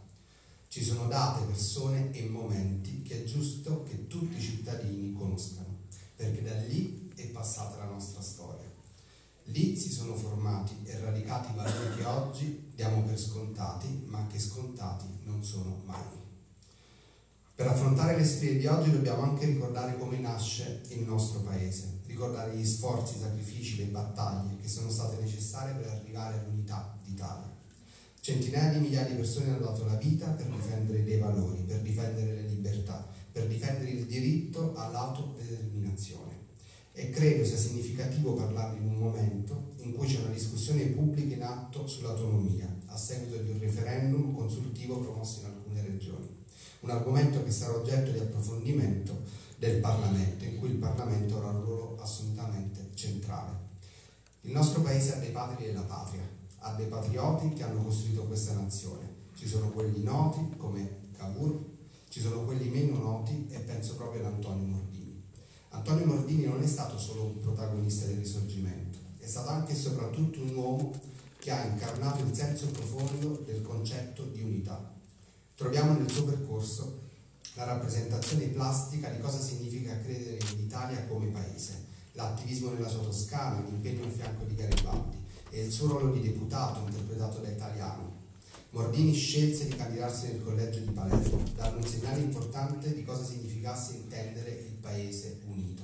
Ci 0.69 0.85
sono 0.85 1.09
date, 1.09 1.45
persone 1.47 2.13
e 2.13 2.29
momenti 2.29 3.03
che 3.03 3.23
è 3.23 3.25
giusto 3.25 3.83
che 3.83 4.07
tutti 4.07 4.37
i 4.37 4.41
cittadini 4.41 5.13
conoscano, 5.13 5.79
perché 6.15 6.43
da 6.43 6.55
lì 6.69 7.11
è 7.17 7.27
passata 7.27 7.79
la 7.79 7.91
nostra 7.91 8.21
storia. 8.21 8.69
Lì 9.45 9.77
si 9.77 9.91
sono 9.91 10.15
formati 10.15 10.77
e 10.85 10.97
radicati 11.01 11.53
valori 11.57 11.97
che 11.97 12.05
oggi 12.05 12.71
diamo 12.75 13.03
per 13.03 13.19
scontati, 13.19 14.05
ma 14.07 14.25
che 14.29 14.39
scontati 14.39 15.07
non 15.25 15.43
sono 15.43 15.83
mai. 15.87 16.20
Per 17.61 17.69
affrontare 17.69 18.17
le 18.17 18.25
sfide 18.25 18.57
di 18.57 18.67
oggi 18.67 18.91
dobbiamo 18.91 19.21
anche 19.21 19.45
ricordare 19.45 19.99
come 19.99 20.19
nasce 20.19 20.81
il 20.89 21.03
nostro 21.03 21.41
paese, 21.41 21.99
ricordare 22.07 22.57
gli 22.57 22.65
sforzi, 22.65 23.17
i 23.17 23.21
sacrifici, 23.21 23.77
le 23.77 23.91
battaglie 23.91 24.57
che 24.57 24.67
sono 24.67 24.89
state 24.89 25.21
necessarie 25.21 25.75
per 25.75 25.91
arrivare 25.91 26.39
all'unità 26.39 26.99
d'Italia. 27.05 27.55
Centinaia 28.19 28.73
di 28.73 28.79
migliaia 28.79 29.09
di 29.09 29.15
persone 29.17 29.51
hanno 29.51 29.59
dato 29.59 29.85
la 29.85 29.97
vita 29.97 30.29
per 30.29 30.47
difendere 30.47 31.05
dei 31.05 31.19
valori, 31.19 31.61
per 31.65 31.83
difendere 31.83 32.33
le 32.33 32.49
libertà, 32.49 33.07
per 33.31 33.47
difendere 33.47 33.91
il 33.91 34.07
diritto 34.07 34.73
all'autodeterminazione. 34.75 36.39
E 36.95 37.11
credo 37.11 37.45
sia 37.45 37.59
significativo 37.59 38.33
parlarne 38.33 38.79
in 38.79 38.87
un 38.87 38.97
momento 38.97 39.75
in 39.83 39.93
cui 39.93 40.07
c'è 40.07 40.21
una 40.21 40.33
discussione 40.33 40.87
pubblica 40.87 41.35
in 41.35 41.43
atto 41.43 41.87
sull'autonomia, 41.87 42.75
a 42.87 42.97
seguito 42.97 43.37
di 43.37 43.51
un 43.51 43.59
referendum 43.59 44.35
consultivo 44.35 44.99
promosso 44.99 45.41
in 45.41 45.47
alcune 45.49 45.83
regioni 45.83 46.30
un 46.81 46.91
argomento 46.91 47.43
che 47.43 47.51
sarà 47.51 47.75
oggetto 47.75 48.11
di 48.11 48.19
approfondimento 48.19 49.23
del 49.59 49.81
Parlamento, 49.81 50.45
in 50.45 50.59
cui 50.59 50.71
il 50.71 50.77
Parlamento 50.77 51.37
avrà 51.37 51.51
un 51.51 51.65
ruolo 51.65 51.97
assolutamente 52.01 52.91
centrale. 52.95 53.69
Il 54.43 54.53
nostro 54.53 54.81
paese 54.81 55.15
ha 55.15 55.19
dei 55.19 55.33
padri 55.33 55.67
della 55.67 55.83
patria, 55.83 56.27
ha 56.59 56.75
dei 56.75 56.87
patrioti 56.87 57.51
che 57.51 57.63
hanno 57.63 57.83
costruito 57.83 58.25
questa 58.25 58.55
nazione. 58.55 59.19
Ci 59.35 59.47
sono 59.47 59.71
quelli 59.71 60.03
noti 60.03 60.57
come 60.57 61.09
Cavour, 61.17 61.63
ci 62.09 62.21
sono 62.21 62.45
quelli 62.45 62.69
meno 62.69 62.97
noti 62.97 63.47
e 63.51 63.59
penso 63.61 63.97
proprio 63.97 64.27
ad 64.27 64.33
Antonio 64.33 64.67
Mordini. 64.67 65.23
Antonio 65.71 66.07
Mordini 66.07 66.47
non 66.47 66.63
è 66.63 66.67
stato 66.67 66.99
solo 66.99 67.25
un 67.25 67.39
protagonista 67.39 68.07
del 68.07 68.17
risorgimento, 68.17 68.99
è 69.19 69.27
stato 69.27 69.51
anche 69.51 69.73
e 69.73 69.77
soprattutto 69.77 70.41
un 70.41 70.55
uomo 70.55 70.93
che 71.39 71.51
ha 71.51 71.65
incarnato 71.65 72.25
il 72.25 72.35
senso 72.35 72.67
profondo 72.67 73.43
del 73.45 73.63
concetto 73.63 74.25
di 74.25 74.43
unità, 74.43 74.90
Troviamo 75.61 75.93
nel 75.93 76.11
suo 76.11 76.25
percorso 76.25 77.01
la 77.53 77.65
rappresentazione 77.65 78.47
plastica 78.47 79.11
di 79.11 79.21
cosa 79.21 79.39
significa 79.39 80.01
credere 80.01 80.39
in 80.55 80.61
Italia 80.61 81.07
come 81.07 81.27
paese, 81.27 81.85
l'attivismo 82.13 82.71
nella 82.71 82.89
sua 82.89 83.03
Toscana, 83.03 83.61
l'impegno 83.61 84.07
a 84.07 84.09
fianco 84.09 84.45
di 84.45 84.55
Garibaldi 84.55 85.19
e 85.51 85.67
il 85.67 85.71
suo 85.71 85.89
ruolo 85.89 86.15
di 86.15 86.23
deputato 86.23 86.81
interpretato 86.87 87.41
da 87.41 87.51
Italiano. 87.51 88.11
Mordini 88.71 89.13
scelse 89.13 89.67
di 89.67 89.77
candidarsi 89.77 90.29
nel 90.29 90.43
collegio 90.43 90.79
di 90.79 90.93
Palermo, 90.93 91.43
dando 91.55 91.77
un 91.77 91.87
segnale 91.87 92.21
importante 92.21 92.95
di 92.95 93.05
cosa 93.05 93.23
significasse 93.23 93.97
intendere 93.97 94.53
il 94.53 94.77
paese 94.81 95.41
unito. 95.45 95.83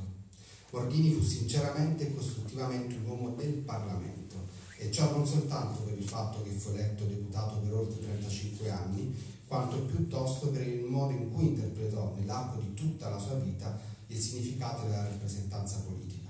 Mordini 0.70 1.12
fu 1.12 1.22
sinceramente 1.22 2.06
e 2.06 2.14
costruttivamente 2.14 2.94
un 2.94 3.10
uomo 3.10 3.34
del 3.34 3.52
Parlamento 3.52 4.36
e 4.78 4.90
ciò 4.90 5.10
non 5.10 5.26
soltanto 5.26 5.82
per 5.82 5.98
il 5.98 6.08
fatto 6.08 6.42
che 6.42 6.50
fu 6.50 6.70
eletto 6.70 7.04
deputato 7.04 7.58
per 7.58 7.74
oltre 7.74 8.00
35 8.00 8.70
anni, 8.70 9.34
quanto 9.46 9.78
piuttosto 9.82 10.48
per 10.48 10.66
il 10.66 10.82
modo 10.82 11.12
in 11.12 11.32
cui 11.32 11.46
interpretò 11.48 12.14
nell'arco 12.16 12.60
di 12.60 12.74
tutta 12.74 13.08
la 13.08 13.18
sua 13.18 13.34
vita 13.34 13.78
il 14.08 14.18
significato 14.18 14.86
della 14.86 15.04
rappresentanza 15.04 15.78
politica. 15.78 16.28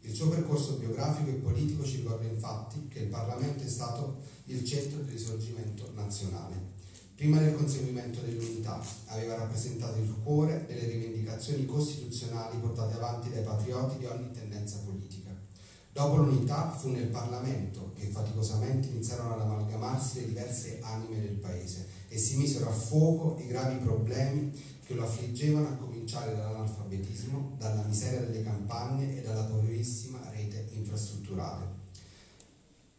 Il 0.00 0.14
suo 0.14 0.28
percorso 0.28 0.74
biografico 0.74 1.30
e 1.30 1.34
politico 1.34 1.84
ci 1.84 1.98
ricorda 1.98 2.26
infatti 2.26 2.88
che 2.88 3.00
il 3.00 3.08
Parlamento 3.08 3.62
è 3.62 3.68
stato 3.68 4.18
il 4.46 4.64
centro 4.64 4.98
del 4.98 5.12
risorgimento 5.12 5.90
nazionale. 5.94 6.70
Prima 7.14 7.38
del 7.38 7.54
conseguimento 7.54 8.20
dell'unità 8.20 8.82
aveva 9.06 9.36
rappresentato 9.36 9.98
il 9.98 10.12
cuore 10.22 10.64
delle 10.66 10.88
rivendicazioni 10.88 11.64
costituzionali 11.64 12.58
portate 12.58 12.94
avanti 12.94 13.30
dai 13.30 13.44
patrioti 13.44 13.98
di 13.98 14.06
ogni 14.06 14.30
tendenza 14.32 14.78
politica. 14.78 15.30
Dopo 15.92 16.16
l'unità 16.16 16.70
fu 16.72 16.88
nel 16.88 17.08
Parlamento 17.08 17.92
che 17.94 18.06
faticosamente 18.06 18.88
iniziarono 18.88 19.34
ad 19.34 19.40
amalgamarsi 19.42 20.20
le 20.20 20.26
diverse 20.26 20.80
anime 20.82 21.20
del 21.20 21.36
paese 21.36 21.91
e 22.12 22.18
si 22.18 22.36
misero 22.36 22.68
a 22.68 22.72
fuoco 22.72 23.38
i 23.40 23.46
gravi 23.46 23.82
problemi 23.82 24.52
che 24.84 24.92
lo 24.92 25.04
affliggevano 25.04 25.68
a 25.68 25.76
cominciare 25.76 26.36
dall'analfabetismo, 26.36 27.56
dalla 27.56 27.84
miseria 27.84 28.20
delle 28.20 28.42
campagne 28.42 29.16
e 29.16 29.22
dalla 29.22 29.44
poverissima 29.44 30.20
rete 30.30 30.68
infrastrutturale. 30.74 31.64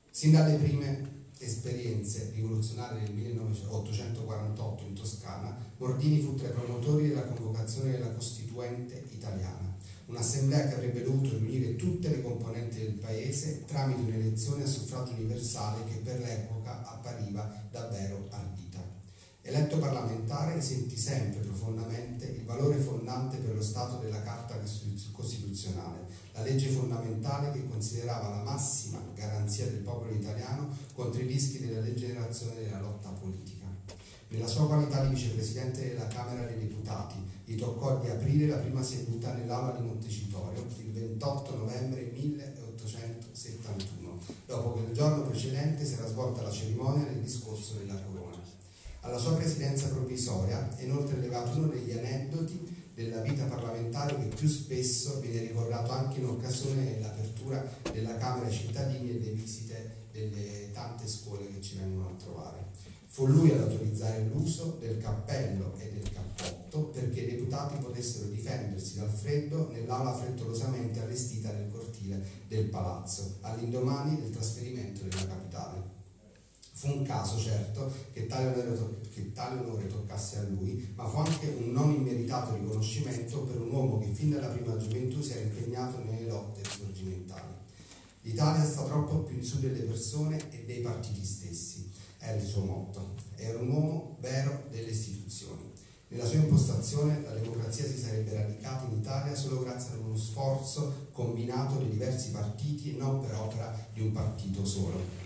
Sin 0.09 0.31
dalle 0.31 0.55
prime 0.55 1.21
esperienze 1.37 2.31
rivoluzionarie 2.33 3.03
del 3.03 3.13
1848 3.13 4.83
in 4.83 4.95
Toscana, 4.95 5.55
Mordini 5.77 6.19
fu 6.19 6.33
tra 6.35 6.47
i 6.47 6.51
promotori 6.51 7.09
della 7.09 7.25
convocazione 7.25 7.91
della 7.91 8.13
Costituente 8.13 9.03
italiana, 9.11 9.75
un'assemblea 10.07 10.69
che 10.69 10.73
avrebbe 10.73 11.03
dovuto 11.03 11.37
riunire 11.37 11.75
tutte 11.75 12.09
le 12.09 12.23
componenti 12.23 12.79
del 12.79 12.93
paese 12.93 13.63
tramite 13.67 14.01
un'elezione 14.01 14.63
a 14.63 14.67
suffragio 14.67 15.11
universale 15.11 15.83
che 15.85 15.97
per 15.97 16.19
l'epoca 16.19 16.89
appariva 16.89 17.67
davvero 17.69 18.25
ardita. 18.31 18.62
Eletto 19.45 19.77
parlamentare 19.77 20.61
sentì 20.61 20.95
sempre 20.95 21.41
profondamente 21.41 22.27
il 22.27 22.45
valore 22.45 22.77
fondante 22.77 23.39
per 23.39 23.53
lo 23.53 23.61
Stato 23.61 23.97
della 23.97 24.21
Carta 24.21 24.57
Costituzionale, 25.11 26.07
la 26.31 26.43
legge 26.43 26.69
fondamentale 26.69 27.51
che 27.51 27.67
considerava 27.67 28.29
la 28.29 28.43
massima 28.43 29.01
garanzia 29.13 29.65
del 29.65 29.81
popolo 29.81 30.13
italiano 30.13 30.69
contro 30.93 31.21
i 31.21 31.27
rischi 31.27 31.59
della 31.59 31.81
degenerazione 31.81 32.63
della 32.63 32.79
lotta 32.79 33.09
politica. 33.09 33.65
Nella 34.29 34.47
sua 34.47 34.65
qualità 34.65 35.03
di 35.03 35.13
vicepresidente 35.13 35.89
della 35.89 36.07
Camera 36.07 36.45
dei 36.45 36.59
Deputati, 36.59 37.17
gli 37.43 37.55
toccò 37.55 37.99
di 37.99 38.07
aprire 38.07 38.47
la 38.47 38.59
prima 38.59 38.81
seduta 38.81 39.33
nell'aula 39.33 39.77
di 39.77 39.85
Montecitorio 39.85 40.65
il 40.77 40.91
28 40.93 41.57
novembre 41.57 42.09
1871, 42.13 44.19
dopo 44.45 44.75
che 44.75 44.83
il 44.87 44.93
giorno 44.93 45.23
precedente 45.23 45.85
si 45.85 45.95
era 45.95 46.07
svolta 46.07 46.43
la 46.43 46.49
cerimonia 46.49 47.03
del 47.03 47.19
discorso 47.19 47.73
della 47.73 47.95
corona. 47.95 48.22
Alla 49.05 49.17
sua 49.17 49.33
presidenza 49.33 49.89
provvisoria 49.89 50.77
è 50.77 50.83
inoltre 50.83 51.19
legato 51.19 51.57
uno 51.57 51.67
degli 51.67 51.91
aneddoti 51.91 52.89
della 52.93 53.19
vita 53.19 53.43
parlamentare 53.43 54.17
che 54.17 54.33
più 54.33 54.47
spesso 54.47 55.19
viene 55.19 55.41
ricordato 55.41 55.91
anche 55.91 56.19
in 56.19 56.27
occasione 56.27 56.85
dell'apertura 56.85 57.69
della 57.91 58.15
Camera 58.15 58.45
ai 58.45 58.53
cittadini 58.53 59.09
e 59.09 59.19
delle 59.19 59.31
visite 59.31 60.07
delle 60.09 60.71
tante 60.71 61.05
scuole 61.05 61.47
che 61.47 61.61
ci 61.61 61.75
vengono 61.75 62.11
a 62.11 62.23
trovare. 62.23 62.67
Fu 63.07 63.27
lui 63.27 63.51
ad 63.51 63.59
autorizzare 63.59 64.23
l'uso 64.33 64.77
del 64.79 64.97
cappello 64.99 65.75
e 65.79 65.91
del 65.91 66.09
cappotto 66.09 66.85
perché 66.85 67.21
i 67.23 67.29
deputati 67.31 67.83
potessero 67.83 68.29
difendersi 68.29 68.95
dal 68.95 69.09
freddo 69.09 69.69
nell'aula 69.69 70.13
frettolosamente 70.13 71.01
allestita 71.01 71.51
nel 71.51 71.69
cortile 71.69 72.23
del 72.47 72.69
palazzo, 72.69 73.39
all'indomani 73.41 74.21
del 74.21 74.31
trasferimento 74.31 75.03
della 75.03 75.27
capitale. 75.27 75.92
Fu 76.83 76.97
un 76.97 77.03
caso, 77.03 77.39
certo, 77.39 77.89
che 78.11 78.27
tale, 78.27 78.47
onore, 78.47 78.99
che 79.09 79.31
tale 79.31 79.57
onore 79.57 79.87
toccasse 79.87 80.39
a 80.39 80.41
lui, 80.41 80.85
ma 80.95 81.07
fu 81.07 81.15
anche 81.15 81.55
un 81.57 81.71
non 81.71 81.93
immeritato 81.93 82.55
riconoscimento 82.55 83.43
per 83.43 83.61
un 83.61 83.71
uomo 83.71 83.99
che 83.99 84.07
fin 84.07 84.31
dalla 84.31 84.49
prima 84.49 84.75
gioventù 84.75 85.21
si 85.21 85.31
era 85.31 85.43
impegnato 85.43 86.03
nelle 86.03 86.27
lotte 86.27 86.61
risorgimentali. 86.61 87.53
L'Italia 88.23 88.65
sta 88.65 88.83
troppo 88.83 89.19
più 89.19 89.37
in 89.37 89.45
su 89.45 89.61
delle 89.61 89.79
persone 89.79 90.51
e 90.51 90.65
dei 90.65 90.81
partiti 90.81 91.23
stessi, 91.23 91.89
era 92.19 92.35
il 92.35 92.45
suo 92.45 92.65
motto. 92.65 93.13
Era 93.37 93.59
un 93.59 93.69
uomo 93.69 94.17
vero 94.19 94.63
delle 94.69 94.89
istituzioni. 94.89 95.71
Nella 96.09 96.25
sua 96.25 96.39
impostazione 96.39 97.21
la 97.21 97.31
democrazia 97.31 97.85
si 97.85 97.97
sarebbe 97.97 98.33
radicata 98.33 98.89
in 98.91 98.97
Italia 98.97 99.33
solo 99.33 99.63
grazie 99.63 99.93
ad 99.93 100.01
uno 100.01 100.17
sforzo 100.17 101.07
combinato 101.13 101.77
dei 101.77 101.91
diversi 101.91 102.31
partiti 102.31 102.93
e 102.93 102.97
non 102.97 103.21
per 103.21 103.35
opera 103.35 103.73
di 103.93 104.01
un 104.01 104.11
partito 104.11 104.65
solo. 104.65 105.22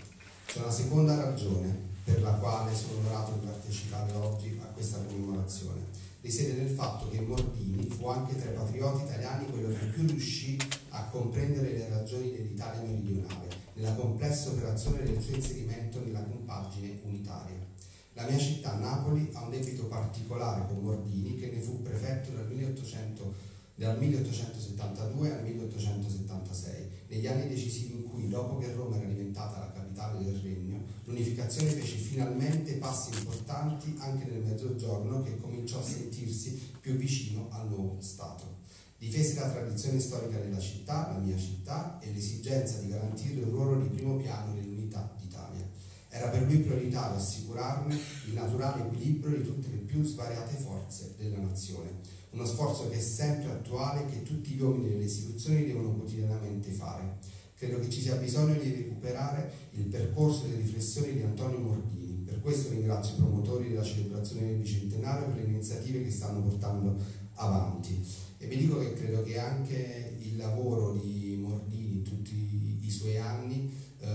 C'è 0.48 0.60
una 0.60 0.70
seconda 0.70 1.14
ragione 1.14 1.78
per 2.04 2.22
la 2.22 2.32
quale 2.32 2.74
sono 2.74 3.00
onorato 3.00 3.32
di 3.32 3.44
partecipare 3.44 4.10
oggi 4.14 4.58
a 4.62 4.64
questa 4.64 4.96
commemorazione. 4.96 5.84
Risiede 6.22 6.62
nel 6.62 6.70
fatto 6.70 7.10
che 7.10 7.20
Mordini 7.20 7.86
fu 7.90 8.08
anche 8.08 8.34
tra 8.34 8.50
i 8.50 8.54
patrioti 8.54 9.02
italiani 9.02 9.44
quello 9.50 9.68
che 9.68 9.84
più 9.84 10.06
riuscì 10.06 10.56
a 10.88 11.04
comprendere 11.10 11.72
le 11.72 11.90
ragioni 11.90 12.30
dell'Italia 12.30 12.80
meridionale, 12.80 13.48
nella 13.74 13.92
complessa 13.92 14.48
operazione 14.48 15.02
del 15.02 15.20
suo 15.20 15.34
inserimento 15.34 16.02
nella 16.02 16.22
compagine 16.22 16.98
unitaria. 17.04 17.66
La 18.14 18.24
mia 18.24 18.38
città, 18.38 18.74
Napoli, 18.76 19.28
ha 19.34 19.42
un 19.42 19.50
debito 19.50 19.84
particolare 19.84 20.66
con 20.66 20.78
Mordini, 20.82 21.36
che 21.36 21.50
ne 21.50 21.60
fu 21.60 21.82
prefetto 21.82 22.30
dal 22.30 22.48
1800 22.48 23.34
dal 23.78 23.96
1872 23.96 25.32
al 25.32 25.42
1876, 25.44 26.88
negli 27.06 27.28
anni 27.28 27.48
decisivi 27.48 27.94
in 27.94 28.08
cui, 28.08 28.28
dopo 28.28 28.58
che 28.58 28.72
Roma 28.72 28.96
era 28.96 29.06
diventata 29.06 29.60
la 29.60 29.70
capitale 29.70 30.24
del 30.24 30.34
regno, 30.40 30.82
l'unificazione 31.04 31.70
fece 31.70 31.96
finalmente 31.96 32.74
passi 32.74 33.16
importanti 33.16 33.94
anche 33.98 34.24
nel 34.24 34.42
mezzogiorno 34.42 35.22
che 35.22 35.38
cominciò 35.38 35.78
a 35.78 35.84
sentirsi 35.84 36.60
più 36.80 36.96
vicino 36.96 37.46
al 37.52 37.68
nuovo 37.68 38.00
Stato. 38.00 38.56
Difese 38.98 39.38
la 39.38 39.48
tradizione 39.48 40.00
storica 40.00 40.40
della 40.40 40.58
città, 40.58 41.12
la 41.12 41.18
mia 41.20 41.36
città, 41.36 42.00
e 42.00 42.12
l'esigenza 42.12 42.80
di 42.80 42.88
garantire 42.88 43.44
un 43.44 43.50
ruolo 43.50 43.80
di 43.80 43.94
primo 43.94 44.16
piano 44.16 44.54
nell'unità 44.54 45.14
d'Italia. 45.20 45.64
Era 46.08 46.30
per 46.30 46.42
lui 46.42 46.58
prioritario 46.58 47.16
assicurarne 47.16 47.96
il 48.26 48.32
naturale 48.32 48.82
equilibrio 48.82 49.36
di 49.36 49.44
tutte 49.44 49.68
le 49.68 49.76
più 49.76 50.02
svariate 50.02 50.56
forze 50.56 51.14
della 51.16 51.38
nazione. 51.38 52.16
Uno 52.30 52.44
sforzo 52.44 52.88
che 52.88 52.96
è 52.96 53.00
sempre 53.00 53.50
attuale 53.50 54.02
e 54.02 54.06
che 54.06 54.22
tutti 54.22 54.50
gli 54.50 54.60
uomini 54.60 54.90
delle 54.90 55.04
istituzioni 55.04 55.64
devono 55.64 55.94
quotidianamente 55.94 56.70
fare 56.70 57.18
Credo 57.58 57.80
che 57.80 57.90
ci 57.90 58.00
sia 58.00 58.14
bisogno 58.14 58.54
di 58.54 58.70
recuperare 58.70 59.50
il 59.72 59.86
percorso 59.86 60.44
delle 60.44 60.58
riflessioni 60.58 61.14
di 61.14 61.22
Antonio 61.22 61.58
Mordini. 61.58 62.22
Per 62.24 62.40
questo 62.40 62.70
ringrazio 62.70 63.14
i 63.14 63.16
promotori 63.16 63.70
della 63.70 63.82
celebrazione 63.82 64.46
del 64.46 64.58
bicentenario 64.58 65.26
per 65.26 65.42
le 65.42 65.50
iniziative 65.50 66.04
che 66.04 66.10
stanno 66.12 66.40
portando 66.40 66.94
avanti. 67.34 68.00
E 68.38 68.46
vi 68.46 68.58
dico 68.58 68.78
che 68.78 68.92
credo 68.92 69.24
che 69.24 69.40
anche 69.40 70.16
il 70.20 70.36
lavoro 70.36 70.92
di 70.92 71.36
Mordini 71.40 71.94
in 71.94 72.02
tutti 72.04 72.78
i 72.80 72.90
suoi 72.92 73.18
anni 73.18 73.68
eh, 73.98 74.06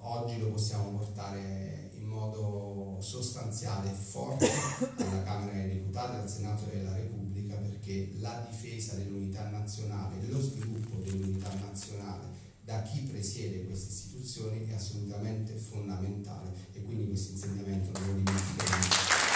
oggi 0.00 0.38
lo 0.38 0.50
possiamo 0.50 0.98
portare 0.98 1.92
in 1.94 2.04
modo 2.04 2.98
sostanziale 3.00 3.90
e 3.90 3.94
forte 3.94 4.46
alla 4.98 5.22
Camera 5.22 5.56
dei 5.56 5.76
Deputati, 5.76 6.16
al 6.16 6.28
Senato 6.28 6.64
della 6.70 6.94
Repubblica, 6.94 7.11
perché 7.82 8.12
la 8.20 8.46
difesa 8.48 8.94
dell'unità 8.94 9.48
nazionale, 9.48 10.20
dello 10.20 10.40
sviluppo 10.40 11.02
dell'unità 11.02 11.52
nazionale 11.54 12.30
da 12.60 12.80
chi 12.82 13.00
presiede 13.00 13.64
queste 13.64 13.92
istituzioni 13.92 14.68
è 14.68 14.74
assolutamente 14.74 15.54
fondamentale 15.54 16.52
e 16.72 16.82
quindi 16.82 17.08
questo 17.08 17.32
insegnamento 17.32 17.98
non 17.98 18.06
lo 18.06 18.14
dimenticheremo 18.18 19.31